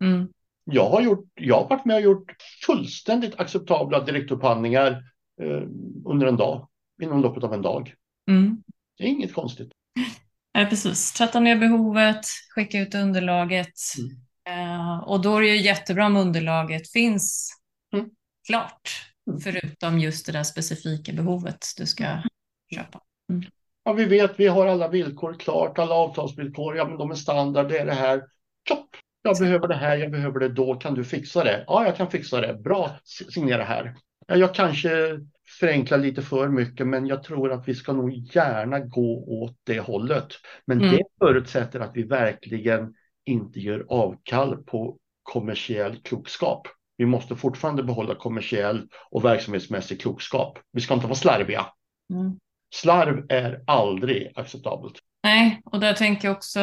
Mm. 0.04 0.28
Jag 0.64 0.90
har, 0.90 1.02
gjort, 1.02 1.28
jag 1.34 1.56
har 1.56 1.68
varit 1.68 1.84
med 1.84 1.96
och 1.96 2.02
gjort 2.02 2.32
fullständigt 2.66 3.40
acceptabla 3.40 4.04
direktupphandlingar 4.04 4.90
eh, 5.42 5.62
under 6.04 6.26
en 6.26 6.36
dag, 6.36 6.68
inom 7.02 7.22
loppet 7.22 7.44
av 7.44 7.54
en 7.54 7.62
dag. 7.62 7.94
Mm. 8.28 8.62
Det 8.98 9.04
är 9.04 9.08
inget 9.08 9.34
konstigt. 9.34 9.72
Nej, 10.54 10.66
precis. 10.66 11.12
Tratta 11.12 11.40
ner 11.40 11.56
behovet, 11.56 12.26
skicka 12.54 12.78
ut 12.78 12.94
underlaget. 12.94 13.74
Mm. 13.98 14.20
Eh, 14.48 14.98
och 14.98 15.20
då 15.22 15.36
är 15.36 15.40
det 15.40 15.48
ju 15.48 15.56
jättebra 15.56 16.06
om 16.06 16.16
underlaget 16.16 16.92
finns 16.92 17.56
mm. 17.92 18.10
klart, 18.46 18.90
mm. 19.26 19.40
förutom 19.40 19.98
just 19.98 20.26
det 20.26 20.32
där 20.32 20.42
specifika 20.42 21.12
behovet 21.12 21.66
du 21.76 21.86
ska 21.86 22.04
mm. 22.04 22.22
köpa. 22.74 23.00
Mm. 23.30 23.44
Ja, 23.84 23.92
vi 23.92 24.04
vet, 24.04 24.40
vi 24.40 24.46
har 24.46 24.66
alla 24.66 24.88
villkor 24.88 25.34
klart, 25.38 25.78
alla 25.78 25.94
avtalsvillkor, 25.94 26.76
ja 26.76 26.88
men 26.88 26.98
de 26.98 27.10
är 27.10 27.14
standard, 27.14 27.68
det 27.68 27.78
är 27.78 27.86
det 27.86 27.94
här. 27.94 28.22
Topp! 28.68 28.88
Jag 29.22 29.38
behöver 29.38 29.68
det 29.68 29.76
här, 29.76 29.96
jag 29.96 30.10
behöver 30.10 30.40
det 30.40 30.48
då, 30.48 30.74
kan 30.74 30.94
du 30.94 31.04
fixa 31.04 31.44
det? 31.44 31.64
Ja, 31.66 31.84
jag 31.84 31.96
kan 31.96 32.10
fixa 32.10 32.40
det. 32.40 32.54
Bra, 32.54 32.90
signera 33.04 33.64
här. 33.64 33.94
Ja, 34.30 34.36
jag 34.36 34.54
kanske 34.54 35.20
förenklar 35.60 35.98
lite 35.98 36.22
för 36.22 36.48
mycket, 36.48 36.86
men 36.86 37.06
jag 37.06 37.22
tror 37.22 37.52
att 37.52 37.68
vi 37.68 37.74
ska 37.74 37.92
nog 37.92 38.10
gärna 38.12 38.80
gå 38.80 39.24
åt 39.42 39.56
det 39.64 39.80
hållet. 39.80 40.26
Men 40.66 40.80
mm. 40.80 40.90
det 40.90 41.02
förutsätter 41.18 41.80
att 41.80 41.90
vi 41.94 42.02
verkligen 42.02 42.94
inte 43.26 43.60
gör 43.60 43.86
avkall 43.88 44.56
på 44.56 44.96
kommersiell 45.22 45.96
klokskap. 46.02 46.68
Vi 46.96 47.06
måste 47.06 47.36
fortfarande 47.36 47.82
behålla 47.82 48.14
kommersiell 48.14 48.88
och 49.10 49.24
verksamhetsmässig 49.24 50.00
klokskap. 50.00 50.58
Vi 50.72 50.80
ska 50.80 50.94
inte 50.94 51.06
vara 51.06 51.16
slarviga. 51.16 51.66
Mm. 52.12 52.38
Slarv 52.74 53.26
är 53.28 53.64
aldrig 53.66 54.32
acceptabelt. 54.34 54.94
Nej, 55.22 55.60
och 55.64 55.80
där 55.80 55.92
tänker 55.92 56.28
jag 56.28 56.36
också 56.36 56.60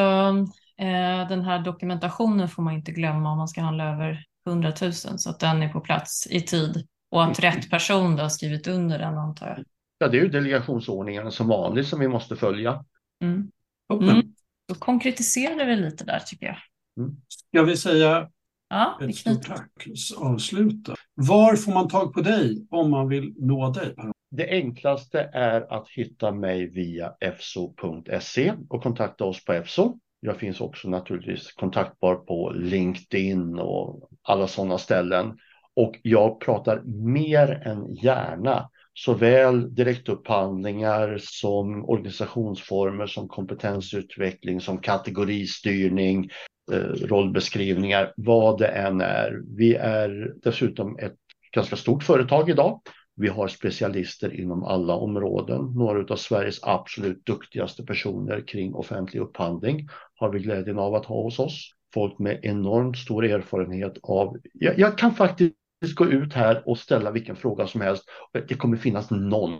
eh, 0.77 1.27
den 1.29 1.41
här 1.41 1.59
dokumentationen 1.59 2.49
får 2.49 2.63
man 2.63 2.73
inte 2.73 2.91
glömma 2.91 3.31
om 3.31 3.37
man 3.37 3.47
ska 3.47 3.61
handla 3.61 3.93
över 3.93 4.23
100 4.47 4.73
000 4.81 4.93
så 4.93 5.29
att 5.29 5.39
den 5.39 5.63
är 5.63 5.69
på 5.69 5.79
plats 5.79 6.27
i 6.29 6.41
tid 6.41 6.87
och 7.11 7.23
att 7.23 7.39
rätt 7.39 7.69
person 7.69 8.15
då 8.15 8.21
har 8.21 8.29
skrivit 8.29 8.67
under 8.67 8.99
den 8.99 9.17
antar 9.17 9.47
jag. 9.47 9.65
Ja, 9.97 10.07
det 10.07 10.17
är 10.17 10.21
ju 10.21 10.29
delegationsordningen 10.29 11.31
som 11.31 11.47
vanligt 11.47 11.87
som 11.87 11.99
vi 11.99 12.07
måste 12.07 12.35
följa. 12.35 12.85
Mm. 13.23 13.51
Mm. 13.93 14.33
Då 14.67 14.75
konkretiserade 14.75 15.65
vi 15.65 15.75
lite 15.75 16.03
där 16.03 16.19
tycker 16.19 16.45
jag. 16.45 16.57
Mm. 16.99 17.17
Ska 17.27 17.63
vi 17.63 17.77
säga 17.77 18.29
ja, 18.69 18.99
ett 19.01 19.15
stort 19.15 19.43
tack 19.43 19.87
avsluta. 20.17 20.95
Var 21.13 21.55
får 21.55 21.71
man 21.71 21.87
tag 21.87 22.13
på 22.13 22.21
dig 22.21 22.67
om 22.69 22.91
man 22.91 23.07
vill 23.07 23.33
nå 23.37 23.69
dig? 23.69 23.95
Det 24.31 24.49
enklaste 24.49 25.29
är 25.33 25.73
att 25.73 25.89
hitta 25.89 26.31
mig 26.31 26.69
via 26.69 27.13
efso.se 27.19 28.53
och 28.69 28.83
kontakta 28.83 29.25
oss 29.25 29.45
på 29.45 29.53
Efso. 29.53 29.99
Jag 30.19 30.37
finns 30.37 30.61
också 30.61 30.89
naturligtvis 30.89 31.51
kontaktbar 31.51 32.15
på 32.15 32.51
LinkedIn 32.51 33.59
och 33.59 34.09
alla 34.21 34.47
sådana 34.47 34.77
ställen. 34.77 35.37
Och 35.77 35.99
jag 36.01 36.39
pratar 36.39 36.81
mer 36.85 37.61
än 37.65 37.95
gärna 37.95 38.69
såväl 38.93 39.75
direktupphandlingar 39.75 41.17
som 41.21 41.89
organisationsformer 41.89 43.07
som 43.07 43.27
kompetensutveckling 43.27 44.61
som 44.61 44.77
kategoristyrning, 44.77 46.29
eh, 46.71 47.07
rollbeskrivningar, 47.07 48.13
vad 48.17 48.59
det 48.59 48.67
än 48.67 49.01
är. 49.01 49.41
Vi 49.57 49.75
är 49.75 50.33
dessutom 50.43 50.97
ett 50.99 51.15
ganska 51.51 51.75
stort 51.75 52.03
företag 52.03 52.49
idag. 52.49 52.81
Vi 53.15 53.27
har 53.27 53.47
specialister 53.47 54.39
inom 54.39 54.63
alla 54.63 54.95
områden. 54.95 55.73
Några 55.75 56.13
av 56.13 56.17
Sveriges 56.17 56.63
absolut 56.63 57.25
duktigaste 57.25 57.83
personer 57.83 58.47
kring 58.47 58.75
offentlig 58.75 59.21
upphandling 59.21 59.87
har 60.15 60.29
vi 60.29 60.39
glädjen 60.39 60.79
av 60.79 60.95
att 60.95 61.05
ha 61.05 61.23
hos 61.23 61.39
oss. 61.39 61.71
Folk 61.93 62.19
med 62.19 62.39
enormt 62.43 62.97
stor 62.97 63.25
erfarenhet 63.25 63.97
av, 64.03 64.37
jag, 64.53 64.79
jag 64.79 64.97
kan 64.97 65.13
faktiskt 65.13 65.53
gå 65.95 66.05
ut 66.05 66.33
här 66.33 66.69
och 66.69 66.77
ställa 66.77 67.11
vilken 67.11 67.35
fråga 67.35 67.67
som 67.67 67.81
helst. 67.81 68.03
Det 68.47 68.55
kommer 68.55 68.77
finnas 68.77 69.11
någon 69.11 69.59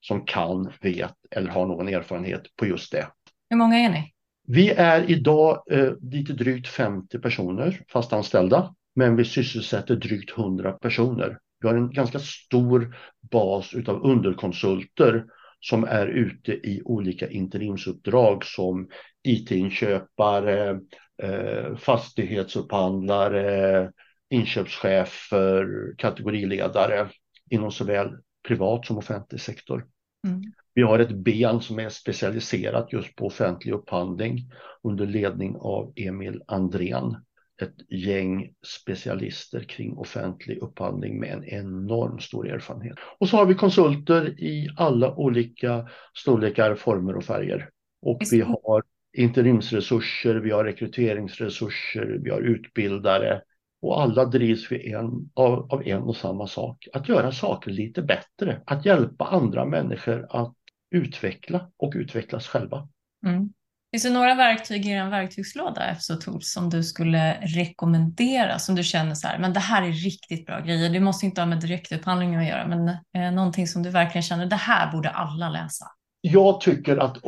som 0.00 0.24
kan, 0.24 0.72
vet 0.80 1.14
eller 1.30 1.50
har 1.50 1.66
någon 1.66 1.88
erfarenhet 1.88 2.42
på 2.56 2.66
just 2.66 2.92
det. 2.92 3.06
Hur 3.50 3.56
många 3.56 3.76
är 3.76 3.90
ni? 3.90 4.12
Vi 4.46 4.70
är 4.70 5.10
idag 5.10 5.62
eh, 5.70 5.92
lite 6.02 6.32
drygt 6.32 6.68
50 6.68 7.18
personer 7.18 7.80
fastanställda, 7.88 8.74
men 8.94 9.16
vi 9.16 9.24
sysselsätter 9.24 9.96
drygt 9.96 10.38
100 10.38 10.72
personer. 10.72 11.38
Vi 11.60 11.68
har 11.68 11.74
en 11.74 11.90
ganska 11.90 12.18
stor 12.18 12.96
bas 13.30 13.74
av 13.86 14.04
underkonsulter 14.04 15.24
som 15.60 15.84
är 15.84 16.06
ute 16.06 16.52
i 16.52 16.82
olika 16.84 17.30
interimsuppdrag 17.30 18.44
som 18.44 18.88
IT-inköpare, 19.24 20.80
eh, 21.22 21.76
fastighetsupphandlare, 21.76 23.90
inköpschefer, 24.32 25.94
kategoriledare 25.98 27.08
inom 27.50 27.70
såväl 27.70 28.08
privat 28.48 28.86
som 28.86 28.98
offentlig 28.98 29.40
sektor. 29.40 29.86
Mm. 30.26 30.42
Vi 30.74 30.82
har 30.82 30.98
ett 30.98 31.10
ben 31.12 31.60
som 31.60 31.78
är 31.78 31.88
specialiserat 31.88 32.92
just 32.92 33.16
på 33.16 33.26
offentlig 33.26 33.72
upphandling 33.72 34.50
under 34.82 35.06
ledning 35.06 35.56
av 35.60 35.92
Emil 35.96 36.42
Andrén. 36.46 37.16
Ett 37.62 37.74
gäng 37.88 38.54
specialister 38.66 39.60
kring 39.60 39.96
offentlig 39.96 40.58
upphandling 40.58 41.20
med 41.20 41.32
en 41.32 41.44
enorm 41.44 42.18
stor 42.18 42.48
erfarenhet. 42.48 42.96
Och 43.18 43.28
så 43.28 43.36
har 43.36 43.46
vi 43.46 43.54
konsulter 43.54 44.40
i 44.40 44.68
alla 44.76 45.14
olika 45.14 45.88
storlekar, 46.16 46.74
former 46.74 47.16
och 47.16 47.24
färger. 47.24 47.68
Och 48.02 48.18
vi 48.30 48.40
har 48.40 48.82
interimsresurser, 49.12 50.34
vi 50.34 50.50
har 50.50 50.64
rekryteringsresurser, 50.64 52.18
vi 52.22 52.30
har 52.30 52.40
utbildare, 52.40 53.42
och 53.82 54.02
alla 54.02 54.24
drivs 54.24 54.72
en, 54.72 55.30
av, 55.34 55.72
av 55.72 55.86
en 55.86 56.02
och 56.02 56.16
samma 56.16 56.46
sak. 56.46 56.88
Att 56.92 57.08
göra 57.08 57.32
saker 57.32 57.70
lite 57.70 58.02
bättre. 58.02 58.62
Att 58.66 58.86
hjälpa 58.86 59.24
andra 59.24 59.64
människor 59.64 60.26
att 60.30 60.54
utveckla 60.90 61.70
och 61.76 61.92
utvecklas 61.96 62.46
själva. 62.46 62.88
Mm. 63.26 63.52
Finns 63.92 64.02
det 64.02 64.10
några 64.10 64.34
verktyg 64.34 64.86
i 64.86 64.90
er 64.90 65.10
verktygslåda, 65.10 65.94
FSO 65.94 66.16
Tools, 66.16 66.52
som 66.52 66.70
du 66.70 66.82
skulle 66.82 67.34
rekommendera? 67.40 68.58
Som 68.58 68.74
du 68.74 68.82
känner 68.82 69.14
så 69.14 69.28
här, 69.28 69.38
men 69.38 69.52
det 69.52 69.60
här 69.60 69.82
är 69.82 69.92
riktigt 69.92 70.46
bra 70.46 70.60
grejer. 70.60 70.90
Det 70.90 71.00
måste 71.00 71.26
inte 71.26 71.40
ha 71.40 71.46
med 71.46 71.60
direktupphandling 71.60 72.36
att 72.36 72.48
göra, 72.48 72.66
men 72.66 72.88
eh, 72.88 73.34
någonting 73.34 73.66
som 73.66 73.82
du 73.82 73.90
verkligen 73.90 74.22
känner, 74.22 74.46
det 74.46 74.56
här 74.56 74.92
borde 74.92 75.10
alla 75.10 75.48
läsa. 75.48 75.84
Jag 76.20 76.60
tycker 76.60 76.96
att, 76.96 77.18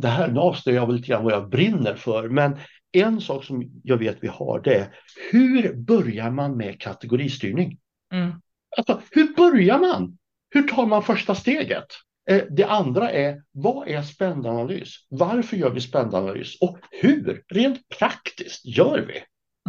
det 0.00 0.08
här, 0.08 0.28
nu 0.28 0.40
avslöjar 0.40 0.80
jag 0.80 0.86
väl 0.86 0.96
lite 0.96 1.08
grann 1.08 1.24
vad 1.24 1.32
jag 1.32 1.48
brinner 1.48 1.94
för, 1.94 2.28
men 2.28 2.56
en 2.92 3.20
sak 3.20 3.44
som 3.44 3.80
jag 3.84 3.96
vet 3.96 4.16
vi 4.20 4.28
har 4.28 4.60
det 4.60 4.74
är 4.74 4.94
hur 5.30 5.74
börjar 5.74 6.30
man 6.30 6.56
med 6.56 6.80
kategoristyrning? 6.80 7.78
Mm. 8.12 8.32
Alltså, 8.76 9.02
hur 9.10 9.34
börjar 9.34 9.78
man? 9.78 10.18
Hur 10.50 10.62
tar 10.62 10.86
man 10.86 11.02
första 11.02 11.34
steget? 11.34 11.86
Eh, 12.30 12.42
det 12.50 12.64
andra 12.64 13.10
är, 13.10 13.42
vad 13.52 13.88
är 13.88 14.02
spändanalys? 14.02 14.94
Varför 15.08 15.56
gör 15.56 15.70
vi 15.70 15.80
spändanalys? 15.80 16.60
Och 16.60 16.78
hur, 16.90 17.42
rent 17.48 17.88
praktiskt, 17.98 18.66
gör 18.66 18.98
vi? 19.08 19.22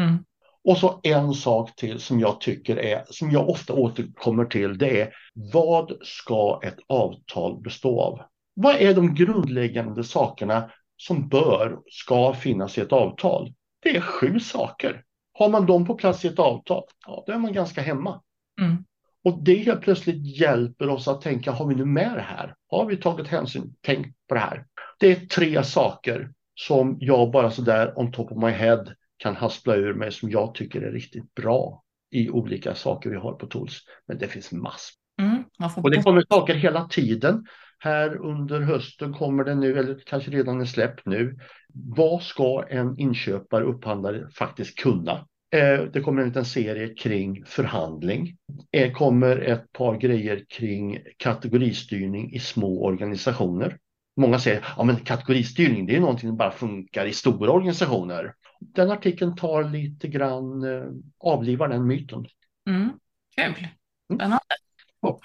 Mm. 0.04 0.24
Och 0.64 0.78
så 0.78 1.00
en 1.04 1.34
sak 1.34 1.76
till 1.76 2.00
som 2.00 2.20
jag 2.20 2.42
tycker 2.42 2.80
är, 2.80 3.04
som 3.10 3.32
jag 3.32 3.50
ofta 3.50 3.74
återkommer 3.74 4.46
till, 4.46 4.78
det 4.78 5.02
är 5.02 5.14
vad 5.54 5.98
ska 6.02 6.60
ett 6.64 6.80
avtal 6.88 7.62
bestå 7.62 8.02
av? 8.02 8.22
Vad 8.54 8.76
är 8.76 8.94
de 8.96 9.16
grundläggande 9.16 10.04
sakerna 10.04 10.72
som 11.02 11.30
bör, 11.30 11.80
ska 11.92 12.34
finnas 12.34 12.78
i 12.78 12.82
ett 12.82 12.92
avtal. 12.92 13.54
Det 13.84 13.96
är 13.96 14.02
sju 14.02 14.40
saker. 14.40 15.04
Har 15.34 15.50
man 15.50 15.66
dem 15.66 15.86
på 15.86 15.96
plats 15.96 16.26
i 16.26 16.28
ett 16.28 16.40
avtal, 16.40 16.84
ja, 17.08 17.24
då 17.28 17.34
är 17.34 17.38
man 17.38 17.54
ganska 17.54 17.82
hemma. 17.82 18.22
Mm. 18.62 18.84
Och 19.24 19.44
det 19.44 19.56
helt 19.56 19.82
plötsligt 19.82 20.40
hjälper 20.40 20.90
oss 20.90 21.08
att 21.08 21.22
tänka, 21.22 21.52
har 21.52 21.68
vi 21.68 21.76
nu 21.76 21.86
med 21.86 22.12
det 22.16 22.22
här? 22.22 22.56
Har 22.70 22.86
vi 22.86 22.98
tagit 22.98 23.28
hänsyn, 23.28 23.76
tänkt 23.82 24.18
på 24.28 24.36
det 24.36 24.42
här? 24.42 24.66
Det 25.00 25.12
är 25.12 25.26
tre 25.26 25.64
saker 25.64 26.32
som 26.56 26.98
jag 27.00 27.32
bara 27.32 27.52
så 27.52 27.62
där 27.62 28.00
on 28.00 28.12
top 28.12 28.32
of 28.32 28.44
my 28.44 28.50
head 28.50 28.86
kan 29.18 29.36
haspla 29.36 29.76
ur 29.76 29.94
mig 29.94 30.12
som 30.12 30.30
jag 30.30 30.56
tycker 30.56 30.82
är 30.82 30.92
riktigt 30.92 31.36
bra 31.36 31.84
i 32.12 32.30
olika 32.30 32.76
saker 32.76 33.10
vi 33.10 33.16
har 33.16 33.34
på 33.34 33.48
Tools. 33.48 33.82
Men 34.08 34.18
det 34.18 34.28
finns 34.28 34.52
massor. 34.52 34.96
Mm, 35.22 35.44
och 35.76 35.92
det 35.92 36.04
kommer 36.04 36.24
saker 36.30 36.56
hela 36.56 36.88
tiden 36.88 37.46
här 37.80 38.16
under 38.16 38.62
hösten 38.62 39.14
kommer 39.14 39.44
det 39.44 39.56
nu, 39.56 39.80
eller 39.80 40.00
kanske 40.06 40.32
redan 40.32 40.62
är 40.62 40.66
släppt 40.66 41.06
nu. 41.06 41.40
Vad 41.74 42.22
ska 42.24 42.66
en 42.70 43.00
inköpare, 43.00 43.64
upphandlare 43.64 44.30
faktiskt 44.30 44.80
kunna? 44.80 45.28
Eh, 45.52 45.84
det 45.94 46.02
kommer 46.02 46.22
en 46.22 46.28
liten 46.28 46.46
serie 46.46 46.94
kring 46.94 47.46
förhandling. 47.46 48.38
Det 48.72 48.84
eh, 48.84 48.92
kommer 48.92 49.38
ett 49.38 49.74
par 49.74 49.98
grejer 49.98 50.46
kring 50.50 51.00
kategoristyrning 51.18 52.34
i 52.34 52.40
små 52.40 52.86
organisationer. 52.86 53.78
Många 54.18 54.40
säger 54.40 54.66
att 54.78 55.06
kategoristyrning 55.06 55.86
det 55.86 55.96
är 55.96 56.00
någonting 56.00 56.30
som 56.30 56.38
bara 56.38 56.52
funkar 56.52 57.06
i 57.06 57.14
stora 57.14 57.52
organisationer. 57.52 58.34
Den 58.60 58.92
artikeln 58.92 59.36
tar 59.36 59.64
lite 59.64 60.08
grann, 60.08 60.64
eh, 60.64 60.84
avlivar 61.20 61.68
den 61.68 61.88
myten. 61.88 62.28
Mm, 62.68 62.90
kul, 63.36 63.46
mm. 63.46 63.70
spännande. 64.14 64.40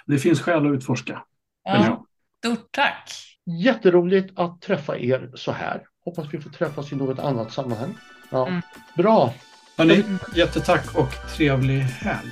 Det 0.06 0.18
finns 0.18 0.40
skäl 0.40 0.66
att 0.66 0.72
utforska. 0.72 1.24
Ja. 1.64 2.03
Stort 2.44 2.72
tack! 2.72 3.12
Jätteroligt 3.46 4.38
att 4.38 4.62
träffa 4.62 4.98
er 4.98 5.30
så 5.34 5.52
här. 5.52 5.82
Hoppas 6.04 6.26
vi 6.30 6.40
får 6.40 6.50
träffas 6.50 6.92
i 6.92 6.96
något 6.96 7.18
annat 7.18 7.52
sammanhang. 7.52 7.94
Ja. 8.30 8.48
Mm. 8.48 8.62
Bra! 8.96 9.34
Hörrni, 9.76 10.04
jättetack 10.34 10.94
och 10.94 11.08
trevlig 11.36 11.80
helg. 11.80 12.30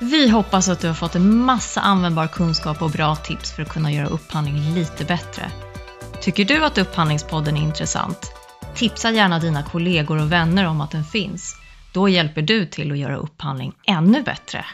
Vi 0.00 0.28
hoppas 0.28 0.68
att 0.68 0.80
du 0.80 0.86
har 0.86 0.94
fått 0.94 1.14
en 1.14 1.36
massa 1.36 1.80
användbar 1.80 2.26
kunskap 2.26 2.82
och 2.82 2.90
bra 2.90 3.16
tips 3.16 3.52
för 3.52 3.62
att 3.62 3.68
kunna 3.68 3.92
göra 3.92 4.06
upphandling 4.06 4.74
lite 4.74 5.04
bättre. 5.04 5.42
Tycker 6.20 6.44
du 6.44 6.64
att 6.64 6.78
Upphandlingspodden 6.78 7.56
är 7.56 7.62
intressant? 7.62 8.32
Tipsa 8.74 9.10
gärna 9.10 9.38
dina 9.38 9.62
kollegor 9.62 10.20
och 10.20 10.32
vänner 10.32 10.66
om 10.66 10.80
att 10.80 10.90
den 10.90 11.04
finns. 11.04 11.56
Då 11.94 12.08
hjälper 12.08 12.42
du 12.42 12.66
till 12.66 12.92
att 12.92 12.98
göra 12.98 13.16
upphandling 13.16 13.72
ännu 13.86 14.22
bättre. 14.22 14.64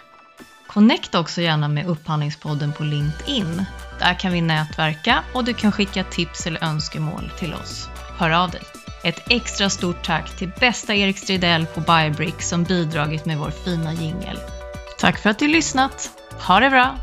Connecta 0.79 1.21
också 1.21 1.41
gärna 1.41 1.69
med 1.69 1.87
Upphandlingspodden 1.87 2.73
på 2.73 2.85
LinkedIn. 2.85 3.65
Där 3.99 4.15
kan 4.15 4.33
vi 4.33 4.41
nätverka 4.41 5.23
och 5.35 5.45
du 5.45 5.55
kan 5.55 5.73
skicka 5.73 6.05
tips 6.05 6.47
eller 6.47 6.65
önskemål 6.65 7.31
till 7.39 7.55
oss. 7.55 7.89
Hör 8.19 8.31
av 8.31 8.51
dig! 8.51 8.61
Ett 9.05 9.23
extra 9.31 9.71
stort 9.71 10.05
tack 10.05 10.37
till 10.37 10.51
bästa 10.61 10.95
Erik 10.95 11.19
Stridell 11.19 11.67
på 11.67 11.81
Biobrick 11.81 12.43
som 12.43 12.65
bidragit 12.65 13.25
med 13.25 13.39
vår 13.39 13.51
fina 13.51 13.93
jingel. 13.93 14.39
Tack 14.99 15.19
för 15.19 15.31
att 15.31 15.39
du 15.39 15.49
lyssnat. 15.49 16.11
Ha 16.47 16.61
det 16.61 16.71
bra! 16.71 16.99